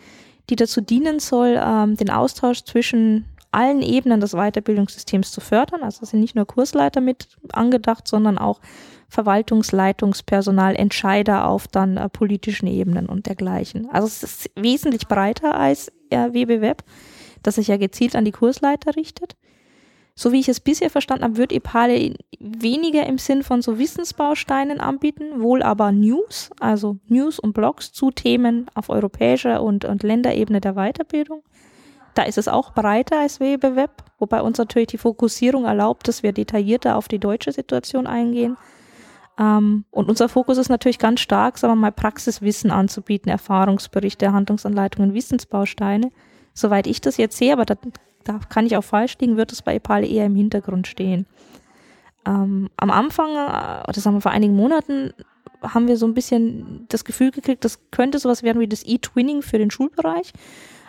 die 0.49 0.55
dazu 0.55 0.81
dienen 0.81 1.19
soll, 1.19 1.59
ähm, 1.59 1.95
den 1.95 2.09
Austausch 2.09 2.63
zwischen 2.63 3.25
allen 3.55 3.81
Ebenen 3.81 4.19
des 4.19 4.33
Weiterbildungssystems 4.33 5.31
zu 5.31 5.41
fördern. 5.41 5.81
Also 5.81 6.05
sind 6.05 6.19
nicht 6.19 6.35
nur 6.35 6.45
Kursleiter 6.45 7.01
mit 7.01 7.37
angedacht, 7.53 8.07
sondern 8.07 8.37
auch 8.37 8.59
Verwaltungsleitungspersonal, 9.09 10.75
Entscheider 10.75 11.47
auf 11.47 11.67
dann 11.67 11.97
äh, 11.97 12.09
politischen 12.09 12.67
Ebenen 12.67 13.07
und 13.07 13.27
dergleichen. 13.27 13.89
Also 13.89 14.07
es 14.07 14.23
ist 14.23 14.51
wesentlich 14.55 15.07
breiter 15.07 15.55
als 15.55 15.91
äh, 16.09 16.33
WBWeb, 16.33 16.83
das 17.43 17.55
sich 17.55 17.67
ja 17.67 17.77
gezielt 17.77 18.15
an 18.15 18.25
die 18.25 18.31
Kursleiter 18.31 18.95
richtet. 18.95 19.35
So 20.17 20.31
wie 20.31 20.39
ich 20.39 20.47
es 20.47 20.61
bisher 20.61 20.89
verstanden 20.89 21.25
habe, 21.25 21.37
wird 21.37 21.51
EPALE 21.51 22.15
weniger 22.39 23.05
im 23.05 23.17
Sinn 23.17 23.43
von 23.43 23.61
so 23.61 23.77
Wissensbausteinen 23.77 24.79
anbieten, 24.79 25.41
wohl 25.41 25.61
aber 25.61 25.91
News, 25.91 26.49
also 26.59 26.97
News 27.07 27.37
und 27.37 27.53
Blogs 27.53 27.91
zu 27.91 28.11
Themen 28.11 28.67
auf 28.75 28.89
europäischer 28.89 29.61
und, 29.61 29.83
und 29.83 30.03
Länderebene 30.03 30.61
der 30.61 30.73
Weiterbildung. 30.73 31.43
Da 32.15 32.23
ist 32.23 32.37
es 32.37 32.47
auch 32.47 32.71
breiter 32.71 33.19
als 33.19 33.39
WBWeb, 33.39 33.91
wobei 34.19 34.41
uns 34.41 34.57
natürlich 34.57 34.87
die 34.87 34.97
Fokussierung 34.97 35.65
erlaubt, 35.65 36.07
dass 36.07 36.23
wir 36.23 36.31
detaillierter 36.31 36.95
auf 36.95 37.07
die 37.07 37.19
deutsche 37.19 37.51
Situation 37.51 38.07
eingehen. 38.07 38.57
Ähm, 39.37 39.83
und 39.91 40.09
unser 40.09 40.29
Fokus 40.29 40.57
ist 40.57 40.69
natürlich 40.69 40.97
ganz 40.97 41.19
stark, 41.19 41.57
sagen 41.57 41.73
wir 41.73 41.81
mal, 41.81 41.91
Praxiswissen 41.91 42.71
anzubieten, 42.71 43.29
Erfahrungsberichte, 43.29 44.31
Handlungsanleitungen, 44.31 45.13
Wissensbausteine. 45.13 46.09
Soweit 46.53 46.87
ich 46.87 47.01
das 47.01 47.17
jetzt 47.17 47.37
sehe, 47.37 47.51
aber 47.51 47.65
da, 47.65 47.75
da 48.23 48.39
kann 48.49 48.65
ich 48.65 48.77
auch 48.77 48.83
falsch 48.83 49.17
liegen, 49.19 49.35
wird 49.35 49.51
es 49.51 49.61
bei 49.61 49.75
EPALE 49.75 50.07
eher 50.07 50.25
im 50.25 50.35
Hintergrund 50.35 50.87
stehen. 50.87 51.27
Ähm, 52.25 52.69
am 52.77 52.91
Anfang, 52.91 53.31
äh, 53.31 53.89
oder 53.89 53.99
sagen 53.99 54.15
wir 54.15 54.21
vor 54.21 54.31
einigen 54.31 54.55
Monaten, 54.55 55.13
haben 55.61 55.89
wir 55.89 55.97
so 55.97 56.07
ein 56.07 56.13
bisschen 56.13 56.85
das 56.87 57.03
Gefühl 57.03 57.31
gekriegt, 57.31 57.65
das 57.65 57.79
könnte 57.91 58.19
sowas 58.19 58.41
werden 58.41 58.61
wie 58.61 58.67
das 58.67 58.85
E-Twinning 58.85 59.41
für 59.41 59.57
den 59.57 59.69
Schulbereich. 59.71 60.31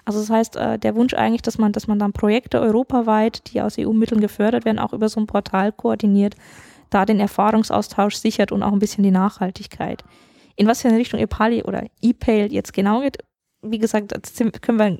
Also 0.07 0.21
das 0.21 0.31
heißt, 0.31 0.57
äh, 0.57 0.79
der 0.79 0.95
Wunsch 0.95 1.14
eigentlich, 1.14 1.42
dass 1.42 1.59
man, 1.59 1.73
dass 1.73 1.88
man 1.88 1.99
dann 1.99 2.12
Projekte 2.12 2.61
europaweit, 2.61 3.53
die 3.53 3.61
aus 3.61 3.77
EU-Mitteln 3.77 4.21
gefördert 4.21 4.64
werden, 4.64 4.79
auch 4.79 4.92
über 4.92 5.09
so 5.09 5.21
ein 5.21 5.27
Portal 5.27 5.73
koordiniert, 5.73 6.37
da 6.90 7.05
den 7.05 7.19
Erfahrungsaustausch 7.19 8.14
sichert 8.14 8.53
und 8.53 8.62
auch 8.62 8.73
ein 8.73 8.79
bisschen 8.79 9.03
die 9.03 9.11
Nachhaltigkeit. 9.11 10.05
In 10.55 10.69
was 10.69 10.81
für 10.81 10.88
eine 10.88 10.97
Richtung 10.97 11.19
EPALI 11.19 11.64
oder 11.64 11.85
ePail 12.01 12.53
jetzt 12.53 12.73
genau 12.73 13.01
geht, 13.01 13.19
wie 13.62 13.79
gesagt, 13.79 14.14
können 14.62 14.79
wir 14.79 14.99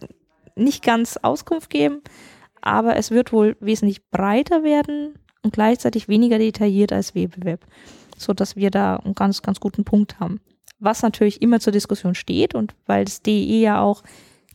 nicht 0.57 0.83
ganz 0.83 1.16
Auskunft 1.19 1.71
geben, 1.71 2.03
aber 2.61 2.97
es 2.97 3.12
wird 3.12 3.33
wohl 3.33 3.57
wesentlich 3.61 4.11
breiter 4.11 4.64
werden 4.64 5.14
und 5.42 5.53
gleichzeitig 5.53 6.09
weniger 6.09 6.38
detailliert 6.38 6.92
als 6.92 7.14
Wettbewerb, 7.14 7.64
so 8.19 8.33
dass 8.33 8.57
wir 8.57 8.73
da 8.73 8.97
einen 8.97 9.14
ganz, 9.14 9.40
ganz 9.42 9.61
guten 9.61 9.85
Punkt 9.85 10.19
haben. 10.19 10.40
Was 10.81 11.03
natürlich 11.03 11.40
immer 11.42 11.61
zur 11.61 11.73
Diskussion 11.73 12.16
steht 12.16 12.57
und 12.57 12.75
weil 12.87 13.05
das 13.05 13.23
DE 13.23 13.61
ja 13.61 13.81
auch 13.81 14.03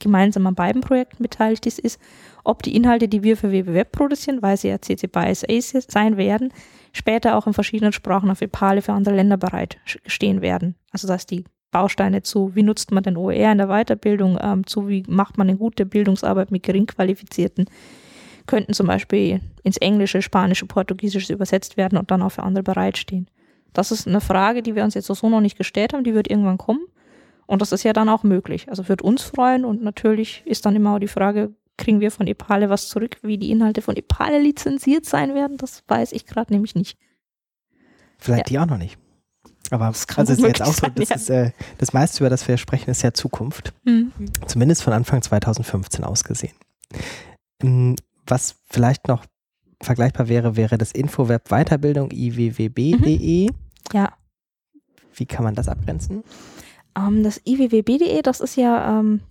gemeinsam 0.02 0.46
an 0.48 0.56
beiden 0.56 0.82
Projekten 0.82 1.24
beteiligt 1.24 1.66
ist, 1.66 1.80
ist, 1.80 2.00
ob 2.44 2.64
die 2.64 2.76
Inhalte, 2.76 3.08
die 3.08 3.24
wir 3.24 3.38
für 3.38 3.52
WWWeb 3.52 3.92
produzieren, 3.92 4.42
weil 4.42 4.58
sie 4.58 4.70
ja 4.70 4.82
CC 4.82 5.08
BY 5.08 5.34
SA 5.34 5.82
sein 5.88 6.18
werden, 6.18 6.52
später 6.92 7.38
auch 7.38 7.48
in 7.48 7.54
verschiedenen 7.54 7.94
Sprachen 7.94 8.30
auf 8.30 8.42
EPALE 8.42 8.82
für 8.82 8.94
andere 8.94 9.16
Länder 9.16 9.38
bereitstehen 9.38 10.42
werden. 10.42 10.76
Also 10.92 11.08
dass 11.08 11.26
die 11.26 11.46
Bausteine 11.72 12.22
zu, 12.22 12.54
wie 12.54 12.64
nutzt 12.64 12.92
man 12.92 13.04
den 13.04 13.18
OER 13.18 13.52
in 13.52 13.58
der 13.58 13.68
Weiterbildung, 13.68 14.38
ähm, 14.42 14.68
zu, 14.68 14.90
wie 14.90 15.04
macht 15.08 15.38
man 15.38 15.48
eine 15.48 15.58
gute 15.58 15.86
Bildungsarbeit 15.86 16.52
mit 16.52 16.64
geringqualifizierten, 16.64 17.66
könnten 18.46 18.74
zum 18.74 18.88
Beispiel 18.88 19.40
ins 19.64 19.78
Englische, 19.78 20.22
Spanische, 20.22 20.66
Portugiesische 20.66 21.34
übersetzt 21.34 21.78
werden 21.78 21.98
und 21.98 22.12
dann 22.12 22.22
auch 22.22 22.32
für 22.32 22.44
andere 22.44 22.64
bereitstehen. 22.64 23.28
Das 23.74 23.92
ist 23.92 24.08
eine 24.08 24.20
Frage, 24.20 24.62
die 24.62 24.76
wir 24.76 24.84
uns 24.84 24.96
jetzt 24.96 25.08
so 25.08 25.30
noch 25.30 25.40
nicht 25.40 25.58
gestellt 25.58 25.94
haben, 25.94 26.04
die 26.04 26.14
wird 26.14 26.30
irgendwann 26.30 26.58
kommen. 26.58 26.86
Und 27.52 27.62
das 27.62 27.74
ist 27.74 27.84
ja 27.84 27.92
dann 27.92 28.08
auch 28.08 28.24
möglich. 28.24 28.70
Also 28.70 28.88
wird 28.88 29.02
uns 29.02 29.24
freuen 29.24 29.66
und 29.66 29.84
natürlich 29.84 30.42
ist 30.46 30.66
dann 30.66 30.74
immer 30.74 30.96
auch 30.96 31.00
die 31.00 31.10
Frage, 31.10 31.54
kriegen 31.76 32.00
wir 32.00 32.10
von 32.10 32.26
Epale 32.26 32.70
was 32.70 32.88
zurück, 32.88 33.18
wie 33.24 33.38
die 33.38 33.52
Inhalte 33.52 33.82
von 33.82 33.98
Epale 33.98 34.40
lizenziert 34.40 35.06
sein 35.06 35.36
werden, 35.36 35.58
das 35.58 35.84
weiß 35.86 36.14
ich 36.14 36.26
gerade 36.26 36.54
nämlich 36.54 36.76
nicht. 36.76 36.98
Vielleicht 38.20 38.50
ja. 38.50 38.60
die 38.60 38.60
auch 38.60 38.72
noch 38.72 38.78
nicht. 38.78 38.98
Aber 39.70 39.88
das 39.88 40.08
kann 40.08 40.26
also 40.26 40.32
ist 40.32 40.40
jetzt 40.48 40.62
auch 40.62 40.72
so, 40.74 40.88
das, 40.96 41.10
ja. 41.10 41.16
ist, 41.18 41.30
äh, 41.30 41.52
das 41.78 41.92
meiste, 41.92 42.24
über 42.24 42.30
das 42.30 42.48
wir 42.48 42.56
sprechen, 42.56 42.90
ist 42.90 43.02
ja 43.02 43.14
Zukunft. 43.14 43.74
Mhm. 43.84 44.14
Zumindest 44.48 44.82
von 44.82 44.94
Anfang 44.94 45.22
2015 45.22 46.06
ausgesehen. 46.06 46.56
Ähm, 47.62 47.98
was 48.28 48.56
vielleicht 48.70 49.10
noch 49.10 49.26
vergleichbar 49.82 50.30
wäre, 50.30 50.56
wäre 50.56 50.78
das 50.78 50.94
Infoweb 50.94 51.50
Weiterbildung 51.50 52.12
iwwb.de. 52.12 53.50
Mhm. 53.50 53.56
Ja. 53.92 54.14
Wie 55.16 55.26
kann 55.26 55.44
man 55.44 55.54
das 55.54 55.68
abgrenzen? 55.68 56.24
Ähm, 56.98 57.24
das 57.24 57.42
iwwb.de, 57.46 58.22
das 58.22 58.40
ist 58.40 58.56
ja 58.56 59.00
ähm, 59.00 59.22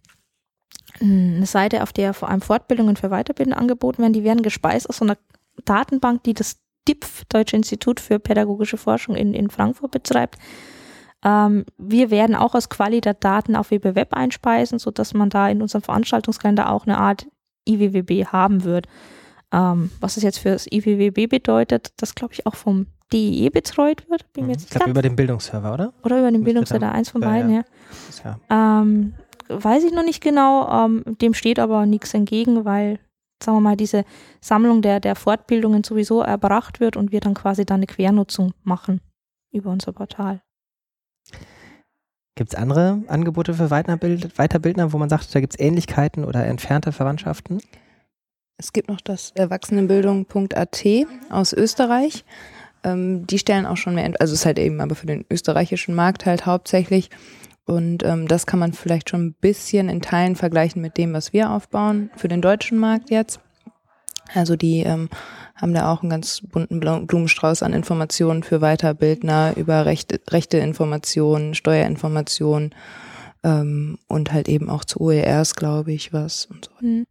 eine 1.01 1.47
Seite, 1.47 1.83
auf 1.83 1.93
der 1.93 2.15
vor 2.15 2.29
allem 2.29 2.41
Fortbildungen 2.41 2.97
für 2.97 3.09
Weiterbildung 3.09 3.55
angeboten 3.55 4.03
werden. 4.03 4.13
Die 4.13 4.25
werden 4.25 4.43
gespeist 4.43 4.89
aus 4.89 4.99
so 4.99 5.05
einer 5.05 5.17
Datenbank, 5.65 6.23
die 6.25 6.35
das 6.35 6.59
DIPF, 6.89 7.25
Deutsche 7.29 7.57
Institut 7.57 8.01
für 8.01 8.19
Pädagogische 8.19 8.77
Forschung 8.77 9.15
in, 9.15 9.35
in 9.35 9.51
Frankfurt 9.51 9.91
betreibt. 9.91 10.39
Ähm, 11.23 11.65
wir 11.77 12.11
werden 12.11 12.35
auch 12.35 12.55
aus 12.55 12.69
Qualität 12.69 13.19
Daten 13.21 13.57
auf 13.57 13.71
WBWeb 13.71 14.15
einspeisen, 14.15 14.79
sodass 14.79 15.15
man 15.15 15.31
da 15.31 15.49
in 15.49 15.61
unserem 15.63 15.83
Veranstaltungskalender 15.83 16.71
auch 16.71 16.87
eine 16.87 16.99
Art 16.99 17.27
IWWB 17.69 18.27
haben 18.27 18.65
wird. 18.65 18.87
Ähm, 19.53 19.91
was 20.01 20.17
es 20.17 20.23
jetzt 20.23 20.39
für 20.39 20.51
das 20.51 20.67
IWWB 20.67 21.29
bedeutet, 21.29 21.93
das 21.99 22.15
glaube 22.15 22.33
ich 22.33 22.47
auch 22.47 22.55
vom 22.55 22.87
DEE 23.13 23.47
e 23.47 23.51
betreut 23.51 24.09
wird. 24.09 24.33
Bin 24.33 24.47
mhm. 24.47 24.53
ich 24.53 24.69
glaube 24.69 24.91
über 24.91 25.03
den 25.03 25.17
Bildungsserver, 25.17 25.75
oder? 25.75 25.93
Oder 26.03 26.21
über 26.21 26.31
den 26.31 26.45
Bildungsserver, 26.45 26.93
eins 26.93 27.11
von 27.11 27.21
beiden, 27.21 27.51
ja. 27.51 27.65
ja. 28.25 28.39
ja. 28.51 28.81
Ähm, 28.83 29.15
weiß 29.49 29.85
ich 29.85 29.93
noch 29.93 30.05
nicht 30.05 30.23
genau. 30.23 30.87
Ähm, 30.87 31.05
dem 31.21 31.35
steht 31.35 31.59
aber 31.59 31.87
nichts 31.87 32.15
entgegen, 32.15 32.65
weil, 32.65 32.99
sagen 33.43 33.57
wir 33.57 33.63
mal, 33.63 33.77
diese 33.77 34.05
Sammlung 34.41 34.83
der, 34.83 35.01
der 35.01 35.17
Fortbildungen 35.17 35.85
sowieso 35.85 36.21
erbracht 36.23 36.81
wird 36.81 36.97
und 36.97 37.13
wir 37.13 37.21
dann 37.21 37.35
quasi 37.35 37.65
dann 37.65 37.79
eine 37.79 37.87
Quernutzung 37.87 38.53
machen 38.63 39.01
über 39.53 39.71
unser 39.71 39.93
Portal. 39.93 40.41
Gibt 42.37 42.55
es 42.55 42.59
andere 42.59 43.03
Angebote 43.09 43.53
für 43.55 43.71
Weiterbild 43.71 44.37
Weiterbildner, 44.39 44.93
wo 44.93 44.99
man 44.99 45.11
sagt, 45.11 45.35
da 45.35 45.41
gibt 45.41 45.55
es 45.55 45.61
Ähnlichkeiten 45.61 46.25
oder 46.25 46.47
entfernte 46.47 46.93
Verwandtschaften? 46.93 47.61
Es 48.57 48.73
gibt 48.73 48.89
noch 48.89 49.01
das 49.01 49.33
Erwachsenenbildung.at 49.33 50.85
aus 51.31 51.53
Österreich. 51.53 52.25
Ähm, 52.85 53.27
die 53.27 53.39
stellen 53.39 53.67
auch 53.67 53.77
schon 53.77 53.95
mehr, 53.95 54.05
also 54.21 54.33
es 54.33 54.41
ist 54.41 54.47
halt 54.47 54.59
eben 54.59 54.81
aber 54.81 54.95
für 54.95 55.07
den 55.07 55.25
österreichischen 55.31 55.95
Markt 55.95 56.27
halt 56.27 56.47
hauptsächlich 56.47 57.11
und 57.67 58.03
ähm, 58.05 58.27
das 58.27 58.47
kann 58.47 58.59
man 58.59 58.73
vielleicht 58.73 59.11
schon 59.11 59.27
ein 59.27 59.35
bisschen 59.35 59.89
in 59.89 60.03
Teilen 60.03 60.35
vergleichen 60.35 60.83
mit 60.83 60.97
dem, 60.97 61.13
was 61.13 61.33
wir 61.33 61.51
aufbauen 61.51 62.11
für 62.17 62.29
den 62.29 62.43
deutschen 62.43 62.79
Markt 62.79 63.11
jetzt. 63.11 63.41
Also 64.35 64.57
die 64.57 64.81
ähm, 64.81 65.09
haben 65.55 65.75
da 65.75 65.93
auch 65.93 66.03
einen 66.03 66.11
ganz 66.11 66.41
bunten 66.41 66.81
Blumenstrauß 66.81 67.63
an 67.63 67.73
Informationen 67.73 68.43
für 68.43 68.61
Weiterbildner 68.61 69.55
über 69.57 69.85
Rechte, 69.87 70.21
Rechte 70.31 70.59
Informationen, 70.59 71.55
Steuerinformationen 71.55 72.75
ähm, 73.45 73.99
und 74.09 74.33
halt 74.33 74.49
eben 74.49 74.71
auch 74.71 74.85
zu 74.85 75.01
OERs, 75.01 75.55
glaube 75.55 75.93
ich, 75.93 76.13
was 76.13 76.47
und 76.47 76.67
so. 76.67 76.87
Mhm. 76.87 77.07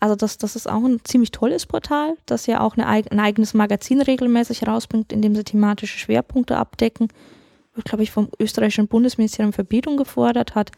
Also 0.00 0.16
das, 0.16 0.38
das 0.38 0.56
ist 0.56 0.68
auch 0.68 0.84
ein 0.84 1.00
ziemlich 1.04 1.30
tolles 1.30 1.66
Portal, 1.66 2.16
das 2.26 2.46
ja 2.46 2.60
auch 2.60 2.76
eine, 2.76 2.86
ein 2.86 3.20
eigenes 3.20 3.54
Magazin 3.54 4.00
regelmäßig 4.00 4.66
rausbringt, 4.66 5.12
in 5.12 5.22
dem 5.22 5.34
sie 5.34 5.44
thematische 5.44 5.98
Schwerpunkte 5.98 6.56
abdecken 6.56 7.08
wird, 7.74 7.86
glaube 7.86 8.02
ich, 8.02 8.10
vom 8.10 8.28
österreichischen 8.38 8.88
Bundesministerium 8.88 9.52
für 9.52 9.64
Bildung 9.64 9.96
gefordert, 9.96 10.54
hat 10.54 10.72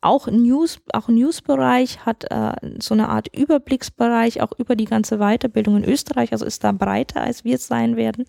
auch 0.00 0.28
News, 0.28 0.80
auch 0.92 1.08
Newsbereich, 1.08 2.06
hat 2.06 2.30
äh, 2.30 2.52
so 2.80 2.94
eine 2.94 3.08
Art 3.08 3.34
Überblicksbereich 3.36 4.40
auch 4.40 4.52
über 4.56 4.76
die 4.76 4.84
ganze 4.84 5.18
Weiterbildung 5.18 5.76
in 5.76 5.84
Österreich, 5.84 6.32
also 6.32 6.44
ist 6.44 6.62
da 6.62 6.72
breiter, 6.72 7.20
als 7.22 7.44
wir 7.44 7.56
es 7.56 7.66
sein 7.66 7.96
werden. 7.96 8.24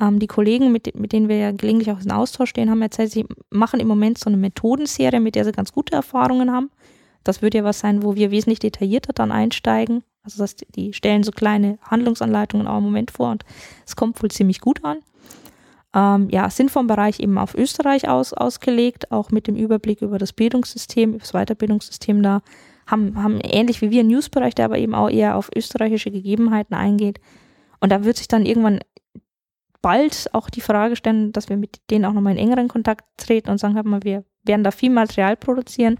Ähm, 0.00 0.18
die 0.18 0.26
Kollegen, 0.26 0.72
mit, 0.72 0.94
mit 0.98 1.12
denen 1.12 1.28
wir 1.28 1.36
ja 1.36 1.50
gelegentlich 1.52 1.90
auch 1.90 2.00
in 2.00 2.10
Austausch 2.10 2.50
stehen, 2.50 2.70
haben 2.70 2.80
erzählt, 2.80 3.12
sie 3.12 3.26
machen 3.50 3.80
im 3.80 3.88
Moment 3.88 4.18
so 4.18 4.30
eine 4.30 4.38
Methodenserie, 4.38 5.20
mit 5.20 5.34
der 5.34 5.44
sie 5.44 5.52
ganz 5.52 5.72
gute 5.72 5.94
Erfahrungen 5.94 6.52
haben. 6.52 6.70
Das 7.24 7.42
wird 7.42 7.54
ja 7.54 7.64
was 7.64 7.80
sein, 7.80 8.02
wo 8.02 8.14
wir 8.16 8.30
wesentlich 8.30 8.58
detaillierter 8.58 9.12
dann 9.12 9.32
einsteigen. 9.32 10.02
Also 10.22 10.42
das, 10.42 10.56
die 10.56 10.92
stellen 10.92 11.22
so 11.22 11.30
kleine 11.30 11.78
Handlungsanleitungen 11.82 12.66
auch 12.66 12.78
im 12.78 12.84
Moment 12.84 13.10
vor 13.10 13.30
und 13.30 13.44
es 13.86 13.96
kommt 13.96 14.22
wohl 14.22 14.30
ziemlich 14.30 14.60
gut 14.60 14.84
an 14.84 14.98
ähm, 15.94 16.28
ja, 16.30 16.50
sind 16.50 16.70
vom 16.70 16.86
Bereich 16.86 17.20
eben 17.20 17.38
auf 17.38 17.54
Österreich 17.54 18.08
aus, 18.08 18.32
ausgelegt, 18.32 19.10
auch 19.10 19.30
mit 19.30 19.46
dem 19.46 19.56
Überblick 19.56 20.02
über 20.02 20.18
das 20.18 20.32
Bildungssystem, 20.32 21.10
über 21.10 21.20
das 21.20 21.32
Weiterbildungssystem 21.32 22.22
da, 22.22 22.42
haben, 22.86 23.22
haben 23.22 23.40
ähnlich 23.40 23.80
wie 23.80 23.90
wir 23.90 24.00
einen 24.00 24.10
Newsbereich, 24.10 24.54
der 24.54 24.66
aber 24.66 24.78
eben 24.78 24.94
auch 24.94 25.08
eher 25.08 25.36
auf 25.36 25.50
österreichische 25.54 26.10
Gegebenheiten 26.10 26.74
eingeht. 26.74 27.20
Und 27.80 27.90
da 27.90 28.04
wird 28.04 28.18
sich 28.18 28.28
dann 28.28 28.44
irgendwann 28.44 28.80
bald 29.80 30.28
auch 30.32 30.50
die 30.50 30.60
Frage 30.60 30.96
stellen, 30.96 31.32
dass 31.32 31.48
wir 31.48 31.56
mit 31.56 31.80
denen 31.90 32.04
auch 32.04 32.12
nochmal 32.12 32.32
in 32.32 32.38
engeren 32.38 32.68
Kontakt 32.68 33.04
treten 33.16 33.50
und 33.50 33.58
sagen, 33.58 33.74
hör 33.74 33.84
mal, 33.84 34.02
wir 34.02 34.24
werden 34.44 34.64
da 34.64 34.70
viel 34.70 34.90
Material 34.90 35.36
produzieren. 35.36 35.98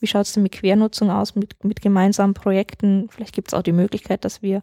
Wie 0.00 0.06
schaut 0.06 0.26
es 0.26 0.32
denn 0.32 0.42
mit 0.42 0.52
Quernutzung 0.52 1.10
aus, 1.10 1.34
mit, 1.34 1.62
mit 1.62 1.80
gemeinsamen 1.82 2.34
Projekten? 2.34 3.08
Vielleicht 3.10 3.34
gibt 3.34 3.48
es 3.48 3.54
auch 3.54 3.62
die 3.62 3.72
Möglichkeit, 3.72 4.24
dass 4.24 4.42
wir 4.42 4.62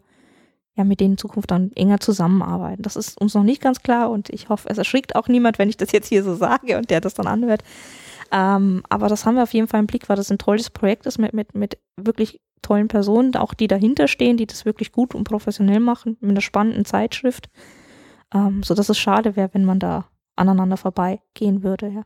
ja 0.76 0.84
mit 0.84 1.00
denen 1.00 1.12
in 1.12 1.18
Zukunft 1.18 1.50
dann 1.50 1.72
enger 1.72 2.00
zusammenarbeiten. 2.00 2.82
Das 2.82 2.96
ist 2.96 3.20
uns 3.20 3.34
noch 3.34 3.42
nicht 3.42 3.60
ganz 3.60 3.82
klar 3.82 4.10
und 4.10 4.30
ich 4.30 4.48
hoffe, 4.48 4.68
es 4.68 4.78
erschrickt 4.78 5.16
auch 5.16 5.28
niemand, 5.28 5.58
wenn 5.58 5.68
ich 5.68 5.76
das 5.76 5.92
jetzt 5.92 6.08
hier 6.08 6.22
so 6.22 6.34
sage 6.34 6.78
und 6.78 6.90
der 6.90 7.00
das 7.00 7.14
dann 7.14 7.26
anhört. 7.26 7.62
Ähm, 8.30 8.82
aber 8.88 9.08
das 9.08 9.24
haben 9.24 9.36
wir 9.36 9.42
auf 9.42 9.54
jeden 9.54 9.68
Fall 9.68 9.80
im 9.80 9.86
Blick, 9.86 10.08
weil 10.08 10.16
das 10.16 10.30
ein 10.30 10.38
tolles 10.38 10.70
Projekt 10.70 11.06
ist 11.06 11.18
mit, 11.18 11.32
mit, 11.32 11.54
mit 11.54 11.78
wirklich 11.96 12.40
tollen 12.62 12.88
Personen, 12.88 13.34
auch 13.36 13.54
die 13.54 13.68
dahinter 13.68 14.08
stehen, 14.08 14.36
die 14.36 14.46
das 14.46 14.64
wirklich 14.64 14.92
gut 14.92 15.14
und 15.14 15.24
professionell 15.24 15.80
machen, 15.80 16.16
mit 16.20 16.30
einer 16.30 16.40
spannenden 16.40 16.84
Zeitschrift. 16.84 17.48
Ähm, 18.32 18.62
so 18.62 18.74
dass 18.74 18.88
es 18.88 18.98
schade 18.98 19.36
wäre, 19.36 19.50
wenn 19.54 19.64
man 19.64 19.78
da 19.78 20.08
aneinander 20.36 20.76
vorbeigehen 20.76 21.62
würde. 21.62 21.88
Ja. 21.88 22.02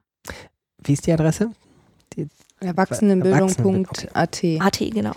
Wie 0.78 0.92
ist 0.92 1.06
die 1.06 1.12
Adresse? 1.12 1.50
Die 2.14 2.28
Erwachsenenbildung.at. 2.62 4.44
AT, 4.60 4.78
genau. 4.78 5.12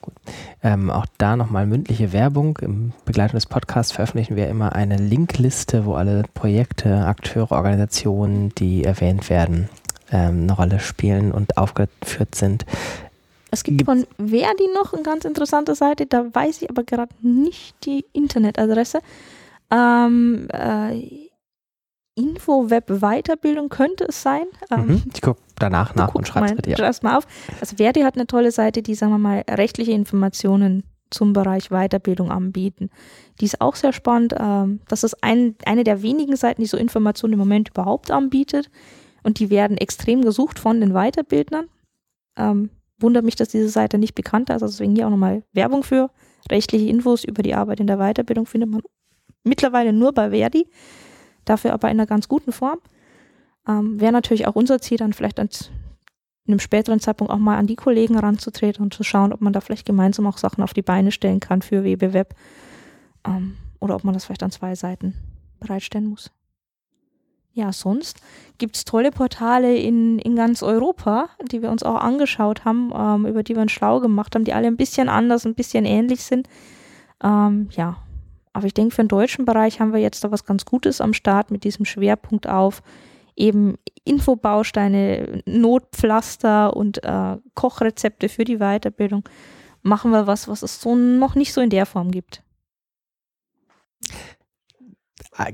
Gut. 0.00 0.14
Ähm, 0.62 0.90
auch 0.90 1.06
da 1.18 1.36
nochmal 1.36 1.66
mündliche 1.66 2.12
Werbung. 2.12 2.58
Im 2.62 2.92
Begleitung 3.04 3.36
des 3.36 3.46
Podcasts 3.46 3.92
veröffentlichen 3.92 4.36
wir 4.36 4.48
immer 4.48 4.74
eine 4.74 4.96
Linkliste, 4.96 5.86
wo 5.86 5.94
alle 5.94 6.24
Projekte, 6.34 7.06
Akteure, 7.06 7.52
Organisationen, 7.52 8.52
die 8.56 8.84
erwähnt 8.84 9.30
werden, 9.30 9.68
ähm, 10.10 10.42
eine 10.42 10.52
Rolle 10.52 10.80
spielen 10.80 11.32
und 11.32 11.56
aufgeführt 11.56 12.34
sind. 12.34 12.64
Es 13.50 13.64
gibt 13.64 13.84
von 13.84 14.06
Verdi 14.16 14.68
noch 14.74 14.92
eine 14.92 15.02
ganz 15.02 15.24
interessante 15.24 15.74
Seite, 15.74 16.06
da 16.06 16.26
weiß 16.32 16.62
ich 16.62 16.70
aber 16.70 16.84
gerade 16.84 17.14
nicht 17.22 17.74
die 17.84 18.04
Internetadresse. 18.12 19.00
Ähm, 19.70 20.48
äh, 20.52 21.28
Infoweb 22.14 23.00
Weiterbildung 23.00 23.68
könnte 23.68 24.04
es 24.08 24.22
sein. 24.22 24.46
Ähm, 24.70 24.86
mhm. 24.86 25.02
Ich 25.14 25.22
gucke 25.22 25.40
danach 25.58 25.94
nach 25.94 26.14
und 26.14 26.26
schreibe 26.26 26.46
es 26.46 26.54
mit 26.54 26.66
dir. 26.66 26.78
Erst 26.78 27.02
mal 27.02 27.16
auf. 27.16 27.26
Also 27.60 27.76
Verdi 27.76 28.00
hat 28.00 28.16
eine 28.16 28.26
tolle 28.26 28.50
Seite, 28.50 28.82
die, 28.82 28.94
sagen 28.94 29.12
wir 29.12 29.18
mal, 29.18 29.44
rechtliche 29.48 29.92
Informationen 29.92 30.84
zum 31.10 31.32
Bereich 31.32 31.70
Weiterbildung 31.70 32.30
anbieten. 32.30 32.90
Die 33.40 33.46
ist 33.46 33.60
auch 33.60 33.76
sehr 33.76 33.92
spannend. 33.92 34.34
Ähm, 34.38 34.80
das 34.88 35.04
ist 35.04 35.22
ein, 35.22 35.54
eine 35.64 35.84
der 35.84 36.02
wenigen 36.02 36.36
Seiten, 36.36 36.60
die 36.60 36.66
so 36.66 36.76
Informationen 36.76 37.34
im 37.34 37.38
Moment 37.38 37.70
überhaupt 37.70 38.10
anbietet. 38.10 38.70
Und 39.22 39.38
die 39.38 39.50
werden 39.50 39.76
extrem 39.76 40.22
gesucht 40.22 40.58
von 40.58 40.80
den 40.80 40.92
Weiterbildnern. 40.92 41.68
Ähm, 42.36 42.70
wundert 42.98 43.24
mich, 43.24 43.36
dass 43.36 43.48
diese 43.48 43.68
Seite 43.68 43.98
nicht 43.98 44.14
bekannt 44.14 44.50
ist. 44.50 44.62
Also 44.62 44.66
deswegen 44.66 44.94
hier 44.94 45.06
auch 45.06 45.10
nochmal 45.10 45.42
Werbung 45.52 45.82
für. 45.82 46.10
Rechtliche 46.50 46.88
Infos 46.88 47.24
über 47.24 47.42
die 47.42 47.54
Arbeit 47.54 47.80
in 47.80 47.86
der 47.86 47.98
Weiterbildung 47.98 48.46
findet 48.46 48.70
man 48.70 48.82
mittlerweile 49.44 49.92
nur 49.92 50.12
bei 50.12 50.30
Verdi. 50.30 50.68
Dafür 51.44 51.72
aber 51.72 51.88
in 51.88 51.98
einer 51.98 52.06
ganz 52.06 52.28
guten 52.28 52.52
Form. 52.52 52.78
Ähm, 53.68 54.00
Wäre 54.00 54.12
natürlich 54.12 54.46
auch 54.46 54.56
unser 54.56 54.80
Ziel, 54.80 54.98
dann 54.98 55.12
vielleicht 55.12 55.38
an 55.38 55.48
einem 56.46 56.60
späteren 56.60 57.00
Zeitpunkt 57.00 57.32
auch 57.32 57.38
mal 57.38 57.58
an 57.58 57.66
die 57.66 57.76
Kollegen 57.76 58.18
ranzutreten 58.18 58.82
und 58.82 58.94
zu 58.94 59.04
schauen, 59.04 59.32
ob 59.32 59.40
man 59.40 59.52
da 59.52 59.60
vielleicht 59.60 59.86
gemeinsam 59.86 60.26
auch 60.26 60.38
Sachen 60.38 60.64
auf 60.64 60.72
die 60.72 60.82
Beine 60.82 61.12
stellen 61.12 61.40
kann 61.40 61.62
für 61.62 61.84
WBWeb. 61.84 62.34
Ähm, 63.26 63.56
oder 63.80 63.94
ob 63.94 64.04
man 64.04 64.14
das 64.14 64.24
vielleicht 64.24 64.42
an 64.42 64.50
zwei 64.50 64.74
Seiten 64.74 65.14
bereitstellen 65.60 66.06
muss 66.06 66.30
ja, 67.58 67.72
sonst 67.72 68.20
gibt 68.58 68.76
es 68.76 68.84
tolle 68.84 69.10
Portale 69.10 69.76
in, 69.76 70.20
in 70.20 70.36
ganz 70.36 70.62
Europa, 70.62 71.28
die 71.50 71.60
wir 71.60 71.70
uns 71.70 71.82
auch 71.82 71.96
angeschaut 71.96 72.64
haben, 72.64 72.92
ähm, 72.94 73.26
über 73.26 73.42
die 73.42 73.56
wir 73.56 73.62
uns 73.62 73.72
schlau 73.72 73.98
gemacht 73.98 74.34
haben, 74.34 74.44
die 74.44 74.52
alle 74.52 74.68
ein 74.68 74.76
bisschen 74.76 75.08
anders, 75.08 75.44
ein 75.44 75.56
bisschen 75.56 75.84
ähnlich 75.84 76.22
sind. 76.22 76.48
Ähm, 77.20 77.68
ja, 77.72 77.96
aber 78.52 78.66
ich 78.66 78.74
denke, 78.74 78.94
für 78.94 79.02
den 79.02 79.08
deutschen 79.08 79.44
Bereich 79.44 79.80
haben 79.80 79.92
wir 79.92 80.00
jetzt 80.00 80.22
da 80.22 80.30
was 80.30 80.44
ganz 80.44 80.64
Gutes 80.66 81.00
am 81.00 81.12
Start 81.12 81.50
mit 81.50 81.64
diesem 81.64 81.84
Schwerpunkt 81.84 82.48
auf 82.48 82.80
eben 83.38 83.76
Infobausteine, 84.04 85.42
Notpflaster 85.46 86.76
und 86.76 87.02
äh, 87.04 87.36
Kochrezepte 87.54 88.28
für 88.28 88.44
die 88.44 88.58
Weiterbildung. 88.58 89.28
Machen 89.82 90.10
wir 90.10 90.26
was, 90.26 90.48
was 90.48 90.62
es 90.62 90.80
so 90.80 90.96
noch 90.96 91.34
nicht 91.34 91.52
so 91.52 91.60
in 91.60 91.70
der 91.70 91.86
Form 91.86 92.10
gibt. 92.10 92.42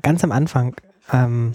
Ganz 0.02 0.24
am 0.24 0.32
Anfang 0.32 0.76
ähm, 1.12 1.54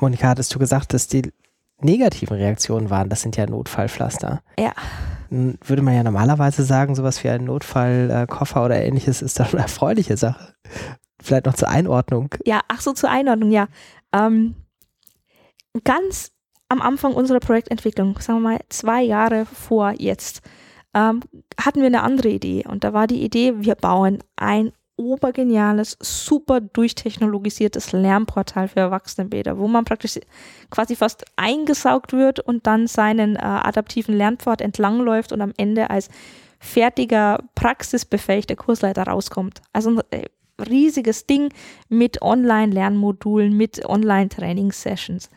Monika, 0.00 0.28
hattest 0.28 0.54
du 0.54 0.58
gesagt, 0.58 0.94
dass 0.94 1.08
die 1.08 1.32
negativen 1.80 2.36
Reaktionen 2.36 2.90
waren, 2.90 3.08
das 3.08 3.22
sind 3.22 3.36
ja 3.36 3.46
Notfallpflaster. 3.46 4.42
Ja. 4.58 4.72
Würde 5.30 5.82
man 5.82 5.94
ja 5.94 6.02
normalerweise 6.02 6.64
sagen, 6.64 6.94
sowas 6.94 7.22
wie 7.22 7.28
ein 7.28 7.44
Notfallkoffer 7.44 8.64
oder 8.64 8.82
ähnliches 8.82 9.22
ist 9.22 9.38
doch 9.38 9.52
eine 9.52 9.62
erfreuliche 9.62 10.16
Sache. 10.16 10.54
Vielleicht 11.22 11.46
noch 11.46 11.54
zur 11.54 11.68
Einordnung. 11.68 12.34
Ja, 12.44 12.60
ach 12.68 12.80
so, 12.80 12.92
zur 12.92 13.10
Einordnung, 13.10 13.50
ja. 13.50 13.68
Ähm, 14.12 14.56
ganz 15.84 16.32
am 16.68 16.80
Anfang 16.80 17.14
unserer 17.14 17.40
Projektentwicklung, 17.40 18.18
sagen 18.20 18.42
wir 18.42 18.50
mal 18.50 18.60
zwei 18.68 19.02
Jahre 19.02 19.46
vor 19.46 19.92
jetzt, 19.98 20.42
ähm, 20.94 21.20
hatten 21.60 21.80
wir 21.80 21.86
eine 21.86 22.02
andere 22.02 22.28
Idee. 22.28 22.64
Und 22.66 22.84
da 22.84 22.92
war 22.92 23.06
die 23.06 23.22
Idee, 23.22 23.54
wir 23.56 23.74
bauen 23.74 24.18
ein 24.36 24.72
obergeniales, 24.96 25.96
super 26.00 26.60
durchtechnologisiertes 26.60 27.92
Lernportal 27.92 28.68
für 28.68 28.80
Erwachsenenbäder, 28.80 29.58
wo 29.58 29.66
man 29.66 29.84
praktisch 29.84 30.20
quasi 30.68 30.94
fast 30.94 31.24
eingesaugt 31.36 32.12
wird 32.12 32.38
und 32.38 32.66
dann 32.66 32.86
seinen 32.86 33.36
äh, 33.36 33.40
adaptiven 33.40 34.14
Lernpfad 34.14 34.60
entlangläuft 34.60 35.32
und 35.32 35.40
am 35.40 35.54
Ende 35.56 35.88
als 35.88 36.10
fertiger, 36.58 37.42
praxisbefähigter 37.54 38.56
Kursleiter 38.56 39.04
rauskommt. 39.04 39.62
Also 39.72 39.90
ein 39.90 40.00
äh, 40.10 40.26
riesiges 40.62 41.26
Ding 41.26 41.48
mit 41.88 42.20
Online-Lernmodulen, 42.20 43.56
mit 43.56 43.84
Online-Training-Sessions. 43.86 45.30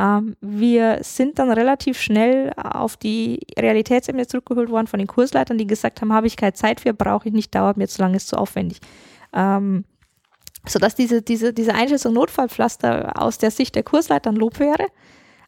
Ähm, 0.00 0.36
wir 0.40 1.00
sind 1.02 1.38
dann 1.38 1.50
relativ 1.50 2.00
schnell 2.00 2.52
auf 2.56 2.96
die 2.96 3.40
Realitätsebene 3.58 4.26
zurückgeholt 4.26 4.70
worden 4.70 4.86
von 4.86 4.98
den 4.98 5.08
Kursleitern, 5.08 5.58
die 5.58 5.66
gesagt 5.66 6.00
haben, 6.00 6.12
habe 6.12 6.26
ich 6.26 6.36
keine 6.36 6.54
Zeit 6.54 6.80
für, 6.80 6.94
brauche 6.94 7.28
ich 7.28 7.34
nicht, 7.34 7.54
dauert 7.54 7.76
mir 7.76 7.86
zu 7.86 8.00
lange, 8.00 8.16
ist 8.16 8.28
zu 8.28 8.36
aufwendig. 8.36 8.80
Ähm, 9.34 9.84
sodass 10.66 10.94
diese, 10.94 11.20
diese, 11.20 11.52
diese 11.52 11.74
Einschätzung 11.74 12.14
Notfallpflaster 12.14 13.12
aus 13.20 13.38
der 13.38 13.50
Sicht 13.50 13.74
der 13.74 13.82
Kursleiter 13.82 14.30
ein 14.30 14.36
Lob 14.36 14.58
wäre 14.58 14.86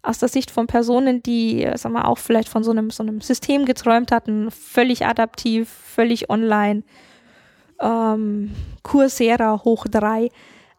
aus 0.02 0.18
der 0.18 0.28
Sicht 0.28 0.50
von 0.50 0.66
Personen, 0.66 1.22
die, 1.22 1.66
sagen 1.76 1.94
wir, 1.94 2.08
auch 2.08 2.18
vielleicht 2.18 2.48
von 2.48 2.64
so 2.64 2.72
einem, 2.72 2.90
so 2.90 3.04
einem 3.04 3.20
System 3.20 3.64
geträumt 3.64 4.10
hatten, 4.10 4.50
völlig 4.50 5.06
adaptiv, 5.06 5.68
völlig 5.68 6.28
online, 6.28 6.82
ähm, 7.80 8.52
Coursera 8.82 9.62
hoch 9.64 9.86
drei, 9.88 10.30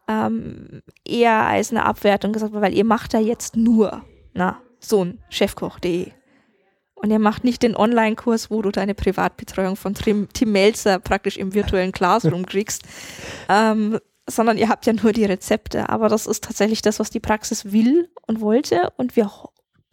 ähm, 0.08 0.82
eher 1.04 1.46
als 1.46 1.70
eine 1.70 1.84
Abwertung 1.84 2.32
gesagt, 2.32 2.52
weil 2.52 2.74
ihr 2.74 2.84
macht 2.84 3.14
da 3.14 3.18
jetzt 3.18 3.56
nur 3.56 4.02
na, 4.34 4.60
so 4.80 5.04
ein 5.04 5.18
Chefkoch.de. 5.30 6.10
Und 6.94 7.10
ihr 7.10 7.18
macht 7.18 7.44
nicht 7.44 7.62
den 7.62 7.76
Online-Kurs, 7.76 8.50
wo 8.50 8.62
du 8.62 8.70
deine 8.70 8.94
Privatbetreuung 8.94 9.76
von 9.76 9.94
Tim, 9.94 10.28
Melzer 10.46 10.98
praktisch 10.98 11.36
im 11.36 11.54
virtuellen 11.54 11.92
Classroom 11.92 12.46
kriegst, 12.46 12.82
ähm, 13.48 13.98
sondern 14.28 14.56
ihr 14.56 14.68
habt 14.68 14.86
ja 14.86 14.92
nur 14.94 15.12
die 15.12 15.24
Rezepte. 15.24 15.88
Aber 15.88 16.08
das 16.08 16.26
ist 16.26 16.44
tatsächlich 16.44 16.82
das, 16.82 17.00
was 17.00 17.10
die 17.10 17.20
Praxis 17.20 17.72
will 17.72 18.08
und 18.26 18.40
wollte. 18.40 18.90
Und 18.96 19.16
wir 19.16 19.30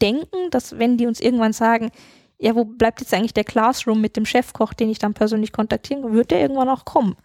denken, 0.01 0.49
dass 0.51 0.79
wenn 0.79 0.97
die 0.97 1.05
uns 1.05 1.19
irgendwann 1.19 1.53
sagen, 1.53 1.91
ja, 2.39 2.55
wo 2.55 2.65
bleibt 2.65 3.01
jetzt 3.01 3.13
eigentlich 3.13 3.33
der 3.33 3.43
Classroom 3.43 4.01
mit 4.01 4.15
dem 4.15 4.25
Chefkoch, 4.25 4.73
den 4.73 4.89
ich 4.89 4.99
dann 4.99 5.13
persönlich 5.13 5.51
kontaktieren 5.51 6.03
kann, 6.03 6.13
wird 6.13 6.31
der 6.31 6.39
irgendwann 6.39 6.69
auch 6.69 6.85
kommen 6.85 7.17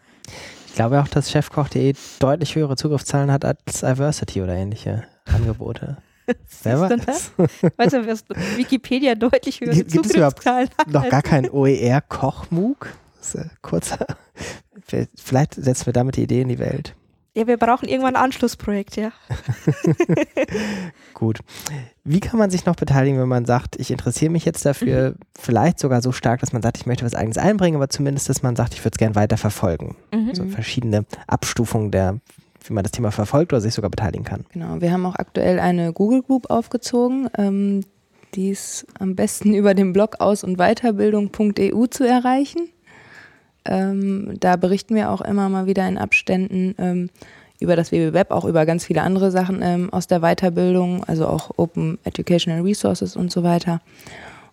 glaube 0.77 1.01
auch, 1.01 1.09
dass 1.09 1.31
chefkoch.de 1.31 1.95
deutlich 2.21 2.55
höhere 2.55 2.77
Zugriffszahlen 2.77 3.33
hat 3.33 3.45
als 3.45 3.83
Iversity 3.83 4.43
oder 4.43 4.55
ähnliche 4.55 5.05
Angebote. 5.25 5.97
Wer 6.63 6.81
weiß. 6.81 7.33
Weißt 7.77 7.93
du, 7.95 8.07
dass 8.07 8.25
Wikipedia 8.57 9.15
deutlich 9.15 9.61
höhere 9.61 9.75
Gibt 9.75 9.91
Zugriffszahlen 9.91 10.69
hat. 10.79 10.89
Noch 10.89 11.09
gar 11.09 11.23
kein 11.23 11.51
OER-Koch-MOOC? 11.51 12.89
Kurzer. 13.63 14.07
Vielleicht 15.17 15.55
setzen 15.55 15.87
wir 15.87 15.93
damit 15.93 16.17
die 16.17 16.23
Idee 16.23 16.43
in 16.43 16.49
die 16.49 16.59
Welt. 16.59 16.95
Ja, 17.37 17.47
wir 17.47 17.59
brauchen 17.59 17.87
irgendwann 17.87 18.17
ein 18.17 18.23
Anschlussprojekt, 18.23 18.97
ja. 18.97 19.13
Gut. 21.13 21.41
Wie 22.03 22.19
kann 22.19 22.39
man 22.39 22.49
sich 22.49 22.65
noch 22.65 22.77
beteiligen, 22.77 23.21
wenn 23.21 23.29
man 23.29 23.45
sagt, 23.45 23.77
ich 23.79 23.91
interessiere 23.91 24.31
mich 24.31 24.47
jetzt 24.47 24.65
dafür, 24.65 25.11
mhm. 25.11 25.15
vielleicht 25.39 25.79
sogar 25.79 26.01
so 26.01 26.13
stark, 26.13 26.41
dass 26.41 26.55
man 26.55 26.63
sagt, 26.63 26.79
ich 26.79 26.87
möchte 26.87 27.05
was 27.05 27.15
eigenes 27.15 27.37
einbringen, 27.37 27.77
aber 27.77 27.91
zumindest, 27.91 28.31
dass 28.31 28.43
man 28.43 28.57
sagt, 28.57 28.73
ich 28.73 28.81
würde 28.81 28.95
es 28.95 28.99
gerne 28.99 29.17
weiter 29.17 29.37
verfolgen. 29.37 29.97
Mhm. 30.15 30.35
So 30.35 30.47
verschiedene 30.47 31.05
Abstufungen 31.27 31.91
der, 31.91 32.21
wie 32.65 32.73
man 32.73 32.83
das 32.83 32.93
Thema 32.93 33.11
verfolgt 33.11 33.53
oder 33.53 33.61
sich 33.61 33.75
sogar 33.75 33.91
beteiligen 33.91 34.25
kann. 34.25 34.47
Genau, 34.55 34.81
wir 34.81 34.91
haben 34.91 35.05
auch 35.05 35.17
aktuell 35.17 35.61
eine 35.61 35.93
Google 35.93 36.23
Group 36.23 36.49
aufgezogen. 36.49 37.29
Ähm, 37.37 37.83
die 38.35 38.49
ist 38.49 38.87
am 38.99 39.15
besten 39.15 39.53
über 39.55 39.75
den 39.75 39.93
Blog 39.93 40.21
aus- 40.21 40.43
und 40.43 40.57
weiterbildung.eu 40.57 41.87
zu 41.89 42.09
erreichen. 42.09 42.71
Ähm, 43.67 44.37
da 44.41 44.57
berichten 44.57 44.95
wir 44.95 45.11
auch 45.11 45.21
immer 45.21 45.49
mal 45.49 45.67
wieder 45.67 45.87
in 45.89 45.99
Abständen 45.99 46.75
ähm, 46.79 47.11
über 47.61 47.77
das 47.77 47.93
WWWeb, 47.93 48.31
auch 48.31 48.45
über 48.45 48.67
ganz 48.67 48.85
viele 48.85 49.03
andere 49.03 49.31
Sachen 49.31 49.61
ähm, 49.63 49.93
aus 49.93 50.07
der 50.07 50.21
Weiterbildung, 50.21 51.05
also 51.05 51.27
auch 51.27 51.51
Open 51.57 51.99
Educational 52.05 52.63
Resources 52.63 53.17
und 53.17 53.33
so 53.33 53.43
weiter. 53.43 53.81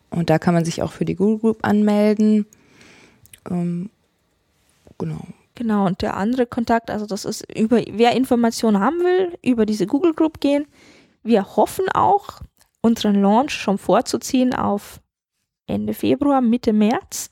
Und 0.10 0.30
da 0.30 0.40
kann 0.40 0.54
man 0.54 0.66
sich 0.66 0.82
auch 0.82 0.92
für 0.92 1.06
die 1.06 1.16
Google 1.16 1.40
Group 1.40 1.60
anmelden. 1.62 2.46
Ähm, 3.50 3.90
genau. 4.98 5.22
Genau, 5.56 5.86
und 5.86 6.02
der 6.02 6.18
andere 6.18 6.48
Kontakt, 6.48 6.90
also 6.90 7.06
das 7.06 7.26
ist 7.26 7.46
über, 7.56 7.82
wer 7.92 8.16
Informationen 8.16 8.80
haben 8.80 9.00
will, 9.00 9.38
über 9.44 9.66
diese 9.66 9.86
Google 9.86 10.14
Group 10.14 10.40
gehen. 10.40 10.66
Wir 11.22 11.56
hoffen 11.56 11.86
auch, 11.94 12.42
unseren 12.82 13.22
Launch 13.22 13.52
schon 13.52 13.78
vorzuziehen 13.78 14.54
auf 14.54 15.00
Ende 15.68 15.94
Februar, 15.94 16.42
Mitte 16.42 16.74
März. 16.74 17.30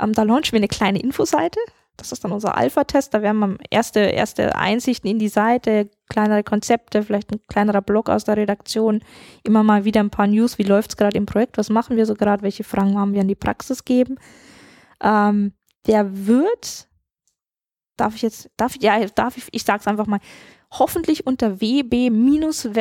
Ähm, 0.00 0.12
da 0.12 0.22
launchen 0.22 0.52
wir 0.52 0.58
eine 0.58 0.68
kleine 0.68 1.00
Infoseite. 1.00 1.58
Das 1.98 2.12
ist 2.12 2.22
dann 2.24 2.32
unser 2.32 2.56
Alpha-Test. 2.56 3.12
Da 3.12 3.22
werden 3.22 3.40
wir 3.40 3.56
erste, 3.70 4.00
erste 4.00 4.54
Einsichten 4.54 5.10
in 5.10 5.18
die 5.18 5.28
Seite, 5.28 5.90
kleinere 6.08 6.44
Konzepte, 6.44 7.02
vielleicht 7.02 7.32
ein 7.32 7.40
kleinerer 7.48 7.82
Blog 7.82 8.08
aus 8.08 8.22
der 8.24 8.36
Redaktion, 8.36 9.00
immer 9.42 9.64
mal 9.64 9.84
wieder 9.84 10.00
ein 10.00 10.10
paar 10.10 10.28
News. 10.28 10.58
Wie 10.58 10.62
läuft 10.62 10.90
es 10.90 10.96
gerade 10.96 11.18
im 11.18 11.26
Projekt? 11.26 11.58
Was 11.58 11.70
machen 11.70 11.96
wir 11.96 12.06
so 12.06 12.14
gerade? 12.14 12.42
Welche 12.42 12.62
Fragen 12.62 12.96
haben 12.96 13.14
wir 13.14 13.20
an 13.20 13.28
die 13.28 13.34
Praxis 13.34 13.84
geben? 13.84 14.16
Ähm, 15.02 15.52
der 15.86 16.26
wird, 16.26 16.88
darf 17.96 18.14
ich 18.14 18.22
jetzt, 18.22 18.48
darf 18.56 18.76
ich, 18.76 18.82
ja, 18.82 19.04
darf 19.06 19.36
ich, 19.36 19.48
ich 19.50 19.64
sag's 19.64 19.88
einfach 19.88 20.06
mal, 20.06 20.20
hoffentlich 20.70 21.26
unter 21.26 21.60
wb-web.de 21.60 22.80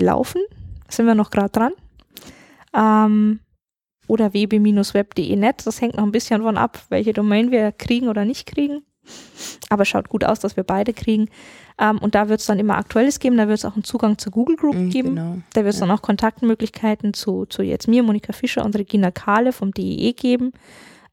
laufen. 0.00 0.42
Da 0.86 0.92
sind 0.92 1.06
wir 1.06 1.16
noch 1.16 1.30
gerade 1.30 1.50
dran. 1.50 1.72
Ähm, 2.72 3.40
oder 4.08 4.32
wb-web.de 4.32 5.36
net. 5.36 5.66
Das 5.66 5.80
hängt 5.80 5.96
noch 5.96 6.04
ein 6.04 6.12
bisschen 6.12 6.42
von 6.42 6.56
ab, 6.56 6.80
welche 6.88 7.12
Domain 7.12 7.50
wir 7.50 7.72
kriegen 7.72 8.08
oder 8.08 8.24
nicht 8.24 8.46
kriegen. 8.46 8.82
Aber 9.70 9.84
schaut 9.84 10.08
gut 10.08 10.24
aus, 10.24 10.40
dass 10.40 10.56
wir 10.56 10.64
beide 10.64 10.92
kriegen. 10.92 11.30
Ähm, 11.78 11.98
und 11.98 12.14
da 12.14 12.28
wird 12.28 12.40
es 12.40 12.46
dann 12.46 12.58
immer 12.58 12.76
Aktuelles 12.76 13.20
geben. 13.20 13.38
Da 13.38 13.48
wird 13.48 13.58
es 13.58 13.64
auch 13.64 13.74
einen 13.74 13.84
Zugang 13.84 14.18
zur 14.18 14.32
Google 14.32 14.56
Group 14.56 14.74
mm, 14.74 14.88
geben. 14.90 15.14
Genau. 15.14 15.38
Da 15.54 15.64
wird 15.64 15.72
es 15.74 15.80
ja. 15.80 15.86
dann 15.86 15.96
auch 15.96 16.02
Kontaktmöglichkeiten 16.02 17.14
zu, 17.14 17.46
zu 17.46 17.62
jetzt 17.62 17.88
mir, 17.88 18.02
Monika 18.02 18.32
Fischer 18.32 18.64
und 18.64 18.76
Regina 18.76 19.10
Kahle 19.10 19.52
vom 19.52 19.72
DEE 19.72 20.12
geben 20.12 20.52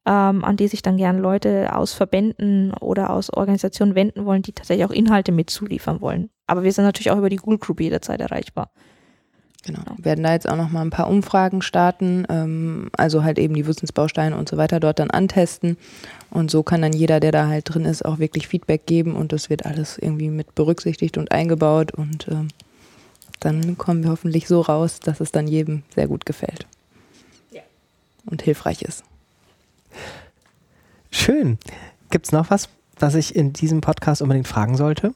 ähm, 0.06 0.44
an 0.44 0.56
die 0.56 0.68
sich 0.68 0.82
dann 0.82 0.96
gern 0.96 1.18
Leute 1.18 1.74
aus 1.74 1.92
Verbänden 1.92 2.72
oder 2.74 3.10
aus 3.10 3.28
Organisationen 3.30 3.96
wenden 3.96 4.24
wollen, 4.24 4.42
die 4.42 4.52
tatsächlich 4.52 4.86
auch 4.86 4.92
Inhalte 4.92 5.32
mit 5.32 5.50
zuliefern 5.50 6.00
wollen. 6.00 6.30
Aber 6.46 6.62
wir 6.62 6.72
sind 6.72 6.84
natürlich 6.84 7.10
auch 7.10 7.18
über 7.18 7.28
die 7.28 7.36
Google 7.36 7.58
Group 7.58 7.80
jederzeit 7.80 8.20
erreichbar. 8.20 8.70
Genau. 9.66 9.82
Wir 9.96 10.04
werden 10.04 10.22
da 10.22 10.32
jetzt 10.32 10.48
auch 10.48 10.54
noch 10.54 10.70
mal 10.70 10.82
ein 10.82 10.90
paar 10.90 11.08
Umfragen 11.08 11.60
starten, 11.60 12.24
ähm, 12.28 12.88
also 12.96 13.24
halt 13.24 13.36
eben 13.36 13.54
die 13.54 13.66
Wissensbausteine 13.66 14.36
und 14.36 14.48
so 14.48 14.56
weiter 14.56 14.78
dort 14.78 15.00
dann 15.00 15.10
antesten. 15.10 15.76
Und 16.30 16.52
so 16.52 16.62
kann 16.62 16.82
dann 16.82 16.92
jeder, 16.92 17.18
der 17.18 17.32
da 17.32 17.48
halt 17.48 17.74
drin 17.74 17.84
ist, 17.84 18.04
auch 18.04 18.20
wirklich 18.20 18.46
Feedback 18.46 18.86
geben 18.86 19.16
und 19.16 19.32
das 19.32 19.50
wird 19.50 19.66
alles 19.66 19.98
irgendwie 19.98 20.28
mit 20.28 20.54
berücksichtigt 20.54 21.18
und 21.18 21.32
eingebaut 21.32 21.90
und 21.92 22.28
ähm, 22.28 22.48
dann 23.40 23.76
kommen 23.76 24.04
wir 24.04 24.10
hoffentlich 24.10 24.46
so 24.46 24.60
raus, 24.60 25.00
dass 25.00 25.18
es 25.18 25.32
dann 25.32 25.48
jedem 25.48 25.82
sehr 25.92 26.06
gut 26.06 26.26
gefällt. 26.26 26.66
Ja. 27.50 27.62
Und 28.24 28.42
hilfreich 28.42 28.82
ist. 28.82 29.02
Schön. 31.10 31.58
Gibt 32.10 32.26
es 32.26 32.32
noch 32.32 32.50
was, 32.50 32.68
was 33.00 33.16
ich 33.16 33.34
in 33.34 33.52
diesem 33.52 33.80
Podcast 33.80 34.22
unbedingt 34.22 34.46
fragen 34.46 34.76
sollte? 34.76 35.12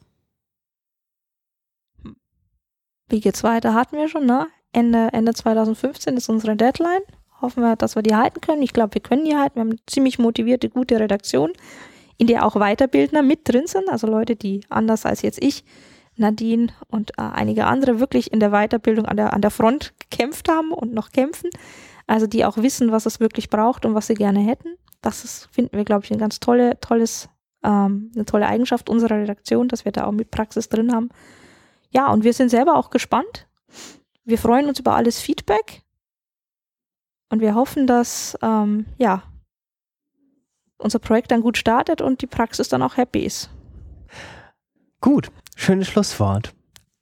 Wie 3.11 3.21
geht's 3.21 3.43
weiter? 3.43 3.75
Hatten 3.75 3.97
wir 3.97 4.09
schon, 4.09 4.25
ne? 4.25 4.47
Ende, 4.73 5.09
Ende 5.13 5.35
2015 5.35 6.17
ist 6.17 6.29
unsere 6.29 6.55
Deadline. 6.55 7.03
Hoffen 7.43 7.63
wir, 7.63 7.75
dass 7.75 7.97
wir 7.97 8.03
die 8.03 8.15
halten 8.15 8.41
können. 8.41 8.63
Ich 8.63 8.73
glaube, 8.73 8.95
wir 8.95 9.01
können 9.01 9.25
die 9.25 9.37
halten. 9.37 9.57
Wir 9.57 9.61
haben 9.63 9.71
eine 9.71 9.87
ziemlich 9.87 10.21
motivierte, 10.21 10.71
gute 10.71 11.01
Redaktion, 11.01 11.51
in 12.19 12.29
der 12.29 12.47
auch 12.47 12.55
Weiterbildner 12.55 13.23
mit 13.23 13.41
drin 13.49 13.67
sind. 13.67 13.89
Also 13.89 14.07
Leute, 14.07 14.37
die 14.37 14.61
anders 14.69 15.07
als 15.07 15.23
jetzt 15.23 15.43
ich, 15.43 15.65
Nadine 16.15 16.69
und 16.87 17.11
äh, 17.19 17.23
einige 17.23 17.67
andere 17.67 17.99
wirklich 17.99 18.33
in 18.33 18.39
der 18.39 18.51
Weiterbildung 18.51 19.07
an 19.07 19.17
der, 19.17 19.33
an 19.33 19.43
der 19.43 19.51
Front 19.51 19.93
gekämpft 19.99 20.49
haben 20.49 20.71
und 20.71 20.95
noch 20.95 21.11
kämpfen. 21.11 21.51
Also 22.07 22.29
die 22.29 22.45
auch 22.45 22.59
wissen, 22.59 22.93
was 22.93 23.07
es 23.07 23.19
wirklich 23.19 23.51
braucht 23.51 23.85
und 23.85 23.95
was 23.95 24.07
sie 24.07 24.15
gerne 24.15 24.41
hätten. 24.41 24.77
Das 25.03 25.25
ist, 25.25 25.49
finden 25.51 25.77
wir, 25.77 25.85
glaube 25.85 26.05
ich, 26.05 26.13
ein 26.13 26.19
ganz 26.19 26.39
tolle, 26.39 26.79
tolles, 26.81 27.29
ähm, 27.65 28.13
eine 28.15 28.25
tolle 28.25 28.47
Eigenschaft 28.47 28.89
unserer 28.89 29.17
Redaktion, 29.17 29.67
dass 29.67 29.85
wir 29.85 29.91
da 29.91 30.05
auch 30.05 30.13
mit 30.13 30.31
Praxis 30.31 30.69
drin 30.69 30.93
haben. 30.93 31.09
Ja, 31.91 32.11
und 32.13 32.25
wir 32.25 32.33
sind 32.33 32.51
selber 32.51 32.77
auch 32.77 32.91
gespannt. 32.91 33.47
Wir 34.25 34.39
freuen 34.39 34.69
uns 34.69 34.79
über 34.79 34.95
alles 34.95 35.21
Feedback. 35.21 35.83
Und 37.31 37.41
wir 37.41 37.55
hoffen, 37.55 37.87
dass, 37.87 38.37
ähm, 38.43 38.87
ja, 38.99 39.23
unser 40.79 40.99
Projekt 40.99 41.31
dann 41.31 41.43
gut 41.43 41.59
startet 41.59 42.01
und 42.01 42.23
die 42.23 42.27
Praxis 42.27 42.69
dann 42.69 42.83
auch 42.83 42.97
happy 42.97 43.25
ist. 43.25 43.51
Gut, 45.01 45.31
schönes 45.57 45.89
Schlusswort. 45.89 46.55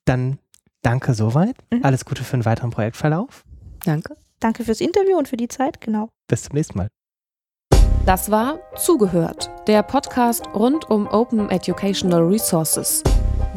Dann 0.05 0.39
danke 0.83 1.15
soweit. 1.15 1.57
Mhm. 1.71 1.85
Alles 1.85 2.05
Gute 2.05 2.25
für 2.25 2.37
den 2.37 2.45
weiteren 2.45 2.71
Projektverlauf. 2.71 3.45
Danke. 3.85 4.17
Danke 4.41 4.65
fürs 4.65 4.81
Interview 4.81 5.17
und 5.17 5.29
für 5.29 5.37
die 5.37 5.49
Zeit, 5.49 5.81
genau. 5.81 6.11
Bis 6.29 6.45
zum 6.45 6.55
nächsten 6.55 6.79
Mal. 6.79 6.89
Das 8.07 8.31
war 8.31 8.59
Zugehört, 8.77 9.51
der 9.67 9.83
Podcast 9.83 10.47
rund 10.55 10.89
um 10.91 11.07
Open 11.09 11.51
Educational 11.51 12.23
Resources. 12.23 13.03